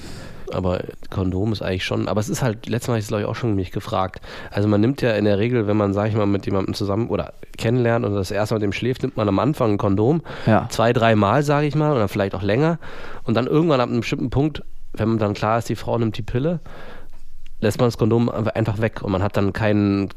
Aber 0.51 0.81
Kondom 1.09 1.51
ist 1.51 1.61
eigentlich 1.61 1.85
schon, 1.85 2.07
aber 2.07 2.19
es 2.19 2.29
ist 2.29 2.41
halt, 2.41 2.67
letztes 2.67 2.87
Mal 2.87 2.93
habe 2.93 2.99
ich 2.99 3.05
es 3.05 3.07
glaube 3.09 3.23
ich 3.23 3.27
auch 3.27 3.35
schon 3.35 3.55
mich 3.55 3.71
gefragt. 3.71 4.21
Also 4.51 4.67
man 4.67 4.81
nimmt 4.81 5.01
ja 5.01 5.11
in 5.13 5.25
der 5.25 5.39
Regel, 5.39 5.67
wenn 5.67 5.77
man, 5.77 5.93
sag 5.93 6.09
ich 6.09 6.15
mal, 6.15 6.25
mit 6.25 6.45
jemandem 6.45 6.73
zusammen 6.73 7.09
oder 7.09 7.33
kennenlernt 7.57 8.05
und 8.05 8.13
das 8.13 8.31
erste 8.31 8.55
Mal 8.55 8.59
mit 8.59 8.63
dem 8.63 8.73
schläft, 8.73 9.01
nimmt 9.01 9.17
man 9.17 9.27
am 9.27 9.39
Anfang 9.39 9.73
ein 9.73 9.77
Kondom. 9.77 10.21
Ja. 10.45 10.67
Zwei, 10.69 10.93
drei 10.93 11.15
Mal, 11.15 11.43
sage 11.43 11.67
ich 11.67 11.75
mal, 11.75 11.93
oder 11.93 12.07
vielleicht 12.07 12.35
auch 12.35 12.43
länger. 12.43 12.79
Und 13.23 13.35
dann 13.35 13.47
irgendwann 13.47 13.81
ab 13.81 13.89
einem 13.89 14.01
bestimmten 14.01 14.29
Punkt, 14.29 14.63
wenn 14.93 15.09
man 15.09 15.17
dann 15.17 15.33
klar 15.33 15.57
ist, 15.57 15.69
die 15.69 15.75
Frau 15.75 15.97
nimmt 15.97 16.17
die 16.17 16.21
Pille, 16.21 16.59
lässt 17.59 17.79
man 17.79 17.87
das 17.87 17.97
Kondom 17.97 18.29
einfach 18.29 18.79
weg 18.79 19.01
und 19.01 19.11
man 19.11 19.23
hat 19.23 19.37
dann 19.37 19.53
keinen 19.53 20.09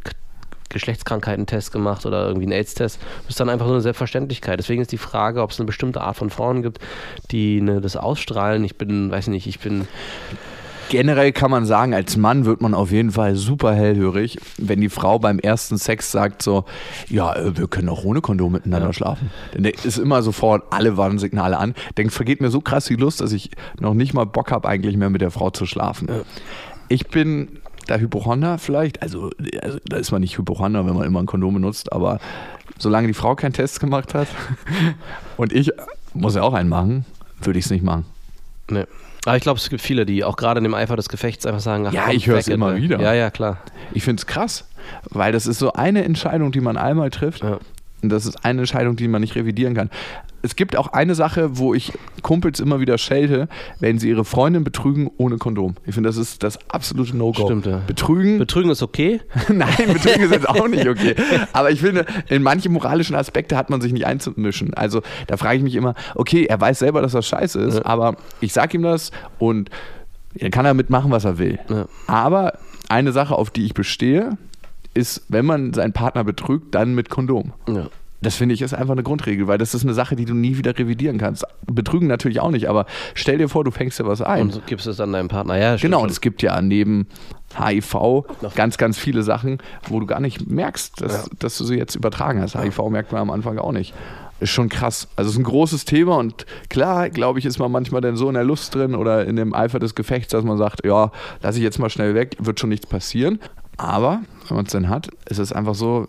Geschlechtskrankheitentest 0.68 1.72
gemacht 1.72 2.06
oder 2.06 2.26
irgendwie 2.26 2.46
einen 2.46 2.52
AIDS-Test. 2.52 2.98
Das 3.22 3.30
ist 3.30 3.40
dann 3.40 3.48
einfach 3.48 3.66
so 3.66 3.72
eine 3.72 3.80
Selbstverständlichkeit. 3.80 4.58
Deswegen 4.58 4.82
ist 4.82 4.92
die 4.92 4.98
Frage, 4.98 5.42
ob 5.42 5.50
es 5.50 5.58
eine 5.58 5.66
bestimmte 5.66 6.00
Art 6.00 6.16
von 6.16 6.30
Frauen 6.30 6.62
gibt, 6.62 6.78
die 7.30 7.60
ne, 7.60 7.80
das 7.80 7.96
ausstrahlen. 7.96 8.64
Ich 8.64 8.76
bin, 8.76 9.10
weiß 9.10 9.28
nicht, 9.28 9.46
ich 9.46 9.60
bin 9.60 9.88
Generell 10.88 11.32
kann 11.32 11.50
man 11.50 11.66
sagen, 11.66 11.92
als 11.92 12.16
Mann 12.16 12.46
wird 12.46 12.62
man 12.62 12.72
auf 12.72 12.90
jeden 12.90 13.10
Fall 13.10 13.36
super 13.36 13.74
hellhörig, 13.74 14.38
wenn 14.56 14.80
die 14.80 14.88
Frau 14.88 15.18
beim 15.18 15.38
ersten 15.38 15.76
Sex 15.76 16.10
sagt 16.10 16.40
so, 16.40 16.64
ja, 17.08 17.34
äh, 17.34 17.58
wir 17.58 17.68
können 17.68 17.90
auch 17.90 18.04
ohne 18.04 18.22
Kondom 18.22 18.52
miteinander 18.52 18.92
schlafen. 18.94 19.30
Denn 19.54 19.64
der 19.64 19.74
ist 19.74 19.98
immer 19.98 20.22
sofort 20.22 20.64
alle 20.70 20.96
Warnsignale 20.96 21.58
an. 21.58 21.74
Denkt, 21.98 22.14
vergeht 22.14 22.40
mir 22.40 22.50
so 22.50 22.60
krass 22.60 22.86
die 22.86 22.96
Lust, 22.96 23.20
dass 23.20 23.32
ich 23.32 23.50
noch 23.78 23.92
nicht 23.92 24.14
mal 24.14 24.24
Bock 24.24 24.50
habe, 24.50 24.66
eigentlich 24.66 24.96
mehr 24.96 25.10
mit 25.10 25.20
der 25.20 25.30
Frau 25.30 25.50
zu 25.50 25.66
schlafen. 25.66 26.08
Ich 26.88 27.08
bin 27.08 27.60
da 27.88 27.96
Hypochonder 27.96 28.58
vielleicht, 28.58 29.02
also, 29.02 29.30
also 29.60 29.78
da 29.86 29.96
ist 29.96 30.12
man 30.12 30.20
nicht 30.20 30.38
Hypochonder, 30.38 30.86
wenn 30.86 30.94
man 30.94 31.04
immer 31.04 31.20
ein 31.20 31.26
Kondom 31.26 31.54
benutzt, 31.54 31.92
aber 31.92 32.20
solange 32.78 33.08
die 33.08 33.14
Frau 33.14 33.34
keinen 33.34 33.54
Test 33.54 33.80
gemacht 33.80 34.14
hat 34.14 34.28
und 35.36 35.52
ich 35.52 35.72
muss 36.14 36.36
ja 36.36 36.42
auch 36.42 36.54
einen 36.54 36.68
machen, 36.68 37.04
würde 37.40 37.58
ich 37.58 37.64
es 37.64 37.70
nicht 37.70 37.82
machen. 37.82 38.04
Nee. 38.70 38.84
Aber 39.24 39.36
ich 39.36 39.42
glaube, 39.42 39.58
es 39.58 39.68
gibt 39.68 39.82
viele, 39.82 40.06
die 40.06 40.22
auch 40.22 40.36
gerade 40.36 40.58
in 40.58 40.64
dem 40.64 40.74
Eifer 40.74 40.96
des 40.96 41.08
Gefechts 41.08 41.44
einfach 41.44 41.60
sagen, 41.60 41.86
ach, 41.86 41.92
Ja, 41.92 42.10
ich 42.10 42.26
hör's 42.26 42.46
weg, 42.46 42.54
immer 42.54 42.76
wieder. 42.76 43.00
Ja, 43.00 43.14
ja, 43.14 43.30
klar. 43.30 43.58
Ich 43.92 44.04
finde 44.04 44.20
es 44.20 44.26
krass, 44.26 44.64
weil 45.10 45.32
das 45.32 45.46
ist 45.46 45.58
so 45.58 45.72
eine 45.72 46.04
Entscheidung, 46.04 46.52
die 46.52 46.60
man 46.60 46.76
einmal 46.76 47.10
trifft. 47.10 47.42
Ja. 47.42 47.58
Und 48.02 48.10
das 48.10 48.26
ist 48.26 48.44
eine 48.44 48.60
Entscheidung, 48.60 48.96
die 48.96 49.08
man 49.08 49.20
nicht 49.20 49.34
revidieren 49.34 49.74
kann. 49.74 49.90
Es 50.42 50.54
gibt 50.56 50.76
auch 50.76 50.88
eine 50.92 51.14
Sache, 51.14 51.58
wo 51.58 51.74
ich 51.74 51.92
Kumpels 52.22 52.60
immer 52.60 52.78
wieder 52.80 52.96
schelte, 52.98 53.48
wenn 53.80 53.98
sie 53.98 54.08
ihre 54.08 54.24
Freundin 54.24 54.62
betrügen 54.64 55.10
ohne 55.16 55.36
Kondom. 55.38 55.74
Ich 55.84 55.94
finde, 55.94 56.08
das 56.08 56.16
ist 56.16 56.42
das 56.42 56.58
absolute 56.70 57.16
No-Go. 57.16 57.44
Stimmt, 57.46 57.66
ja. 57.66 57.80
Betrügen, 57.86 58.38
Betrügen 58.38 58.70
ist 58.70 58.82
okay. 58.82 59.20
nein, 59.48 59.74
betrügen 59.92 60.22
ist 60.22 60.32
jetzt 60.32 60.48
auch 60.48 60.68
nicht 60.68 60.86
okay. 60.88 61.16
Aber 61.52 61.70
ich 61.70 61.80
finde, 61.80 62.06
in 62.28 62.42
manche 62.42 62.68
moralischen 62.68 63.16
Aspekte 63.16 63.56
hat 63.56 63.68
man 63.70 63.80
sich 63.80 63.92
nicht 63.92 64.06
einzumischen. 64.06 64.74
Also 64.74 65.02
da 65.26 65.36
frage 65.36 65.56
ich 65.56 65.62
mich 65.62 65.74
immer, 65.74 65.94
okay, 66.14 66.44
er 66.46 66.60
weiß 66.60 66.78
selber, 66.78 67.02
dass 67.02 67.12
das 67.12 67.26
scheiße 67.26 67.60
ist, 67.60 67.74
Ja. 67.78 67.84
aber 67.86 68.16
ich 68.40 68.52
sag 68.52 68.72
ihm 68.74 68.82
das 68.82 69.10
und 69.38 69.70
er 70.34 70.50
kann 70.50 70.64
damit 70.64 70.88
machen, 70.90 71.10
was 71.10 71.24
er 71.24 71.38
will. 71.38 71.58
Ja. 71.68 71.86
Aber 72.06 72.58
eine 72.88 73.12
Sache, 73.12 73.34
auf 73.34 73.50
die 73.50 73.64
ich 73.64 73.74
bestehe, 73.74 74.38
ist, 74.94 75.22
wenn 75.28 75.44
man 75.46 75.72
seinen 75.74 75.92
Partner 75.92 76.24
betrügt, 76.24 76.74
dann 76.74 76.94
mit 76.94 77.08
Kondom. 77.10 77.52
Ja. 77.68 77.88
Das 78.20 78.34
finde 78.34 78.54
ich 78.54 78.62
ist 78.62 78.74
einfach 78.74 78.92
eine 78.92 79.02
Grundregel, 79.04 79.46
weil 79.46 79.58
das 79.58 79.74
ist 79.74 79.84
eine 79.84 79.94
Sache, 79.94 80.16
die 80.16 80.24
du 80.24 80.34
nie 80.34 80.56
wieder 80.56 80.76
revidieren 80.76 81.18
kannst. 81.18 81.44
Betrügen 81.66 82.08
natürlich 82.08 82.40
auch 82.40 82.50
nicht, 82.50 82.68
aber 82.68 82.86
stell 83.14 83.38
dir 83.38 83.48
vor, 83.48 83.64
du 83.64 83.70
fängst 83.70 83.98
dir 83.98 84.06
was 84.06 84.22
ein. 84.22 84.42
Und 84.42 84.52
so 84.52 84.60
gibst 84.66 84.86
es 84.86 84.96
dann 84.96 85.12
deinem 85.12 85.28
Partner. 85.28 85.56
Ja, 85.56 85.76
Genau, 85.76 86.02
und 86.02 86.10
es 86.10 86.20
gibt 86.20 86.42
ja 86.42 86.60
neben 86.60 87.06
HIV 87.56 88.24
ganz, 88.54 88.76
ganz 88.76 88.98
viele 88.98 89.22
Sachen, 89.22 89.58
wo 89.88 90.00
du 90.00 90.06
gar 90.06 90.20
nicht 90.20 90.48
merkst, 90.50 91.00
dass, 91.00 91.30
dass 91.38 91.56
du 91.58 91.64
sie 91.64 91.76
jetzt 91.76 91.94
übertragen 91.94 92.40
hast. 92.42 92.56
HIV 92.56 92.88
merkt 92.90 93.12
man 93.12 93.22
am 93.22 93.30
Anfang 93.30 93.58
auch 93.58 93.72
nicht. 93.72 93.94
Ist 94.40 94.50
schon 94.50 94.68
krass. 94.68 95.08
Also 95.16 95.28
es 95.30 95.34
ist 95.34 95.40
ein 95.40 95.44
großes 95.44 95.84
Thema 95.84 96.16
und 96.16 96.46
klar, 96.70 97.10
glaube 97.10 97.38
ich, 97.38 97.44
ist 97.44 97.58
man 97.58 97.72
manchmal 97.72 98.00
dann 98.00 98.16
so 98.16 98.28
in 98.28 98.34
der 98.34 98.44
Lust 98.44 98.74
drin 98.74 98.94
oder 98.94 99.26
in 99.26 99.36
dem 99.36 99.52
Eifer 99.54 99.78
des 99.80 99.94
Gefechts, 99.94 100.30
dass 100.32 100.44
man 100.44 100.58
sagt, 100.58 100.84
ja, 100.84 101.10
lass 101.42 101.56
ich 101.56 101.62
jetzt 101.62 101.78
mal 101.78 101.90
schnell 101.90 102.14
weg, 102.14 102.36
wird 102.38 102.60
schon 102.60 102.68
nichts 102.68 102.86
passieren. 102.86 103.40
Aber 103.76 104.20
wenn 104.48 104.56
man 104.56 104.66
es 104.66 104.72
dann 104.72 104.88
hat, 104.88 105.08
ist 105.28 105.38
es 105.38 105.52
einfach 105.52 105.74
so 105.74 106.06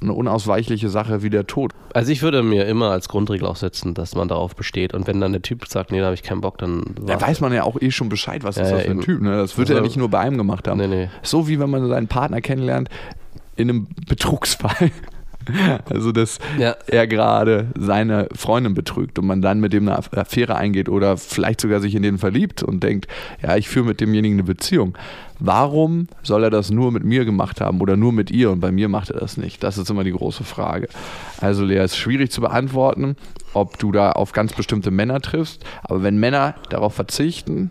eine 0.00 0.12
unausweichliche 0.12 0.88
Sache 0.88 1.22
wie 1.22 1.30
der 1.30 1.46
Tod. 1.46 1.72
Also 1.92 2.12
ich 2.12 2.22
würde 2.22 2.42
mir 2.42 2.66
immer 2.66 2.90
als 2.90 3.08
Grundregel 3.08 3.46
auch 3.48 3.56
setzen, 3.56 3.94
dass 3.94 4.14
man 4.14 4.28
darauf 4.28 4.54
besteht. 4.54 4.94
Und 4.94 5.06
wenn 5.06 5.20
dann 5.20 5.32
der 5.32 5.42
Typ 5.42 5.66
sagt, 5.66 5.90
nee, 5.90 5.98
da 5.98 6.04
habe 6.06 6.14
ich 6.14 6.22
keinen 6.22 6.40
Bock, 6.40 6.58
dann 6.58 6.82
Da 7.04 7.20
weiß 7.20 7.40
man 7.40 7.52
ja 7.52 7.64
auch 7.64 7.80
eh 7.80 7.90
schon 7.90 8.08
Bescheid, 8.08 8.44
was 8.44 8.56
Ja, 8.56 8.62
ist 8.62 8.70
das 8.72 8.82
für 8.82 8.90
ein 8.90 8.96
eben. 8.98 9.00
Typ. 9.02 9.20
Ne? 9.22 9.36
Das 9.36 9.58
wird 9.58 9.68
Also- 9.68 9.80
er 9.80 9.82
nicht 9.82 9.96
nur 9.96 10.08
bei 10.08 10.20
einem 10.20 10.38
gemacht 10.38 10.68
haben. 10.68 10.78
Nee, 10.78 10.86
nee. 10.86 11.08
So 11.22 11.48
wie 11.48 11.58
wenn 11.58 11.70
man 11.70 11.88
seinen 11.88 12.06
Partner 12.08 12.40
kennenlernt 12.40 12.88
in 13.56 13.68
einem 13.70 13.88
Betrugsfall. 14.08 14.90
Also, 15.90 16.12
dass 16.12 16.38
Ja. 16.58 16.76
er 16.86 17.06
gerade 17.06 17.68
seine 17.78 18.28
Freundin 18.34 18.74
betrügt 18.74 19.18
und 19.18 19.26
man 19.26 19.42
dann 19.42 19.60
mit 19.60 19.72
dem 19.72 19.88
eine 19.88 19.98
Affäre 19.98 20.56
eingeht 20.56 20.88
oder 20.88 21.16
vielleicht 21.16 21.60
sogar 21.60 21.80
sich 21.80 21.94
in 21.94 22.02
den 22.02 22.18
verliebt 22.18 22.62
und 22.62 22.82
denkt, 22.82 23.06
ja, 23.42 23.56
ich 23.56 23.68
führe 23.68 23.86
mit 23.86 24.00
demjenigen 24.00 24.36
eine 24.36 24.44
Beziehung. 24.44 24.96
Warum 25.40 26.08
soll 26.24 26.42
er 26.44 26.50
das 26.50 26.70
nur 26.70 26.90
mit 26.90 27.04
mir 27.04 27.24
gemacht 27.24 27.60
haben 27.60 27.80
oder 27.80 27.96
nur 27.96 28.12
mit 28.12 28.30
ihr 28.30 28.50
und 28.50 28.58
bei 28.60 28.72
mir 28.72 28.88
macht 28.88 29.10
er 29.10 29.20
das 29.20 29.36
nicht? 29.36 29.62
Das 29.62 29.78
ist 29.78 29.88
immer 29.88 30.02
die 30.04 30.10
große 30.12 30.42
Frage. 30.44 30.88
Also, 31.40 31.64
Lea, 31.64 31.82
ist 31.84 31.96
schwierig 31.96 32.32
zu 32.32 32.40
beantworten, 32.40 33.16
ob 33.54 33.78
du 33.78 33.92
da 33.92 34.12
auf 34.12 34.32
ganz 34.32 34.52
bestimmte 34.52 34.90
Männer 34.90 35.20
triffst, 35.20 35.64
aber 35.84 36.02
wenn 36.02 36.18
Männer 36.18 36.54
darauf 36.70 36.94
verzichten, 36.94 37.70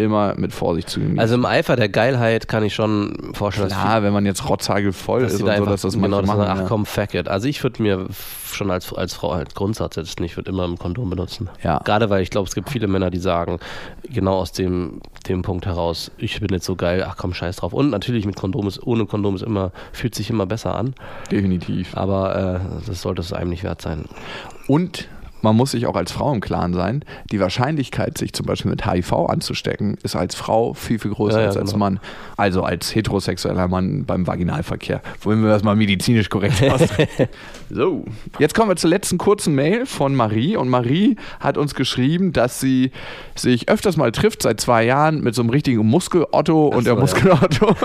immer 0.00 0.34
mit 0.36 0.52
Vorsicht 0.52 0.88
zu 0.88 1.00
genießen. 1.00 1.18
Also 1.18 1.34
im 1.34 1.46
Eifer 1.46 1.76
der 1.76 1.88
Geilheit 1.88 2.48
kann 2.48 2.64
ich 2.64 2.74
schon 2.74 3.32
vorstellen, 3.34 3.68
dass 3.68 3.78
Klar, 3.78 4.02
wenn 4.02 4.12
man 4.12 4.26
jetzt 4.26 4.48
rotzhagelvoll 4.48 5.22
dass 5.22 5.34
ist 5.34 5.42
und 5.42 5.56
so, 5.56 5.64
dass 5.64 5.82
das 5.82 5.94
genau, 5.94 6.20
dass 6.20 6.26
machen. 6.26 6.44
ach 6.46 6.64
komm, 6.66 6.86
fuck 6.86 7.14
it. 7.14 7.28
Also 7.28 7.48
ich 7.48 7.62
würde 7.62 7.82
mir 7.82 8.06
schon 8.50 8.70
als, 8.70 8.92
als 8.92 9.14
Frau 9.14 9.34
halt 9.34 9.54
Grundsatz 9.54 9.94
setzen, 9.94 10.24
ich 10.24 10.36
würde 10.36 10.50
immer 10.50 10.66
ein 10.66 10.78
Kondom 10.78 11.10
benutzen. 11.10 11.48
Ja. 11.62 11.78
Gerade 11.84 12.10
weil 12.10 12.22
ich 12.22 12.30
glaube, 12.30 12.48
es 12.48 12.54
gibt 12.54 12.70
viele 12.70 12.88
Männer, 12.88 13.10
die 13.10 13.18
sagen, 13.18 13.58
genau 14.02 14.36
aus 14.36 14.52
dem, 14.52 15.00
dem 15.28 15.42
Punkt 15.42 15.66
heraus, 15.66 16.10
ich 16.18 16.40
bin 16.40 16.48
jetzt 16.50 16.66
so 16.66 16.76
geil, 16.76 17.04
ach 17.06 17.16
komm, 17.16 17.34
scheiß 17.34 17.56
drauf. 17.56 17.72
Und 17.72 17.90
natürlich 17.90 18.26
mit 18.26 18.36
Kondom 18.36 18.66
ist, 18.66 18.84
ohne 18.84 19.06
Kondom 19.06 19.36
ist 19.36 19.42
immer, 19.42 19.72
fühlt 19.92 20.14
sich 20.14 20.30
immer 20.30 20.46
besser 20.46 20.74
an. 20.74 20.94
Definitiv. 21.30 21.96
Aber 21.96 22.60
äh, 22.62 22.86
das 22.86 23.02
sollte 23.02 23.20
es 23.20 23.32
einem 23.32 23.50
nicht 23.50 23.62
wert 23.62 23.82
sein. 23.82 24.04
Und 24.66 25.08
man 25.42 25.56
muss 25.56 25.72
sich 25.72 25.86
auch 25.86 25.96
als 25.96 26.12
Frau 26.12 26.32
im 26.32 26.40
Klaren 26.40 26.74
sein, 26.74 27.04
die 27.30 27.40
Wahrscheinlichkeit, 27.40 28.18
sich 28.18 28.32
zum 28.32 28.46
Beispiel 28.46 28.70
mit 28.70 28.86
HIV 28.86 29.12
anzustecken, 29.12 29.96
ist 30.02 30.16
als 30.16 30.34
Frau 30.34 30.74
viel, 30.74 30.98
viel 30.98 31.12
größer 31.12 31.38
Ja, 31.38 31.42
ja, 31.42 31.46
als 31.48 31.56
als 31.56 31.72
genau. 31.72 31.84
Mann. 31.84 32.00
Also 32.36 32.62
als 32.62 32.94
heterosexueller 32.94 33.68
Mann 33.68 34.04
beim 34.04 34.26
Vaginalverkehr. 34.26 35.02
Wollen 35.22 35.42
wir 35.42 35.50
das 35.50 35.62
mal 35.62 35.76
medizinisch 35.76 36.28
korrekt 36.28 36.62
ausdrücken. 36.70 37.28
so, 37.70 38.04
jetzt 38.38 38.54
kommen 38.54 38.70
wir 38.70 38.76
zur 38.76 38.90
letzten 38.90 39.18
kurzen 39.18 39.54
Mail 39.54 39.86
von 39.86 40.14
Marie. 40.14 40.56
Und 40.56 40.68
Marie 40.68 41.16
hat 41.40 41.56
uns 41.58 41.74
geschrieben, 41.74 42.32
dass 42.32 42.60
sie 42.60 42.90
sich 43.34 43.68
öfters 43.68 43.96
mal 43.96 44.12
trifft, 44.12 44.42
seit 44.42 44.60
zwei 44.60 44.84
Jahren, 44.84 45.22
mit 45.22 45.34
so 45.34 45.42
einem 45.42 45.50
richtigen 45.50 45.86
Muskel-Otto. 45.86 46.68
Und 46.68 46.86
der 46.86 46.94
so, 46.94 46.96
ja. 46.96 47.00
Muskel-Otto, 47.00 47.76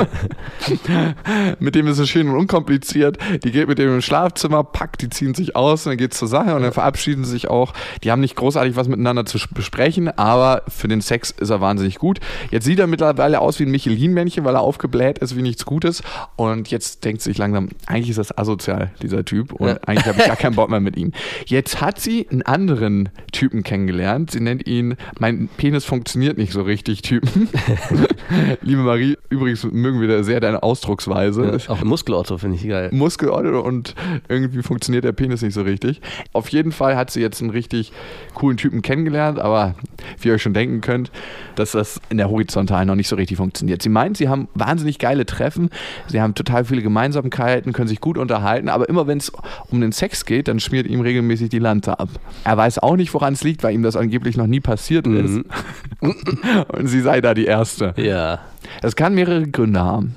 mit 1.60 1.76
dem 1.76 1.88
ist 1.88 2.00
es 2.00 2.10
schön 2.10 2.30
und 2.30 2.36
unkompliziert. 2.36 3.18
Die 3.44 3.52
geht 3.52 3.68
mit 3.68 3.78
dem 3.78 3.96
ins 3.96 4.06
Schlafzimmer, 4.06 4.64
packt, 4.64 5.02
die 5.02 5.10
ziehen 5.10 5.34
sich 5.34 5.56
aus 5.56 5.86
und 5.86 5.92
dann 5.92 5.98
geht's 5.98 6.18
zur 6.18 6.28
Sache 6.28 6.56
und 6.56 6.62
dann 6.62 6.74
verabschieden 6.74 7.24
sie 7.24 7.32
sich 7.32 7.45
auch. 7.48 7.74
Die 8.04 8.12
haben 8.12 8.22
nicht 8.22 8.36
großartig 8.36 8.76
was 8.76 8.88
miteinander 8.88 9.26
zu 9.26 9.38
besprechen, 9.54 10.08
aber 10.18 10.64
für 10.68 10.88
den 10.88 11.02
Sex 11.02 11.32
ist 11.32 11.50
er 11.50 11.62
wahnsinnig 11.62 11.96
gut. 11.98 12.20
Jetzt 12.52 12.66
sieht 12.66 12.80
er 12.80 12.88
mittlerweile 12.88 13.40
aus 13.42 13.60
wie 13.60 13.64
ein 13.66 13.72
Michelin-Männchen, 13.72 14.46
weil 14.46 14.56
er 14.56 14.62
aufgebläht 14.62 15.20
ist 15.20 15.36
wie 15.36 15.42
nichts 15.42 15.66
Gutes. 15.66 16.04
Und 16.36 16.70
jetzt 16.72 17.06
denkt 17.06 17.22
sie 17.22 17.30
sich 17.32 17.38
langsam, 17.38 17.70
eigentlich 17.88 18.10
ist 18.10 18.20
das 18.20 18.38
asozial, 18.38 18.92
dieser 19.02 19.26
Typ. 19.26 19.54
Und 19.54 19.68
Ja. 19.70 19.78
eigentlich 19.86 20.06
habe 20.06 20.20
ich 20.20 20.26
gar 20.28 20.36
keinen 20.36 20.56
Bock 20.56 20.70
mehr 20.70 20.80
mit 20.80 20.98
ihm. 20.98 21.12
Jetzt 21.46 21.82
hat 21.82 22.00
sie 22.00 22.28
einen 22.30 22.42
anderen 22.44 23.10
Typen 23.32 23.64
kennengelernt. 23.64 24.32
Sie 24.32 24.40
nennt 24.40 24.68
ihn, 24.68 24.96
mein 25.20 25.50
Penis 25.58 25.86
funktioniert 25.86 26.38
nicht 26.38 26.52
so 26.54 26.62
richtig, 26.62 27.02
Typen. 27.02 27.50
Liebe 28.62 28.82
Marie, 28.82 29.18
übrigens 29.30 29.64
mögen 29.64 30.02
wir 30.02 30.08
da 30.08 30.24
sehr 30.24 30.40
deine 30.40 30.64
Ausdrucksweise. 30.64 31.58
Auch 31.68 31.84
Muskelotto 31.84 32.38
finde 32.38 32.58
ich 32.58 32.68
geil. 32.68 32.90
Muskelotto 32.92 33.60
und 33.62 33.96
irgendwie 34.28 34.62
funktioniert 34.64 35.04
der 35.04 35.12
Penis 35.12 35.42
nicht 35.42 35.54
so 35.54 35.62
richtig. 35.62 36.02
Auf 36.34 36.50
jeden 36.50 36.72
Fall 36.72 36.96
hat 36.96 37.12
sie 37.12 37.22
jetzt 37.22 37.35
einen 37.42 37.52
richtig 37.52 37.92
coolen 38.34 38.58
Typen 38.58 38.82
kennengelernt, 38.82 39.40
aber 39.40 39.76
wie 40.20 40.30
ihr 40.30 40.34
euch 40.34 40.42
schon 40.42 40.54
denken 40.54 40.82
könnt, 40.82 41.12
dass 41.56 41.72
das 41.72 42.00
in 42.10 42.18
der 42.18 42.30
Horizontalen 42.30 42.88
noch 42.88 42.96
nicht 42.96 43.08
so 43.08 43.16
richtig 43.16 43.38
funktioniert. 43.38 43.82
Sie 43.82 43.90
meint, 43.90 44.18
sie 44.18 44.30
haben 44.30 44.48
wahnsinnig 44.54 45.00
geile 45.00 45.26
Treffen, 45.26 45.70
sie 46.08 46.22
haben 46.22 46.36
total 46.36 46.66
viele 46.66 46.82
Gemeinsamkeiten, 46.82 47.74
können 47.74 47.88
sich 47.88 48.02
gut 48.02 48.18
unterhalten, 48.18 48.70
aber 48.70 48.90
immer 48.90 49.08
wenn 49.08 49.18
es 49.18 49.32
um 49.70 49.82
den 49.82 49.92
Sex 49.92 50.26
geht, 50.26 50.48
dann 50.48 50.60
schmiert 50.60 50.88
ihm 50.88 51.02
regelmäßig 51.02 51.50
die 51.50 51.60
Lanze 51.60 52.00
ab. 52.00 52.10
Er 52.44 52.58
weiß 52.58 52.80
auch 52.80 52.96
nicht, 52.96 53.14
woran 53.14 53.34
es 53.34 53.44
liegt, 53.44 53.64
weil 53.64 53.74
ihm 53.74 53.84
das 53.84 53.96
angeblich 53.96 54.38
noch 54.38 54.48
nie 54.48 54.60
passiert 54.60 55.08
ist. 55.08 55.42
Und 56.70 56.88
sie 56.88 57.02
sei 57.02 57.22
da 57.22 57.34
die 57.34 57.46
Erste. 57.46 57.94
Ja. 57.98 58.40
Das 58.82 58.96
kann 58.96 59.16
mehrere 59.16 59.48
Gründe 59.48 59.80
haben. 59.80 60.16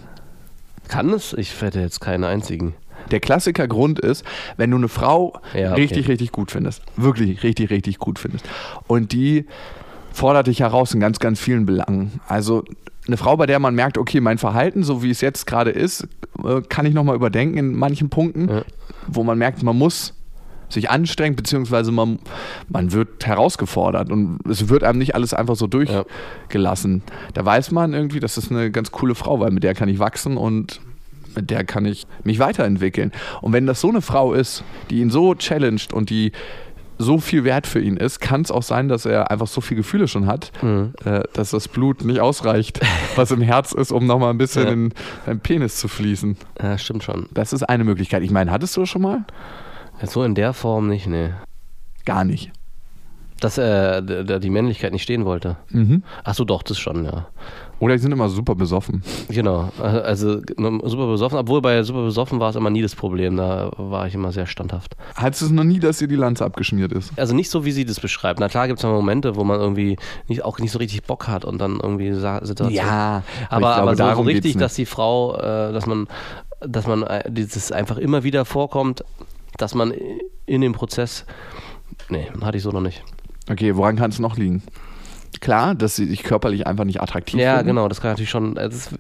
Kann 0.88 1.11
es? 1.11 1.35
Ich 1.35 1.61
hätte 1.61 1.81
jetzt 1.81 2.00
keinen 2.00 2.24
einzigen. 2.24 2.74
Der 3.11 3.21
Klassikergrund 3.21 3.99
ist, 4.01 4.25
wenn 4.57 4.71
du 4.71 4.77
eine 4.77 4.88
Frau 4.88 5.35
Ja, 5.55 5.73
okay. 5.73 5.81
richtig, 5.83 6.09
richtig 6.09 6.33
gut 6.33 6.51
findest, 6.51 6.83
wirklich 6.97 7.42
richtig, 7.42 7.71
richtig 7.71 7.99
gut 7.99 8.18
findest 8.18 8.49
und 8.87 9.12
die 9.12 9.47
fordert 10.12 10.47
dich 10.49 10.61
heraus 10.61 10.92
in 10.94 11.01
ganz, 11.01 11.18
ganz 11.21 11.38
vielen 11.40 11.64
Belangen. 11.66 12.21
Also 12.27 12.64
eine 13.07 13.16
Frau, 13.16 13.37
bei 13.37 13.47
der 13.47 13.59
man 13.59 13.75
merkt, 13.75 13.97
okay, 13.99 14.21
mein 14.21 14.37
Verhalten, 14.38 14.83
so 14.83 15.03
wie 15.03 15.11
es 15.11 15.21
jetzt 15.21 15.47
gerade 15.47 15.71
ist, 15.71 16.09
äh, 16.44 16.61
kann 16.68 16.85
ich 16.87 16.92
nochmal 16.94 17.14
überdenken 17.16 17.57
in 17.57 17.75
manchen 17.75 18.11
Punkten, 18.11 18.49
Ja. 18.49 18.62
wo 19.07 19.23
man 19.25 19.38
merkt, 19.38 19.62
man 19.62 19.79
muss 19.79 20.14
sich 20.68 20.90
anstrengen, 20.90 21.35
beziehungsweise 21.35 21.92
man, 21.92 22.18
man 22.68 22.92
wird 22.92 23.25
herausgefordert 23.27 24.11
und 24.12 24.40
es 24.47 24.68
wird 24.68 24.85
einem 24.85 24.99
nicht 24.99 25.14
alles 25.14 25.33
einfach 25.33 25.57
so 25.57 25.66
durchgelassen. 25.66 27.03
Da 27.33 27.44
weiß 27.44 27.71
man 27.71 27.94
irgendwie, 27.94 28.21
das 28.21 28.37
ist 28.37 28.51
eine 28.51 28.71
ganz 28.71 28.90
coole 28.92 29.14
Frau, 29.14 29.40
weil 29.40 29.51
mit 29.51 29.62
der 29.64 29.75
kann 29.75 29.88
ich 29.88 29.99
wachsen 29.99 30.37
und 30.37 30.81
mit 31.38 31.51
der 31.51 31.64
kann 31.64 31.85
ich 31.85 32.07
mich 32.24 32.38
weiterentwickeln. 32.40 33.12
Und 33.40 33.53
wenn 33.53 33.66
das 33.66 33.81
so 33.81 33.88
eine 33.88 34.03
Frau 34.03 34.33
ist, 34.33 34.64
die 34.90 34.98
ihn 35.01 35.11
so 35.11 35.35
challenged 35.35 35.92
und 35.92 36.11
die 36.11 36.33
so 37.01 37.18
viel 37.18 37.44
wert 37.44 37.68
für 37.68 37.79
ihn 37.81 37.96
ist, 37.96 38.18
kann 38.18 38.40
es 38.40 38.51
auch 38.51 38.64
sein, 38.64 38.88
dass 38.88 39.07
er 39.07 39.31
einfach 39.31 39.46
so 39.46 39.61
viele 39.61 39.79
Gefühle 39.83 40.09
schon 40.09 40.27
hat, 40.27 40.51
äh, 41.05 41.20
dass 41.33 41.51
das 41.51 41.68
Blut 41.68 42.05
nicht 42.05 42.18
ausreicht, 42.20 42.81
was 43.16 43.31
im 43.31 43.40
Herz 43.40 43.70
ist, 43.70 43.92
um 43.92 44.05
nochmal 44.07 44.31
ein 44.31 44.38
bisschen 44.38 44.64
Ja. 44.66 44.72
in 44.72 44.92
seinen 45.24 45.38
Penis 45.40 45.77
zu 45.77 45.87
fließen. 45.87 46.37
Ja, 46.61 46.77
stimmt 46.77 47.05
schon. 47.05 47.29
Das 47.33 47.53
ist 47.53 47.62
eine 47.62 47.85
Möglichkeit. 47.85 48.24
Ich 48.24 48.33
meine, 48.33 48.51
hattest 48.51 48.77
du 48.77 48.81
das 48.81 48.88
schon 48.88 49.03
mal? 49.03 49.24
So 50.03 50.24
in 50.24 50.35
der 50.35 50.53
Form 50.53 50.88
nicht, 50.88 51.07
nee. 51.07 51.31
Gar 52.05 52.24
nicht. 52.24 52.51
Dass 53.40 53.57
er 53.57 54.03
d- 54.03 54.40
die 54.40 54.51
Männlichkeit 54.51 54.92
nicht 54.92 55.03
stehen 55.05 55.24
wollte. 55.24 55.57
Mhm. 55.70 56.03
Ach 56.24 56.35
so, 56.35 56.44
doch, 56.44 56.62
das 56.64 56.79
schon, 56.79 57.05
ja. 57.05 57.29
Oder 57.81 57.94
die 57.94 58.01
sind 58.01 58.11
immer 58.11 58.29
super 58.29 58.57
besoffen. 58.57 59.05
Genau. 59.29 59.70
Also 59.79 60.40
super 60.85 61.07
besoffen, 61.07 61.38
obwohl 61.38 61.62
bei 61.62 61.81
super 61.85 62.03
besoffen 62.03 62.40
war 62.40 62.51
es 62.51 62.57
immer 62.57 62.70
nie 62.70 62.83
das 62.83 62.96
Problem. 62.96 63.37
Da 63.37 63.70
war 63.77 64.09
ich 64.09 64.14
immer 64.14 64.33
sehr 64.33 64.46
standhaft. 64.46 64.96
Hattest 65.14 65.42
du 65.42 65.46
es 65.46 65.53
noch 65.53 65.62
nie, 65.62 65.79
dass 65.79 65.98
dir 65.98 66.09
die 66.09 66.16
Lanze 66.16 66.44
abgeschmiert 66.44 66.90
ist? 66.90 67.12
Also 67.16 67.37
nicht 67.37 67.48
so, 67.51 67.64
wie 67.64 67.70
sie 67.70 67.85
das 67.85 68.01
beschreibt. 68.01 68.40
Na 68.40 68.48
klar 68.48 68.66
gibt 68.66 68.81
es 68.81 68.85
Momente, 68.85 69.37
wo 69.37 69.44
man 69.44 69.61
irgendwie 69.61 69.96
nicht, 70.27 70.44
auch 70.44 70.59
nicht 70.59 70.72
so 70.72 70.79
richtig 70.81 71.05
Bock 71.05 71.29
hat 71.29 71.44
und 71.44 71.59
dann 71.59 71.79
irgendwie 71.81 72.13
Sa 72.15 72.44
Situation. 72.44 72.85
Ja, 72.85 73.23
aber, 73.50 73.77
aber, 73.77 73.94
so, 73.94 74.02
so 74.17 74.23
richtig, 74.23 74.56
dass 74.56 74.75
die 74.75 74.87
Frau, 74.87 75.37
äh, 75.37 75.73
dass 75.73 75.87
man, 75.87 76.08
dass 76.60 76.88
man 76.88 77.04
äh, 77.04 77.31
dieses 77.31 77.71
einfach 77.71 77.98
immer 77.98 78.25
wieder 78.25 78.44
vorkommt, 78.44 79.04
dass 79.56 79.77
man 79.77 79.94
in 80.46 80.60
dem 80.63 80.73
Prozess, 80.73 81.25
nee, 82.08 82.27
hatte 82.40 82.56
ich 82.56 82.65
so 82.65 82.73
noch 82.73 82.81
nicht. 82.81 83.04
Okay, 83.51 83.77
woran 83.77 83.96
kann 83.96 84.11
es 84.11 84.19
noch 84.19 84.37
liegen? 84.37 84.63
Klar, 85.40 85.75
dass 85.77 85.94
sie 85.94 86.07
sich 86.07 86.23
körperlich 86.25 86.67
einfach 86.67 86.85
nicht 86.85 87.01
attraktiv 87.03 87.38
Ja, 87.38 87.57
finden. 87.59 87.69
genau, 87.69 87.87
das 87.88 88.01
kann 88.01 88.13
natürlich 88.13 88.31
schon. 88.31 88.57
äh, 88.57 88.69
Das, 88.71 88.90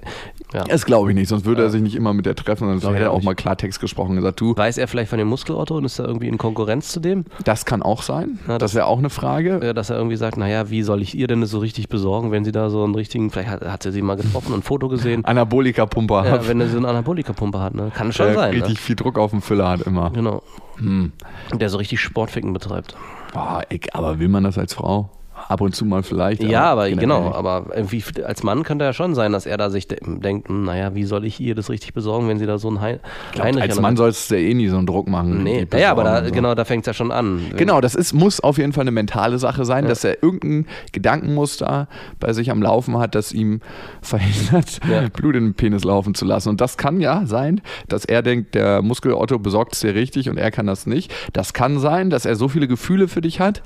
ja. 0.54 0.62
Das 0.64 0.84
glaube 0.84 1.10
ich 1.10 1.16
nicht, 1.16 1.26
sonst 1.28 1.46
würde 1.46 1.62
er 1.62 1.70
sich 1.70 1.80
nicht 1.82 1.96
immer 1.96 2.12
mit 2.12 2.26
der 2.26 2.36
treffen. 2.36 2.68
Sonst 2.68 2.82
Glaub 2.82 2.92
ich 2.92 2.96
hätte 2.96 3.06
er 3.06 3.10
auch 3.10 3.14
auch 3.14 3.18
nicht. 3.20 3.24
mal 3.26 3.34
Klartext 3.34 3.80
gesprochen 3.80 4.10
und 4.10 4.16
gesagt, 4.16 4.40
du, 4.40 4.54
Weiß 4.56 4.78
er 4.78 4.86
vielleicht 4.88 5.08
von 5.10 5.18
dem 5.18 5.26
Muskelotto 5.26 5.76
und 5.76 5.84
ist 5.84 5.98
da 5.98 6.04
irgendwie 6.04 6.28
in 6.28 6.38
Konkurrenz 6.38 6.90
zu 6.90 7.00
dem? 7.00 7.24
das 7.44 7.64
kann 7.64 7.82
auch 7.82 8.02
sein. 8.02 8.38
Ja, 8.46 8.58
das 8.58 8.74
wäre 8.74 8.86
auch 8.86 8.98
eine 8.98 9.10
Frage. 9.10 9.60
Äh, 9.62 9.74
Dass 9.74 9.90
er 9.90 9.96
irgendwie 9.96 10.16
sagt, 10.16 10.36
naja, 10.36 10.70
wie 10.70 10.82
soll 10.82 11.02
ich 11.02 11.16
ihr 11.16 11.26
denn 11.26 11.40
das 11.40 11.50
so 11.50 11.58
richtig 11.58 11.88
besorgen, 11.88 12.30
wenn 12.30 12.44
sie 12.44 12.52
da 12.52 12.68
so 12.70 12.84
einen 12.84 12.94
richtigen, 12.94 13.30
vielleicht 13.30 13.48
hat, 13.48 13.62
hat 13.64 13.82
sie 13.82 13.90
sie 13.90 14.02
mal 14.02 14.16
getroffen 14.16 14.52
und 14.52 14.60
ein 14.60 14.62
Foto 14.62 14.88
gesehen. 14.88 15.24
Anabolika-Pumper 15.24 16.24
Ja, 16.26 16.30
hat, 16.30 16.46
wenn 16.48 16.60
er 16.60 16.68
so 16.68 16.76
eine 16.76 16.88
Anabolika-Pumpe 16.88 17.58
hat, 17.58 17.74
ne? 17.74 17.90
Kann 17.94 18.12
schon 18.12 18.26
der 18.26 18.34
sein. 18.34 18.50
richtig 18.52 18.74
Ne? 18.74 18.80
viel 18.80 18.96
Druck 18.96 19.18
auf 19.18 19.30
dem 19.30 19.42
Füller 19.42 19.70
hat 19.70 19.80
immer. 19.80 20.10
Genau. 20.10 20.42
Hm. 20.76 21.10
Der 21.54 21.68
so 21.70 21.78
richtig 21.78 22.00
Sportficken 22.00 22.52
betreibt. 22.52 22.94
Boah, 23.32 23.62
aber 23.92 24.18
will 24.18 24.28
man 24.28 24.44
das 24.44 24.58
als 24.58 24.74
Frau? 24.74 25.10
Ab 25.48 25.62
und 25.62 25.74
zu 25.74 25.84
mal 25.86 26.02
vielleicht. 26.02 26.42
Ja, 26.42 26.64
aber 26.64 26.88
generell 26.90 27.00
genau, 27.08 27.32
aber 27.32 27.66
irgendwie 27.74 28.04
als 28.22 28.42
Mann 28.42 28.64
könnte 28.64 28.84
ja 28.84 28.92
schon 28.92 29.14
sein, 29.14 29.32
dass 29.32 29.46
er 29.46 29.56
da 29.56 29.70
sich 29.70 29.88
de 29.88 29.98
denkt, 30.04 30.48
hm, 30.48 30.64
naja, 30.64 30.94
wie 30.94 31.04
soll 31.04 31.24
ich 31.24 31.40
ihr 31.40 31.54
das 31.54 31.70
richtig 31.70 31.94
besorgen, 31.94 32.28
wenn 32.28 32.38
sie 32.38 32.44
da 32.46 32.58
so 32.58 32.70
ein 32.70 32.80
Heinrich 32.80 33.62
als 33.62 33.76
an- 33.78 33.82
Mann 33.82 33.96
sollst 33.96 34.30
du 34.30 34.34
ja 34.38 34.42
eh 34.48 34.52
nie 34.54 34.68
so 34.68 34.76
einen 34.76 34.86
Druck 34.86 35.08
machen. 35.08 35.42
Nee, 35.42 35.66
ja, 35.76 35.90
aber 35.90 36.04
da, 36.04 36.24
so. 36.24 36.30
genau, 36.32 36.54
da 36.54 36.64
fängt 36.66 36.82
es 36.82 36.86
ja 36.88 36.92
schon 36.92 37.10
an. 37.10 37.40
Genau, 37.56 37.80
das 37.80 37.94
ist, 37.94 38.12
muss 38.12 38.40
auf 38.40 38.58
jeden 38.58 38.72
Fall 38.74 38.82
eine 38.82 38.90
mentale 38.90 39.38
Sache 39.38 39.64
sein, 39.64 39.86
dass 39.88 40.04
er 40.04 40.22
irgendein 40.22 40.66
Gedankenmuster 40.92 41.88
bei 42.20 42.32
sich 42.32 42.50
am 42.50 42.62
Laufen 42.62 42.98
hat, 42.98 43.14
das 43.14 43.32
ihm 43.32 43.60
verhindert, 44.02 44.80
Ja. 44.90 45.08
Blut 45.08 45.34
in 45.36 45.44
den 45.44 45.54
Penis 45.54 45.84
laufen 45.84 46.14
zu 46.14 46.24
lassen. 46.24 46.50
Und 46.50 46.60
das 46.60 46.76
kann 46.76 47.00
ja 47.00 47.22
sein, 47.26 47.60
dass 47.88 48.04
er 48.04 48.22
denkt, 48.22 48.54
der 48.54 48.82
Muskelotto 48.82 49.38
besorgt 49.38 49.72
es 49.74 49.80
dir 49.80 49.94
richtig 49.94 50.28
und 50.28 50.36
er 50.36 50.50
kann 50.50 50.66
das 50.66 50.86
nicht. 50.86 51.12
Das 51.32 51.52
kann 51.54 51.78
sein, 51.78 52.10
dass 52.10 52.26
er 52.26 52.36
so 52.36 52.48
viele 52.48 52.68
Gefühle 52.68 53.08
für 53.08 53.20
dich 53.22 53.40
hat, 53.40 53.62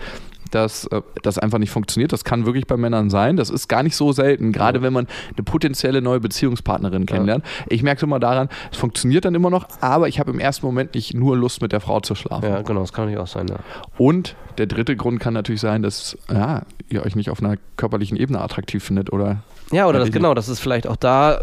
dass 0.52 0.86
äh, 0.86 1.02
das 1.22 1.38
einfach 1.38 1.58
nicht 1.58 1.70
funktioniert. 1.70 2.12
Das 2.12 2.24
kann 2.24 2.46
wirklich 2.46 2.66
bei 2.66 2.76
Männern 2.76 3.10
sein. 3.10 3.36
Das 3.36 3.50
ist 3.50 3.68
gar 3.68 3.82
nicht 3.82 3.96
so 3.96 4.12
selten, 4.12 4.52
gerade 4.52 4.82
wenn 4.82 4.92
man 4.92 5.08
eine 5.34 5.42
potenzielle 5.42 6.00
neue 6.00 6.20
Beziehungspartnerin 6.20 7.06
kennenlernt. 7.06 7.44
Ich 7.68 7.82
merke 7.82 7.98
es 7.98 8.02
immer 8.02 8.20
daran, 8.20 8.48
es 8.70 8.78
funktioniert 8.78 9.24
dann 9.24 9.34
immer 9.34 9.50
noch, 9.50 9.66
aber 9.80 10.08
ich 10.08 10.20
habe 10.20 10.30
im 10.30 10.38
ersten 10.38 10.64
Moment 10.66 10.94
nicht 10.94 11.14
nur 11.14 11.36
Lust, 11.36 11.62
mit 11.62 11.72
der 11.72 11.80
Frau 11.80 12.00
zu 12.00 12.14
schlafen. 12.14 12.48
Ja, 12.48 12.62
genau, 12.62 12.80
das 12.80 12.92
kann 12.92 13.06
natürlich 13.06 13.22
auch 13.22 13.32
sein, 13.32 13.48
ja. 13.48 13.56
Und 13.98 14.36
der 14.58 14.66
dritte 14.66 14.96
Grund 14.96 15.20
kann 15.20 15.34
natürlich 15.34 15.60
sein, 15.60 15.82
dass 15.82 16.16
ja, 16.30 16.62
ihr 16.88 17.04
euch 17.04 17.16
nicht 17.16 17.30
auf 17.30 17.42
einer 17.42 17.56
körperlichen 17.76 18.16
Ebene 18.16 18.40
attraktiv 18.40 18.84
findet 18.84 19.12
oder 19.12 19.42
Ja, 19.70 19.86
oder 19.86 19.98
Ja, 19.98 20.04
das 20.04 20.12
genau, 20.12 20.34
das 20.34 20.48
ist 20.48 20.60
vielleicht 20.60 20.86
auch 20.86 20.96
da, 20.96 21.40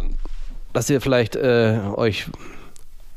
dass 0.73 0.89
ihr 0.89 1.01
vielleicht 1.01 1.35
äh, 1.35 1.79
euch 1.95 2.27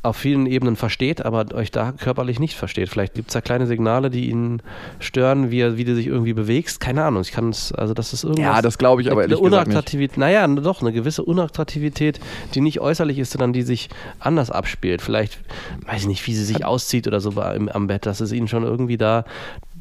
auf 0.04 0.16
vielen 0.16 0.46
Ebenen 0.46 0.74
versteht, 0.74 1.24
aber 1.24 1.54
euch 1.54 1.70
da 1.70 1.92
körperlich 1.92 2.40
nicht 2.40 2.56
versteht. 2.56 2.88
Vielleicht 2.88 3.14
gibt 3.14 3.28
es 3.28 3.34
da 3.34 3.40
kleine 3.40 3.66
Signale, 3.68 4.10
die 4.10 4.30
ihn 4.30 4.60
stören, 4.98 5.52
wie, 5.52 5.60
er, 5.60 5.76
wie 5.76 5.84
du 5.84 5.94
dich 5.94 6.08
irgendwie 6.08 6.32
bewegst. 6.32 6.80
Keine 6.80 7.04
Ahnung, 7.04 7.22
ich 7.22 7.30
kann 7.30 7.50
es, 7.50 7.72
also 7.72 7.94
das 7.94 8.12
ist 8.12 8.24
irgendwas. 8.24 8.44
Ja, 8.44 8.62
das 8.62 8.78
glaube 8.78 9.02
ich 9.02 9.12
aber 9.12 9.22
eine 9.22 9.32
ehrlich 9.32 9.44
gesagt 9.44 9.68
nicht. 9.68 9.74
Unattraktivität, 9.74 10.18
naja, 10.18 10.46
doch, 10.48 10.80
eine 10.80 10.92
gewisse 10.92 11.22
Unattraktivität, 11.22 12.18
die 12.54 12.60
nicht 12.60 12.80
äußerlich 12.80 13.18
ist, 13.18 13.30
sondern 13.30 13.52
die 13.52 13.62
sich 13.62 13.90
anders 14.18 14.50
abspielt. 14.50 15.02
Vielleicht, 15.02 15.38
weiß 15.86 16.02
ich 16.02 16.08
nicht, 16.08 16.26
wie 16.26 16.34
sie 16.34 16.44
sich 16.44 16.64
auszieht 16.64 17.06
oder 17.06 17.20
so 17.20 17.30
im, 17.40 17.68
am 17.68 17.86
Bett, 17.86 18.04
dass 18.04 18.20
es 18.20 18.32
ihnen 18.32 18.48
schon 18.48 18.64
irgendwie 18.64 18.96
da 18.96 19.24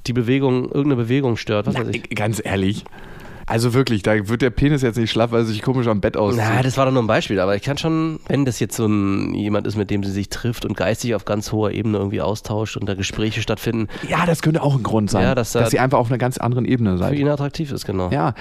die 0.05 0.13
Bewegung, 0.13 0.65
irgendeine 0.65 0.97
Bewegung 0.97 1.35
stört. 1.37 1.67
Ich. 1.91 2.09
Ganz 2.15 2.41
ehrlich. 2.43 2.85
Also 3.51 3.73
wirklich, 3.73 4.01
da 4.01 4.29
wird 4.29 4.41
der 4.41 4.49
Penis 4.49 4.81
jetzt 4.81 4.97
nicht 4.97 5.11
schlaff, 5.11 5.31
weil 5.31 5.41
er 5.41 5.45
sich 5.45 5.61
komisch 5.61 5.87
am 5.87 5.99
Bett 5.99 6.15
auszieht. 6.15 6.41
Na, 6.43 6.63
das 6.63 6.77
war 6.77 6.85
doch 6.85 6.91
nur 6.93 7.03
ein 7.03 7.07
Beispiel, 7.07 7.39
aber 7.39 7.55
ich 7.55 7.61
kann 7.63 7.77
schon, 7.77 8.19
wenn 8.27 8.45
das 8.45 8.59
jetzt 8.59 8.75
so 8.77 8.85
ein 8.85 9.33
jemand 9.33 9.67
ist, 9.67 9.75
mit 9.75 9.89
dem 9.89 10.03
sie 10.03 10.11
sich 10.11 10.29
trifft 10.29 10.65
und 10.65 10.77
geistig 10.77 11.15
auf 11.15 11.25
ganz 11.25 11.51
hoher 11.51 11.71
Ebene 11.71 11.97
irgendwie 11.97 12.21
austauscht 12.21 12.77
und 12.77 12.87
da 12.87 12.93
Gespräche 12.93 13.41
stattfinden, 13.41 13.89
ja, 14.07 14.25
das 14.25 14.41
könnte 14.41 14.61
auch 14.63 14.75
ein 14.75 14.83
Grund 14.83 15.11
sein, 15.11 15.23
Ja, 15.23 15.35
dass 15.35 15.51
dass, 15.51 15.73
ihr 15.73 15.81
einfach 15.81 15.97
auf 15.97 16.07
einer 16.07 16.17
ganz 16.17 16.37
anderen 16.37 16.65
Ebene 16.65 16.93
für 16.93 16.97
seid. 16.99 17.13
ihn 17.19 17.27
attraktiv 17.27 17.71
ist, 17.71 17.85
genau. 17.85 18.09
Ja, 18.09 18.33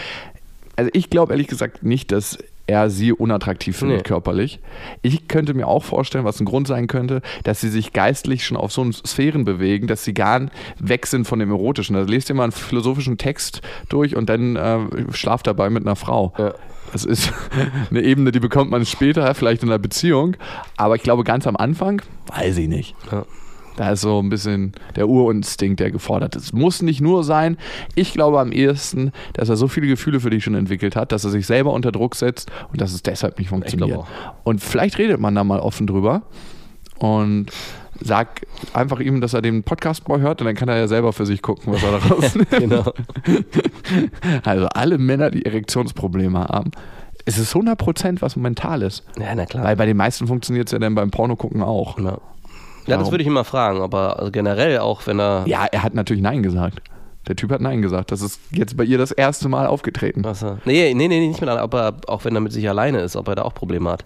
also 0.76 0.90
ich 0.94 1.10
glaube 1.10 1.32
ehrlich 1.32 1.48
gesagt 1.48 1.82
nicht, 1.82 2.12
dass 2.12 2.38
er 2.70 2.88
sie 2.88 3.12
unattraktiv 3.12 3.76
findet 3.76 3.98
Nee. 3.98 4.02
körperlich. 4.04 4.60
Ich 5.02 5.28
könnte 5.28 5.54
mir 5.54 5.66
auch 5.66 5.82
vorstellen, 5.84 6.24
was 6.24 6.40
ein 6.40 6.44
Grund 6.46 6.66
sein 6.68 6.86
könnte, 6.86 7.20
dass 7.44 7.60
sie 7.60 7.68
sich 7.68 7.92
geistlich 7.92 8.44
schon 8.46 8.56
auf 8.56 8.72
so 8.72 8.90
Sphären 8.92 9.44
bewegen, 9.44 9.86
dass 9.86 10.04
sie 10.04 10.14
gar 10.14 10.46
weg 10.78 11.06
sind 11.06 11.26
von 11.26 11.38
dem 11.40 11.50
Erotischen. 11.50 11.96
Also 11.96 12.10
lest 12.10 12.28
ihr 12.30 12.34
mal 12.36 12.44
einen 12.44 12.52
philosophischen 12.52 13.18
Text 13.18 13.60
durch 13.88 14.14
und 14.16 14.28
dann 14.30 14.56
äh, 14.56 14.78
schlaft 15.12 15.46
dabei 15.46 15.68
mit 15.70 15.84
einer 15.84 15.96
Frau. 15.96 16.32
Ja. 16.38 16.54
Das 16.92 17.04
ist 17.04 17.32
eine 17.90 18.02
Ebene, 18.02 18.32
die 18.32 18.40
bekommt 18.40 18.70
man 18.70 18.84
später, 18.86 19.34
vielleicht 19.34 19.62
in 19.62 19.68
einer 19.68 19.78
Beziehung. 19.78 20.36
Aber 20.76 20.96
ich 20.96 21.02
glaube, 21.02 21.24
ganz 21.24 21.46
am 21.46 21.56
Anfang, 21.56 22.02
weiß 22.34 22.58
ich 22.58 22.68
nicht. 22.68 22.94
Ja. 23.12 23.24
Da 23.80 23.92
ist 23.92 24.02
so 24.02 24.18
ein 24.20 24.28
bisschen 24.28 24.72
der 24.94 25.08
Urinstinkt, 25.08 25.80
der 25.80 25.90
gefordert 25.90 26.36
ist. 26.36 26.52
Muss 26.52 26.82
nicht 26.82 27.00
nur 27.00 27.24
sein. 27.24 27.56
Ich 27.94 28.12
glaube 28.12 28.38
am 28.38 28.52
ehesten, 28.52 29.10
dass 29.32 29.48
er 29.48 29.56
so 29.56 29.68
viele 29.68 29.86
Gefühle 29.86 30.20
für 30.20 30.28
dich 30.28 30.44
schon 30.44 30.54
entwickelt 30.54 30.96
hat, 30.96 31.12
dass 31.12 31.24
er 31.24 31.30
sich 31.30 31.46
selber 31.46 31.72
unter 31.72 31.90
Druck 31.90 32.14
setzt 32.14 32.50
und 32.70 32.82
dass 32.82 32.92
es 32.92 33.02
deshalb 33.02 33.38
nicht 33.38 33.48
funktioniert. 33.48 34.04
Und 34.44 34.60
vielleicht 34.62 34.98
redet 34.98 35.18
man 35.18 35.34
da 35.34 35.44
mal 35.44 35.60
offen 35.60 35.86
drüber 35.86 36.20
und 36.98 37.46
sag 38.02 38.42
einfach 38.74 39.00
ihm, 39.00 39.22
dass 39.22 39.32
er 39.32 39.40
den 39.40 39.62
Podcast 39.62 40.06
mal 40.10 40.20
hört 40.20 40.42
und 40.42 40.46
dann 40.46 40.56
kann 40.56 40.68
er 40.68 40.76
ja 40.76 40.86
selber 40.86 41.14
für 41.14 41.24
sich 41.24 41.40
gucken, 41.40 41.72
was 41.72 41.82
er 41.82 41.92
daraus 41.92 42.34
nimmt. 42.34 42.50
Genau. 42.50 42.84
Also 44.44 44.66
alle 44.66 44.98
Männer, 44.98 45.30
die 45.30 45.46
Erektionsprobleme 45.46 46.38
haben, 46.40 46.70
es 47.24 47.38
ist 47.38 47.54
100% 47.54 48.20
was 48.20 48.36
Mentales. 48.36 49.04
Ja, 49.18 49.34
na 49.34 49.46
klar. 49.46 49.64
Weil 49.64 49.76
bei 49.76 49.86
den 49.86 49.96
meisten 49.96 50.26
funktioniert 50.26 50.68
es 50.68 50.72
ja 50.72 50.78
dann 50.78 50.94
beim 50.94 51.10
Porno 51.10 51.34
gucken 51.36 51.62
auch. 51.62 51.98
ja. 51.98 52.18
Ja, 52.86 52.96
das 52.96 53.10
würde 53.10 53.22
ich 53.22 53.30
mal 53.30 53.44
fragen, 53.44 53.80
aber 53.80 54.18
also 54.18 54.30
generell 54.30 54.78
auch, 54.78 55.06
wenn 55.06 55.20
er. 55.20 55.44
Ja, 55.46 55.66
er 55.70 55.82
hat 55.82 55.94
natürlich 55.94 56.22
Nein 56.22 56.42
gesagt. 56.42 56.80
Der 57.28 57.36
Typ 57.36 57.52
hat 57.52 57.60
Nein 57.60 57.82
gesagt. 57.82 58.12
Das 58.12 58.22
ist 58.22 58.40
jetzt 58.50 58.76
bei 58.76 58.84
ihr 58.84 58.98
das 58.98 59.12
erste 59.12 59.48
Mal 59.48 59.66
aufgetreten. 59.66 60.24
Er, 60.24 60.58
nee, 60.64 60.94
nee, 60.94 61.08
nee, 61.08 61.28
nicht 61.28 61.40
mit 61.40 61.50
einer, 61.50 61.60
aber 61.60 61.96
auch 62.06 62.24
wenn 62.24 62.34
er 62.34 62.40
mit 62.40 62.52
sich 62.52 62.68
alleine 62.68 63.00
ist, 63.00 63.16
ob 63.16 63.28
er 63.28 63.36
da 63.36 63.42
auch 63.42 63.54
Probleme 63.54 63.90
hat. 63.90 64.04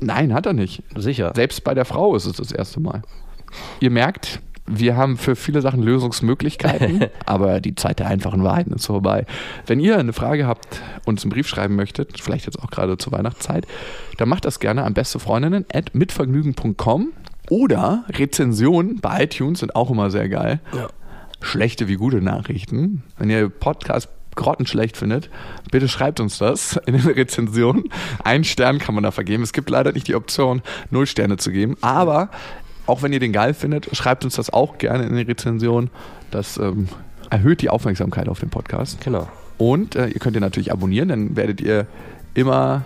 Nein, 0.00 0.34
hat 0.34 0.46
er 0.46 0.52
nicht. 0.52 0.82
Sicher. 0.96 1.32
Selbst 1.34 1.62
bei 1.64 1.74
der 1.74 1.84
Frau 1.84 2.16
ist 2.16 2.26
es 2.26 2.36
das 2.36 2.50
erste 2.50 2.80
Mal. 2.80 3.02
Ihr 3.80 3.90
merkt, 3.90 4.40
wir 4.66 4.96
haben 4.96 5.18
für 5.18 5.36
viele 5.36 5.60
Sachen 5.60 5.82
Lösungsmöglichkeiten, 5.82 7.04
aber 7.26 7.60
die 7.60 7.74
Zeit 7.74 7.98
der 7.98 8.06
einfachen 8.06 8.42
Wahrheiten 8.42 8.72
ist 8.72 8.86
vorbei. 8.86 9.26
Wenn 9.66 9.78
ihr 9.78 9.98
eine 9.98 10.14
Frage 10.14 10.46
habt, 10.46 10.80
uns 11.04 11.22
einen 11.22 11.30
Brief 11.30 11.46
schreiben 11.46 11.76
möchtet, 11.76 12.18
vielleicht 12.20 12.46
jetzt 12.46 12.62
auch 12.62 12.70
gerade 12.70 12.96
zur 12.96 13.12
Weihnachtszeit, 13.12 13.66
dann 14.16 14.28
macht 14.28 14.46
das 14.46 14.60
gerne 14.60 14.84
an 14.84 14.94
bestefreundinnen.mitvergnügen.com 14.94 17.12
oder 17.50 18.04
Rezensionen 18.08 19.00
bei 19.00 19.24
iTunes 19.24 19.60
sind 19.60 19.76
auch 19.76 19.90
immer 19.90 20.10
sehr 20.10 20.28
geil. 20.28 20.60
Ja. 20.74 20.88
Schlechte 21.40 21.88
wie 21.88 21.96
gute 21.96 22.20
Nachrichten. 22.20 23.02
Wenn 23.18 23.30
ihr 23.30 23.48
Podcast 23.48 24.08
grottenschlecht 24.34 24.96
findet, 24.96 25.30
bitte 25.70 25.88
schreibt 25.88 26.20
uns 26.20 26.38
das 26.38 26.80
in 26.86 26.94
den 26.94 27.06
Rezensionen. 27.06 27.84
Einen 28.22 28.44
Stern 28.44 28.78
kann 28.78 28.94
man 28.94 29.04
da 29.04 29.10
vergeben. 29.10 29.42
Es 29.42 29.52
gibt 29.52 29.70
leider 29.70 29.92
nicht 29.92 30.08
die 30.08 30.14
Option, 30.14 30.62
null 30.90 31.06
Sterne 31.06 31.36
zu 31.36 31.50
geben. 31.50 31.76
Aber 31.80 32.30
auch 32.86 33.02
wenn 33.02 33.12
ihr 33.12 33.20
den 33.20 33.32
geil 33.32 33.54
findet, 33.54 33.94
schreibt 33.96 34.24
uns 34.24 34.36
das 34.36 34.50
auch 34.52 34.78
gerne 34.78 35.04
in 35.04 35.14
den 35.14 35.26
Rezensionen. 35.26 35.90
Das 36.30 36.58
ähm, 36.58 36.88
erhöht 37.30 37.62
die 37.62 37.70
Aufmerksamkeit 37.70 38.28
auf 38.28 38.40
den 38.40 38.50
Podcast. 38.50 39.00
Genau. 39.02 39.28
Und 39.56 39.96
äh, 39.96 40.08
ihr 40.08 40.20
könnt 40.20 40.36
ihr 40.36 40.40
natürlich 40.40 40.72
abonnieren, 40.72 41.08
dann 41.08 41.36
werdet 41.36 41.60
ihr 41.60 41.86
immer, 42.34 42.84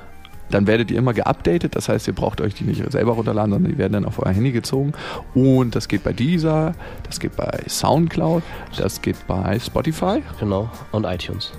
dann 0.50 0.66
werdet 0.66 0.90
ihr 0.90 0.98
immer 0.98 1.12
geupdatet. 1.14 1.76
Das 1.76 1.88
heißt, 1.88 2.06
ihr 2.08 2.14
braucht 2.14 2.40
euch 2.40 2.54
die 2.54 2.64
nicht 2.64 2.90
selber 2.90 3.12
runterladen, 3.12 3.52
sondern 3.52 3.72
die 3.72 3.78
werden 3.78 3.92
dann 3.92 4.04
auf 4.04 4.18
euer 4.24 4.32
Handy 4.32 4.52
gezogen. 4.52 4.92
Und 5.34 5.74
das 5.76 5.88
geht 5.88 6.04
bei 6.04 6.12
Deezer, 6.12 6.74
das 7.04 7.20
geht 7.20 7.36
bei 7.36 7.60
Soundcloud, 7.68 8.42
das 8.76 9.02
geht 9.02 9.16
bei 9.26 9.58
Spotify. 9.58 10.22
Genau. 10.40 10.70
Und 10.92 11.04
iTunes. 11.04 11.52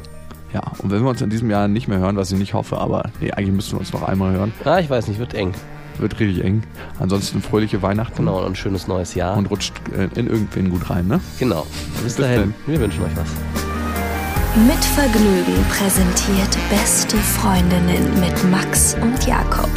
Ja, 0.53 0.61
und 0.79 0.89
wenn 0.91 1.03
wir 1.03 1.09
uns 1.11 1.21
in 1.21 1.29
diesem 1.29 1.49
Jahr 1.51 1.67
nicht 1.67 1.87
mehr 1.87 1.99
hören, 1.99 2.15
was 2.17 2.31
ich 2.31 2.39
nicht 2.39 2.53
hoffe, 2.55 2.77
aber 2.79 3.03
nee, 3.21 3.31
eigentlich 3.31 3.51
müssten 3.55 3.73
wir 3.73 3.79
uns 3.81 3.93
noch 3.93 4.01
einmal 4.03 4.33
hören. 4.33 4.51
Ah, 4.65 4.79
ich 4.79 4.89
weiß 4.89 5.07
nicht, 5.07 5.19
wird 5.19 5.35
eng. 5.35 5.53
Wird 5.99 6.19
richtig 6.19 6.43
eng. 6.43 6.63
Ansonsten 6.99 7.41
fröhliche 7.41 7.81
Weihnachten 7.81 8.15
Genau, 8.15 8.39
und 8.39 8.45
ein 8.45 8.55
schönes 8.55 8.87
neues 8.87 9.13
Jahr. 9.15 9.37
und 9.37 9.47
rutscht 9.51 9.73
äh, 9.95 10.07
in 10.19 10.27
irgendwen 10.27 10.69
gut 10.71 10.89
rein, 10.89 11.07
ne? 11.07 11.19
genau. 11.37 11.67
Bis, 11.95 12.03
Bis 12.03 12.15
dahin. 12.15 12.39
dann. 12.39 12.53
Wir 12.65 12.79
wünschen 12.79 13.03
euch 13.03 13.15
was. 13.15 13.78
Mit 14.55 14.83
Vergnügen 14.83 15.63
präsentiert 15.69 16.57
Beste 16.71 17.17
Freundinnen 17.17 18.19
mit 18.19 18.43
Max 18.49 18.95
und 18.99 19.27
Jakob. 19.27 19.69